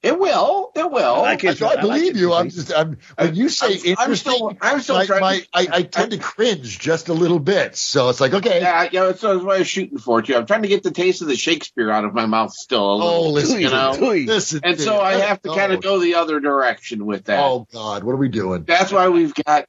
it 0.02 0.18
will. 0.18 0.72
It 0.74 0.90
will. 0.90 1.22
I, 1.24 1.32
I 1.32 1.76
believe 1.80 2.16
you. 2.16 2.32
I'm 2.32 2.48
just. 2.48 2.72
I'm, 2.72 2.96
when 3.18 3.34
you 3.34 3.48
say 3.50 3.66
I'm- 3.66 3.76
interesting, 3.84 3.96
I'm 3.98 4.16
still- 4.16 4.56
I'm 4.62 4.80
still 4.80 4.96
my- 4.96 5.06
trying 5.06 5.20
my- 5.20 5.42
I, 5.52 5.68
I 5.70 5.82
tend 5.82 6.12
to 6.12 6.18
cringe 6.18 6.78
just 6.78 7.08
a 7.08 7.12
little 7.12 7.38
bit. 7.38 7.76
So 7.76 8.08
it's 8.08 8.20
like, 8.20 8.32
okay, 8.32 8.60
Yeah, 8.62 8.88
yeah, 8.90 9.04
that's 9.04 9.22
what 9.22 9.32
I 9.32 9.58
was 9.58 9.68
shooting 9.68 9.98
for 9.98 10.22
too. 10.22 10.36
I'm 10.36 10.46
trying 10.46 10.62
to 10.62 10.68
get 10.68 10.82
the 10.82 10.90
taste 10.90 11.20
of 11.20 11.28
the 11.28 11.36
Shakespeare 11.36 11.90
out 11.90 12.04
of 12.06 12.14
my 12.14 12.24
mouth 12.26 12.52
still 12.54 12.94
a 12.94 12.94
little. 12.96 13.12
Oh, 13.12 13.30
listen, 13.30 13.60
you 13.60 13.68
know. 13.68 13.90
listen, 13.92 14.60
and 14.64 14.80
so. 14.80 14.98
I 15.00 15.14
have 15.14 15.42
to 15.42 15.50
Oh. 15.50 15.54
kind 15.56 15.72
of 15.72 15.82
go 15.82 15.98
the 15.98 16.14
other 16.14 16.40
direction 16.40 17.04
with 17.04 17.24
that. 17.24 17.38
oh 17.42 17.66
God, 17.72 18.02
what 18.04 18.12
are 18.12 18.16
we 18.16 18.28
doing? 18.28 18.64
That's 18.64 18.92
why 18.92 19.08
we've 19.08 19.34
got 19.34 19.66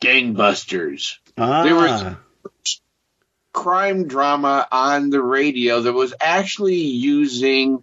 gangbusters. 0.00 1.16
Ah. 1.36 1.62
There 1.64 1.74
was 1.74 2.80
crime 3.52 4.06
drama 4.08 4.66
on 4.70 5.10
the 5.10 5.22
radio 5.22 5.82
that 5.82 5.92
was 5.92 6.14
actually 6.20 6.76
using 6.80 7.82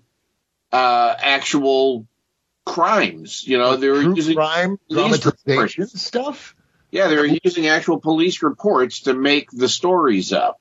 uh, 0.72 1.16
actual 1.18 2.08
crimes. 2.66 3.46
You 3.48 3.58
know, 3.58 3.76
they're 3.76 4.02
True 4.02 4.16
using 4.16 4.36
crime 4.36 4.78
police 4.90 5.20
dramatization 5.20 5.82
reports. 5.84 6.02
stuff. 6.02 6.56
Yeah, 6.92 7.08
they're 7.08 7.26
using 7.44 7.68
actual 7.68 8.00
police 8.00 8.42
reports 8.42 9.02
to 9.02 9.14
make 9.14 9.52
the 9.52 9.70
stories 9.70 10.34
up. 10.34 10.60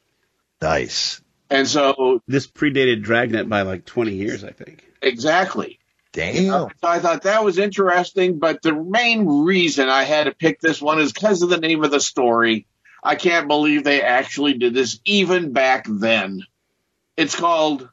Nice. 0.61 1.23
And 1.51 1.67
so 1.67 2.23
This 2.27 2.47
predated 2.47 3.03
Dragnet 3.03 3.49
by 3.49 3.63
like 3.63 3.87
20 3.87 4.15
years, 4.15 4.45
I 4.45 4.51
think. 4.51 4.85
Exactly. 5.01 5.79
Damn. 6.13 6.47
So 6.49 6.71
I 6.83 6.99
thought 6.99 7.23
that 7.23 7.45
was 7.45 7.59
interesting, 7.59 8.39
but 8.39 8.61
the 8.61 8.75
main 8.75 9.27
reason 9.27 9.89
I 9.89 10.03
had 10.05 10.25
to 10.25 10.33
pick 10.33 10.61
this 10.61 10.83
one 10.83 10.99
is 10.99 11.13
because 11.13 11.43
of 11.43 11.49
the 11.49 11.59
name 11.59 11.85
of 11.85 11.91
the 11.91 12.01
story. 12.01 12.67
I 13.03 13.15
can't 13.15 13.47
believe 13.49 13.85
they 13.85 14.03
actually 14.03 14.55
did 14.55 14.75
this 14.75 15.01
even 15.05 15.53
back 15.53 15.87
then. 15.89 16.43
It's 17.17 17.37
called 17.37 17.89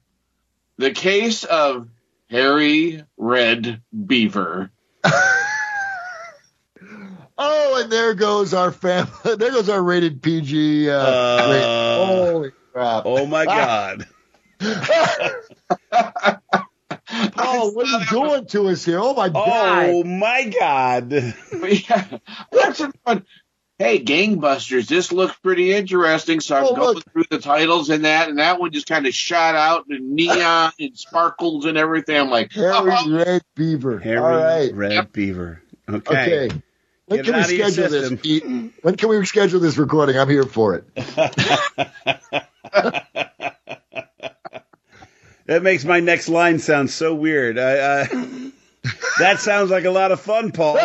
The 0.77 0.91
Case 0.91 1.43
of 1.43 1.87
Harry 2.29 3.03
Red 3.17 3.81
Beaver. 4.05 4.71
Oh, 7.37 7.81
and 7.81 7.91
there 7.91 8.13
goes 8.13 8.53
our 8.53 8.71
family. 8.71 9.11
There 9.23 9.51
goes 9.51 9.67
our 9.67 9.83
rated 9.83 10.21
PG. 10.21 10.89
Uh, 10.89 10.93
Uh, 10.93 11.47
rate. 11.51 11.65
Holy 12.05 12.51
crap! 12.71 13.03
Oh 13.05 13.25
my 13.25 13.45
God. 13.45 14.07
Oh, 17.37 17.71
what 17.71 17.87
are 17.87 17.99
you 17.99 18.05
doing 18.09 18.45
to 18.47 18.69
us 18.69 18.85
here? 18.85 18.99
Oh 19.01 19.13
my 19.15 19.27
God! 19.27 19.85
Oh 19.89 20.03
my 20.05 20.45
God. 20.57 21.11
yeah, 21.11 22.17
that's 22.51 22.79
a 22.79 22.91
fun. 23.05 23.25
Hey, 23.77 24.01
gangbusters! 24.01 24.87
This 24.87 25.11
looks 25.11 25.35
pretty 25.37 25.73
interesting. 25.73 26.39
So 26.39 26.55
I'm 26.55 26.63
Oh, 26.65 26.75
going 26.75 26.95
look. 26.95 27.11
through 27.11 27.25
the 27.29 27.39
titles 27.39 27.89
and 27.89 28.05
that, 28.05 28.29
and 28.29 28.39
that 28.39 28.57
one 28.59 28.71
just 28.71 28.87
kind 28.87 29.05
of 29.05 29.13
shot 29.13 29.55
out 29.55 29.85
in 29.89 30.15
neon 30.15 30.71
and 30.79 30.97
sparkles 30.97 31.65
and 31.65 31.77
everything. 31.77 32.17
I'm 32.17 32.29
like, 32.29 32.53
Harry 32.53 32.71
oh, 32.73 33.11
Red 33.11 33.41
Beaver. 33.55 33.99
Harry 33.99 34.17
All 34.19 34.29
right. 34.29 34.73
Red 34.73 35.11
Beaver. 35.11 35.61
Okay. 35.89 36.45
Okay. 36.47 36.61
When 37.07 37.21
Get 37.21 37.25
can 37.25 37.33
we 37.35 37.41
out 37.61 37.71
schedule 37.71 37.89
this. 37.89 38.21
Pete? 38.21 38.43
When 38.81 38.95
can 38.95 39.09
we 39.09 39.23
schedule 39.25 39.59
this 39.59 39.77
recording? 39.77 40.17
I'm 40.17 40.29
here 40.29 40.45
for 40.45 40.75
it. 40.75 40.85
That 45.47 45.61
makes 45.61 45.85
my 45.85 45.99
next 45.99 46.27
line 46.27 46.57
sound 46.59 46.89
so 46.89 47.13
weird. 47.13 47.59
I, 47.59 48.01
I, 48.01 48.05
that 49.19 49.39
sounds 49.39 49.69
like 49.69 49.85
a 49.85 49.91
lot 49.91 50.11
of 50.11 50.19
fun, 50.19 50.51
Paul. 50.51 50.77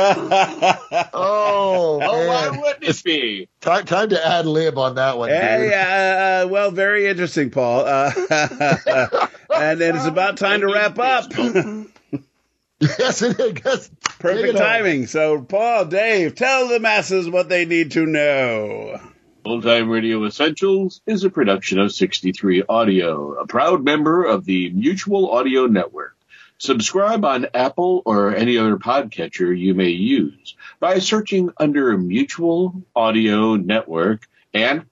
Oh, 1.12 2.00
oh, 2.02 2.18
man. 2.18 2.26
why 2.28 2.48
wouldn't 2.58 2.84
it 2.84 3.04
be? 3.04 3.48
Time, 3.60 3.84
time 3.84 4.08
to 4.10 4.26
ad 4.26 4.46
lib 4.46 4.78
on 4.78 4.94
that 4.96 5.18
one. 5.18 5.28
Hey, 5.28 5.64
dude. 5.64 5.72
uh, 5.72 6.48
well, 6.50 6.70
very 6.70 7.06
interesting, 7.06 7.50
Paul. 7.50 7.84
Uh, 7.86 8.10
and 9.54 9.80
then 9.80 9.96
it's 9.96 10.06
about 10.06 10.36
time 10.36 10.60
to 10.60 10.66
wrap 10.66 10.98
up. 10.98 11.26
yes, 12.80 13.22
it 13.22 13.38
is. 13.38 13.60
Yes. 13.64 13.90
Perfect 14.18 14.42
Take 14.42 14.54
it 14.54 14.56
on. 14.56 14.62
timing. 14.62 15.06
So, 15.06 15.42
Paul, 15.42 15.86
Dave, 15.86 16.34
tell 16.34 16.68
the 16.68 16.80
masses 16.80 17.28
what 17.28 17.48
they 17.48 17.64
need 17.64 17.92
to 17.92 18.06
know. 18.06 19.00
Old 19.44 19.62
Time 19.62 19.88
Radio 19.88 20.24
Essentials 20.26 21.00
is 21.06 21.24
a 21.24 21.30
production 21.30 21.78
of 21.78 21.92
63 21.92 22.64
Audio, 22.68 23.34
a 23.34 23.46
proud 23.46 23.82
member 23.84 24.24
of 24.24 24.44
the 24.44 24.70
Mutual 24.70 25.30
Audio 25.30 25.66
Network. 25.66 26.14
Subscribe 26.60 27.24
on 27.24 27.46
Apple 27.54 28.02
or 28.04 28.36
any 28.36 28.58
other 28.58 28.76
podcatcher 28.76 29.58
you 29.58 29.72
may 29.72 29.88
use 29.88 30.54
by 30.78 30.98
searching 30.98 31.48
under 31.56 31.96
Mutual 31.96 32.82
Audio 32.94 33.56
Network 33.56 34.28
and 34.52 34.84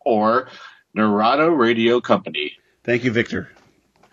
or 0.00 0.48
Narada 0.92 1.50
Radio 1.50 2.02
Company. 2.02 2.52
Thank 2.82 3.04
you, 3.04 3.10
Victor. 3.10 3.48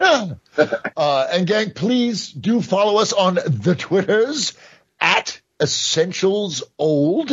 uh, 0.00 1.28
and 1.30 1.46
gang, 1.46 1.72
please 1.72 2.32
do 2.32 2.62
follow 2.62 3.02
us 3.02 3.12
on 3.12 3.34
the 3.34 3.76
Twitters 3.78 4.54
at 4.98 5.38
Essentials 5.60 6.62
Old. 6.78 7.28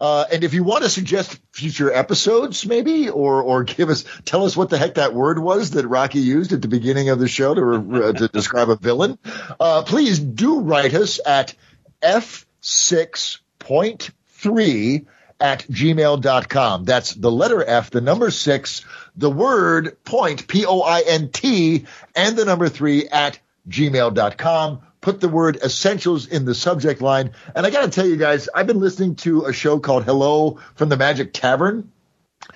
Uh, 0.00 0.24
and 0.32 0.44
if 0.44 0.54
you 0.54 0.62
want 0.62 0.84
to 0.84 0.90
suggest 0.90 1.40
future 1.52 1.92
episodes, 1.92 2.64
maybe, 2.66 3.08
or 3.08 3.42
or 3.42 3.64
give 3.64 3.90
us 3.90 4.04
tell 4.24 4.44
us 4.44 4.56
what 4.56 4.70
the 4.70 4.78
heck 4.78 4.94
that 4.94 5.14
word 5.14 5.38
was 5.38 5.72
that 5.72 5.86
Rocky 5.86 6.20
used 6.20 6.52
at 6.52 6.62
the 6.62 6.68
beginning 6.68 7.08
of 7.08 7.18
the 7.18 7.28
show 7.28 7.54
to 7.54 8.04
uh, 8.04 8.12
to 8.12 8.28
describe 8.32 8.70
a 8.70 8.76
villain, 8.76 9.18
uh, 9.58 9.82
please 9.82 10.18
do 10.18 10.60
write 10.60 10.94
us 10.94 11.20
at 11.24 11.54
f 12.00 12.46
six 12.60 13.40
point 13.58 14.10
three 14.28 15.06
at 15.40 15.60
gmail.com. 15.68 16.84
That's 16.84 17.14
the 17.14 17.30
letter 17.30 17.64
F, 17.64 17.90
the 17.90 18.00
number 18.00 18.30
six, 18.30 18.84
the 19.16 19.30
word 19.30 19.96
point, 20.04 20.46
P 20.48 20.66
O 20.66 20.80
I 20.80 21.02
N 21.06 21.30
T, 21.30 21.86
and 22.14 22.36
the 22.36 22.44
number 22.44 22.68
three 22.68 23.08
at 23.08 23.38
gmail.com. 23.68 24.82
Put 25.00 25.20
the 25.20 25.28
word 25.28 25.56
essentials 25.56 26.26
in 26.26 26.44
the 26.44 26.54
subject 26.54 27.00
line. 27.00 27.32
And 27.54 27.64
I 27.64 27.70
got 27.70 27.82
to 27.82 27.90
tell 27.90 28.06
you 28.06 28.16
guys, 28.16 28.48
I've 28.54 28.66
been 28.66 28.80
listening 28.80 29.14
to 29.16 29.44
a 29.44 29.52
show 29.52 29.78
called 29.78 30.04
Hello 30.04 30.58
from 30.74 30.88
the 30.88 30.96
Magic 30.96 31.32
Tavern. 31.32 31.92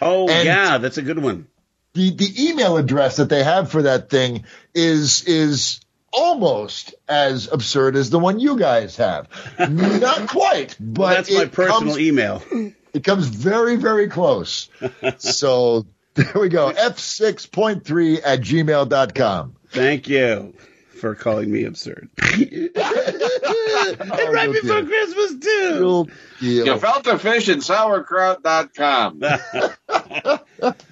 Oh, 0.01 0.29
yeah, 0.29 0.79
that's 0.79 0.99
a 0.99 1.03
good 1.03 1.19
one. 1.19 1.47
The, 1.95 2.11
the 2.11 2.49
email 2.49 2.77
address 2.79 3.17
that 3.17 3.29
they 3.29 3.45
have 3.45 3.71
for 3.71 3.83
that 3.83 4.09
thing 4.11 4.45
is, 4.75 5.25
is 5.25 5.81
almost 6.13 6.95
as 7.09 7.51
absurd 7.53 7.97
as 7.97 8.11
the 8.11 8.19
one 8.19 8.41
you 8.41 8.59
guys 8.59 8.97
have. 8.97 9.29
Not 9.59 10.29
quite, 10.29 10.77
but 10.81 11.01
Well, 11.01 11.15
that's 11.15 11.33
my 11.33 11.45
personal 11.47 11.81
comes- 11.81 11.99
email. 11.99 12.43
it 12.93 13.05
comes 13.05 13.27
very, 13.27 13.77
very 13.77 14.09
close. 14.09 14.69
so 15.19 15.87
there 16.15 16.33
we 16.35 16.49
go. 16.49 16.71
F6.3 16.73 18.21
at 18.25 18.41
gmail.com. 18.41 19.57
Thank 19.69 20.09
you. 20.09 20.55
For 21.03 21.17
calling 21.17 21.51
me 21.51 21.65
absurd. 21.65 22.09
Oh, 23.85 23.97
and 23.99 24.33
right 24.33 24.53
before 24.53 24.85
Christmas 24.85 25.35
too. 25.41 26.07
You 26.41 26.79
felt 26.79 27.05
Gefilte 27.05 27.21
fish 27.21 27.49
and 27.49 27.61
sauerkraut.com. 27.63 29.21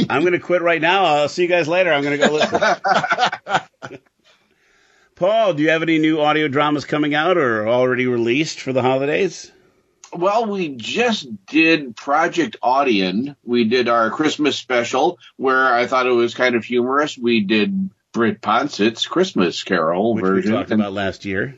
I'm 0.08 0.20
going 0.20 0.32
to 0.32 0.38
quit 0.38 0.62
right 0.62 0.80
now. 0.80 1.04
I'll 1.04 1.28
see 1.28 1.42
you 1.42 1.48
guys 1.48 1.66
later. 1.66 1.92
I'm 1.92 2.04
going 2.04 2.20
to 2.20 2.28
go 2.28 2.32
listen. 2.32 3.98
Paul, 5.22 5.54
do 5.54 5.62
you 5.62 5.70
have 5.70 5.82
any 5.82 6.00
new 6.00 6.20
audio 6.20 6.48
dramas 6.48 6.84
coming 6.84 7.14
out 7.14 7.36
or 7.36 7.68
already 7.68 8.06
released 8.06 8.60
for 8.60 8.72
the 8.72 8.82
holidays? 8.82 9.52
Well, 10.12 10.46
we 10.46 10.70
just 10.70 11.46
did 11.46 11.94
Project 11.94 12.56
Audion. 12.60 13.36
We 13.44 13.68
did 13.68 13.88
our 13.88 14.10
Christmas 14.10 14.56
special 14.56 15.20
where 15.36 15.72
I 15.72 15.86
thought 15.86 16.08
it 16.08 16.10
was 16.10 16.34
kind 16.34 16.56
of 16.56 16.64
humorous. 16.64 17.16
We 17.16 17.42
did 17.42 17.90
Britt 18.10 18.40
Ponset's 18.40 19.06
Christmas 19.06 19.62
Carol 19.62 20.14
Which 20.14 20.24
version. 20.24 20.50
we 20.50 20.58
talked 20.58 20.72
about 20.72 20.92
last 20.92 21.24
year. 21.24 21.56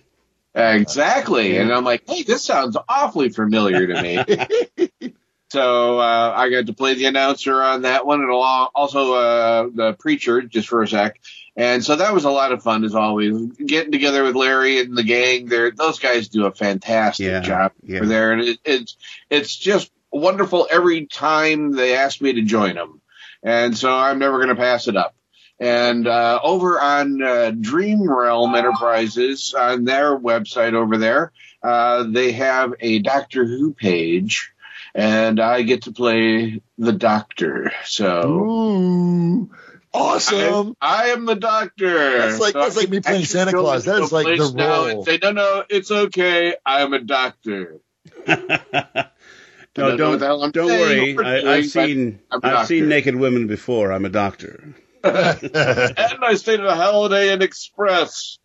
Exactly. 0.54 1.56
And 1.56 1.72
I'm 1.72 1.84
like, 1.84 2.02
hey, 2.06 2.22
this 2.22 2.44
sounds 2.44 2.76
awfully 2.86 3.30
familiar 3.30 3.86
to 3.86 4.02
me. 4.02 5.14
so 5.50 5.98
uh, 5.98 6.32
I 6.36 6.50
got 6.50 6.66
to 6.66 6.72
play 6.72 6.94
the 6.94 7.06
announcer 7.06 7.62
on 7.62 7.82
that 7.82 8.06
one 8.06 8.20
and 8.20 8.30
also 8.30 9.14
uh, 9.14 9.68
the 9.72 9.92
preacher 9.98 10.42
just 10.42 10.68
for 10.68 10.82
a 10.82 10.88
sec. 10.88 11.20
And 11.56 11.84
so 11.84 11.96
that 11.96 12.12
was 12.12 12.24
a 12.24 12.30
lot 12.30 12.50
of 12.52 12.62
fun 12.62 12.84
as 12.84 12.94
always. 12.96 13.52
Getting 13.52 13.92
together 13.92 14.24
with 14.24 14.34
Larry 14.34 14.80
and 14.80 14.96
the 14.96 15.04
gang, 15.04 15.46
there, 15.46 15.70
those 15.70 16.00
guys 16.00 16.28
do 16.28 16.46
a 16.46 16.52
fantastic 16.52 17.26
Yeah, 17.26 17.40
job 17.40 17.72
yeah. 17.84 18.00
for 18.00 18.06
there. 18.06 18.32
And 18.32 18.42
it, 18.42 18.58
it's, 18.64 18.96
it's 19.30 19.54
just 19.54 19.92
wonderful 20.10 20.66
every 20.70 21.06
time 21.06 21.72
they 21.72 21.94
ask 21.96 22.20
me 22.20 22.32
to 22.32 22.42
join 22.42 22.74
them. 22.74 23.00
And 23.42 23.76
so 23.76 23.94
I'm 23.94 24.18
never 24.18 24.38
going 24.38 24.48
to 24.48 24.56
pass 24.56 24.88
it 24.88 24.96
up. 24.96 25.14
And 25.60 26.08
uh, 26.08 26.40
over 26.42 26.80
on 26.80 27.22
uh, 27.22 27.52
Dream 27.52 28.10
Realm 28.10 28.54
Enterprises, 28.56 29.54
on 29.56 29.84
their 29.84 30.18
website 30.18 30.74
over 30.74 30.98
there, 30.98 31.30
uh, 31.62 32.02
they 32.08 32.32
have 32.32 32.74
a 32.80 32.98
Doctor 32.98 33.44
Who 33.44 33.72
page, 33.72 34.52
and 34.94 35.40
I 35.40 35.62
get 35.62 35.82
to 35.82 35.92
play 35.92 36.62
the 36.78 36.92
Doctor. 36.92 37.72
So 37.84 38.28
Ooh, 38.28 39.50
awesome! 39.92 40.76
I, 40.80 41.04
I 41.04 41.08
am 41.08 41.24
the 41.24 41.34
Doctor. 41.34 42.18
That's 42.18 42.38
like- 42.40 42.52
So 42.52 42.60
that's 42.60 42.76
I 42.76 42.80
like 42.80 42.90
me 42.90 43.00
playing 43.00 43.24
Santa 43.24 43.52
Claus. 43.52 43.84
That 43.86 43.94
into 43.96 44.04
is 44.04 44.12
a 44.12 44.14
like 44.14 44.26
the 44.26 44.36
place 44.36 44.52
now 44.54 44.84
and 44.84 44.94
role. 44.94 45.04
Say 45.04 45.18
no, 45.22 45.32
no, 45.32 45.64
it's 45.68 45.90
okay. 45.90 46.56
I 46.64 46.82
am 46.82 46.92
a 46.92 47.00
doctor. 47.00 47.80
No, 49.76 49.88
don't 49.88 49.98
know 49.98 50.10
what 50.10 50.20
the 50.20 50.26
hell 50.26 50.38
don't 50.38 50.44
I'm 50.44 50.50
don't 50.52 50.68
saying 50.68 51.16
worry. 51.16 51.26
I, 51.26 51.54
I've 51.56 51.64
but 51.64 51.70
seen 51.70 52.20
I'm 52.30 52.40
a 52.44 52.46
I've 52.46 52.66
seen 52.68 52.88
naked 52.88 53.16
women 53.16 53.48
before. 53.48 53.90
I'm 53.92 54.04
a 54.04 54.08
doctor. 54.08 54.72
and 55.02 56.24
I 56.24 56.34
stayed 56.36 56.60
at 56.60 56.66
a 56.66 56.76
Holiday 56.76 57.32
Inn 57.32 57.42
Express. 57.42 58.38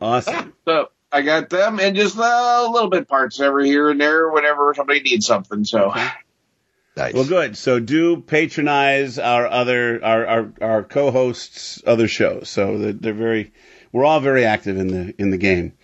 Awesome. 0.00 0.52
So 0.66 0.88
I 1.14 1.22
got 1.22 1.48
them 1.48 1.78
and 1.78 1.94
just 1.94 2.18
uh, 2.18 2.64
a 2.66 2.68
little 2.68 2.90
bit 2.90 3.06
parts 3.06 3.38
every 3.38 3.68
here 3.68 3.88
and 3.88 4.00
there 4.00 4.28
whenever 4.28 4.74
somebody 4.74 5.00
needs 5.00 5.24
something. 5.24 5.64
So 5.64 5.94
Well, 7.14 7.24
good. 7.24 7.56
So 7.56 7.78
do 7.78 8.20
patronize 8.20 9.20
our 9.20 9.46
other 9.46 10.04
our 10.04 10.26
our, 10.26 10.52
our 10.60 10.82
co-hosts' 10.82 11.80
other 11.86 12.08
shows. 12.08 12.48
So 12.48 12.78
they're, 12.78 12.92
they're 12.92 13.14
very 13.14 13.52
we're 13.92 14.04
all 14.04 14.18
very 14.18 14.44
active 14.44 14.76
in 14.76 14.88
the 14.88 15.14
in 15.16 15.30
the 15.30 15.38
game. 15.38 15.74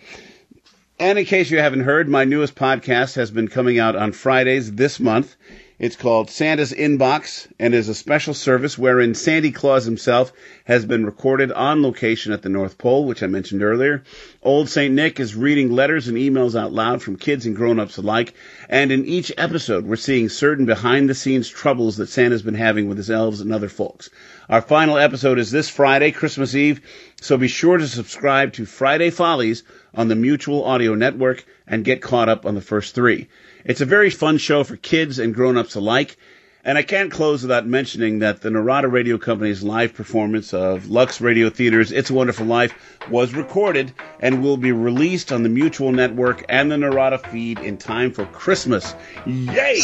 And 0.99 1.17
in 1.17 1.23
case 1.23 1.49
you 1.49 1.59
haven't 1.59 1.79
heard, 1.79 2.09
my 2.09 2.25
newest 2.25 2.55
podcast 2.55 3.15
has 3.15 3.31
been 3.31 3.47
coming 3.47 3.79
out 3.79 3.95
on 3.95 4.11
Fridays 4.11 4.73
this 4.73 4.99
month. 4.99 5.37
It's 5.81 5.95
called 5.95 6.29
Santa's 6.29 6.71
Inbox 6.71 7.47
and 7.57 7.73
is 7.73 7.89
a 7.89 7.95
special 7.95 8.35
service 8.35 8.77
wherein 8.77 9.15
Sandy 9.15 9.51
Claus 9.51 9.83
himself 9.83 10.31
has 10.65 10.85
been 10.85 11.07
recorded 11.07 11.51
on 11.51 11.81
location 11.81 12.33
at 12.33 12.43
the 12.43 12.49
North 12.49 12.77
Pole, 12.77 13.05
which 13.05 13.23
I 13.23 13.25
mentioned 13.25 13.63
earlier. 13.63 14.03
Old 14.43 14.69
St. 14.69 14.93
Nick 14.93 15.19
is 15.19 15.33
reading 15.35 15.71
letters 15.71 16.07
and 16.07 16.19
emails 16.19 16.55
out 16.55 16.71
loud 16.71 17.01
from 17.01 17.15
kids 17.15 17.47
and 17.47 17.55
grown-ups 17.55 17.97
alike. 17.97 18.35
And 18.69 18.91
in 18.91 19.07
each 19.07 19.31
episode, 19.39 19.87
we're 19.87 19.95
seeing 19.95 20.29
certain 20.29 20.67
behind-the-scenes 20.67 21.49
troubles 21.49 21.97
that 21.97 22.09
Santa's 22.09 22.43
been 22.43 22.53
having 22.53 22.87
with 22.87 22.97
his 22.97 23.09
elves 23.09 23.41
and 23.41 23.51
other 23.51 23.67
folks. 23.67 24.11
Our 24.49 24.61
final 24.61 24.99
episode 24.99 25.39
is 25.39 25.49
this 25.49 25.67
Friday, 25.67 26.11
Christmas 26.11 26.53
Eve, 26.53 26.81
so 27.19 27.37
be 27.37 27.47
sure 27.47 27.79
to 27.79 27.87
subscribe 27.87 28.53
to 28.53 28.67
Friday 28.67 29.09
Follies 29.09 29.63
on 29.95 30.09
the 30.09 30.15
Mutual 30.15 30.63
Audio 30.63 30.93
Network 30.93 31.43
and 31.65 31.83
get 31.83 32.03
caught 32.03 32.29
up 32.29 32.45
on 32.45 32.53
the 32.53 32.61
first 32.61 32.93
three. 32.93 33.29
It's 33.65 33.81
a 33.81 33.85
very 33.85 34.09
fun 34.09 34.37
show 34.37 34.63
for 34.63 34.75
kids 34.75 35.19
and 35.19 35.33
grown-ups 35.33 35.75
alike. 35.75 36.17
And 36.63 36.77
I 36.77 36.83
can't 36.83 37.11
close 37.11 37.41
without 37.41 37.65
mentioning 37.65 38.19
that 38.19 38.41
the 38.41 38.51
Narada 38.51 38.87
Radio 38.87 39.17
Company's 39.17 39.63
live 39.63 39.95
performance 39.95 40.53
of 40.53 40.91
Lux 40.91 41.19
Radio 41.19 41.49
Theater's 41.49 41.91
It's 41.91 42.11
a 42.11 42.13
Wonderful 42.13 42.45
Life 42.45 42.75
was 43.09 43.33
recorded 43.33 43.91
and 44.19 44.43
will 44.43 44.57
be 44.57 44.71
released 44.71 45.31
on 45.31 45.41
the 45.41 45.49
Mutual 45.49 45.91
Network 45.91 46.45
and 46.49 46.71
the 46.71 46.77
Narada 46.77 47.17
feed 47.17 47.57
in 47.57 47.77
time 47.77 48.11
for 48.11 48.25
Christmas. 48.27 48.93
Yay! 49.25 49.79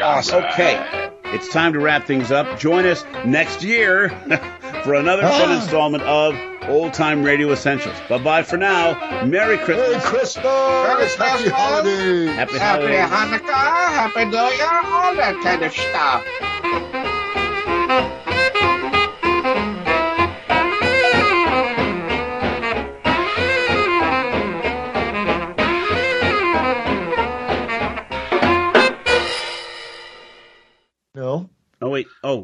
Awesome. 0.00 0.44
Okay, 0.44 1.10
it's 1.26 1.48
time 1.48 1.72
to 1.72 1.80
wrap 1.80 2.06
things 2.06 2.30
up. 2.30 2.60
Join 2.60 2.86
us 2.86 3.04
next 3.24 3.64
year 3.64 4.08
for 4.84 4.94
another 4.94 5.22
fun 5.22 5.50
Ah. 5.50 5.60
installment 5.60 6.04
of 6.04 6.34
Old 6.68 6.94
Time 6.94 7.22
Radio 7.22 7.50
Essentials. 7.52 7.96
Bye 8.08 8.18
bye 8.18 8.42
for 8.42 8.56
now. 8.56 9.24
Merry 9.24 9.58
Christmas. 9.58 9.90
Merry 9.90 10.00
Christmas! 10.02 11.14
Happy 11.16 11.48
holidays! 11.50 12.30
Happy 12.30 12.58
Happy 12.58 12.82
holidays. 12.82 13.10
Hanukkah, 13.10 13.92
Happy 13.92 14.24
New 14.24 14.36
Year, 14.36 14.92
all 14.92 15.14
that 15.16 15.40
kind 15.42 15.62
of 15.62 15.72
stuff. 15.72 17.13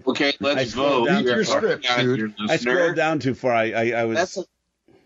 Wait. 0.05 0.11
Okay, 0.11 0.32
let's 0.40 0.72
I 0.72 0.76
vote. 0.76 1.07
down 1.07 1.24
You're 1.24 1.36
too 1.36 1.44
far. 1.44 1.62
working 1.62 1.90
on 1.90 2.16
your 2.16 2.28
I 2.48 2.57
scrolled 2.57 2.96
down 2.96 3.18
too 3.18 3.34
far. 3.34 3.53
I 3.53 3.72
I, 3.72 3.90
I 4.01 4.05
was. 4.05 4.16
That's 4.16 4.36
a- 4.38 4.44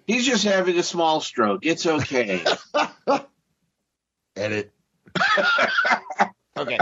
He's 0.06 0.26
just 0.26 0.44
having 0.44 0.78
a 0.78 0.82
small 0.82 1.20
stroke. 1.22 1.64
It's 1.64 1.86
okay. 1.86 2.44
Edit. 4.36 4.70
okay. 6.58 6.78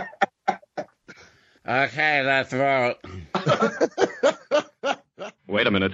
Okay, 1.68 2.22
let's 2.24 2.50
vote. 2.50 2.96
Wait 5.46 5.66
a 5.66 5.70
minute. 5.70 5.92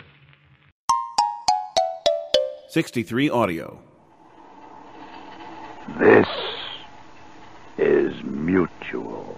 63 2.70 3.28
Audio. 3.30 3.78
This 5.98 6.26
is 7.76 8.14
mutual. 8.22 9.37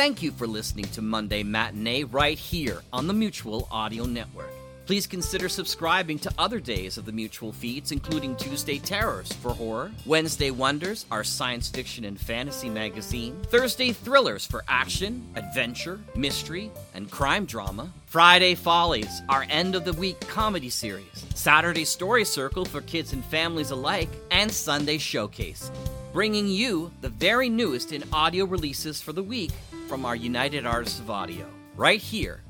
Thank 0.00 0.22
you 0.22 0.30
for 0.30 0.46
listening 0.46 0.86
to 0.92 1.02
Monday 1.02 1.42
Matinee 1.42 2.04
right 2.04 2.38
here 2.38 2.80
on 2.90 3.06
the 3.06 3.12
Mutual 3.12 3.68
Audio 3.70 4.06
Network. 4.06 4.50
Please 4.86 5.06
consider 5.06 5.46
subscribing 5.46 6.18
to 6.20 6.32
other 6.38 6.58
days 6.58 6.96
of 6.96 7.04
the 7.04 7.12
Mutual 7.12 7.52
feeds, 7.52 7.92
including 7.92 8.34
Tuesday 8.36 8.78
Terrors 8.78 9.30
for 9.30 9.52
horror, 9.52 9.92
Wednesday 10.06 10.50
Wonders, 10.52 11.04
our 11.10 11.22
science 11.22 11.68
fiction 11.68 12.06
and 12.06 12.18
fantasy 12.18 12.70
magazine, 12.70 13.42
Thursday 13.50 13.92
Thrillers 13.92 14.46
for 14.46 14.64
action, 14.68 15.22
adventure, 15.36 16.00
mystery, 16.16 16.70
and 16.94 17.10
crime 17.10 17.44
drama, 17.44 17.92
Friday 18.06 18.54
Follies, 18.54 19.20
our 19.28 19.44
end 19.50 19.74
of 19.74 19.84
the 19.84 19.92
week 19.92 20.18
comedy 20.20 20.70
series, 20.70 21.26
Saturday 21.34 21.84
Story 21.84 22.24
Circle 22.24 22.64
for 22.64 22.80
kids 22.80 23.12
and 23.12 23.22
families 23.26 23.70
alike, 23.70 24.08
and 24.30 24.50
Sunday 24.50 24.96
Showcase, 24.96 25.70
bringing 26.14 26.48
you 26.48 26.90
the 27.02 27.10
very 27.10 27.50
newest 27.50 27.92
in 27.92 28.02
audio 28.14 28.46
releases 28.46 29.02
for 29.02 29.12
the 29.12 29.22
week 29.22 29.52
from 29.90 30.06
our 30.06 30.14
United 30.14 30.64
Artists 30.64 31.00
of 31.00 31.10
Audio, 31.10 31.44
right 31.74 32.00
here 32.00 32.42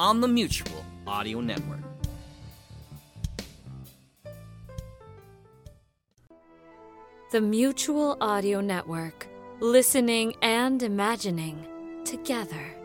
on 0.00 0.20
the 0.20 0.26
Mutual 0.26 0.84
Audio 1.06 1.40
Network. 1.40 1.78
The 7.30 7.40
Mutual 7.40 8.16
Audio 8.20 8.60
Network. 8.60 9.28
Listening 9.60 10.34
and 10.42 10.82
imagining 10.82 11.64
together. 12.04 12.77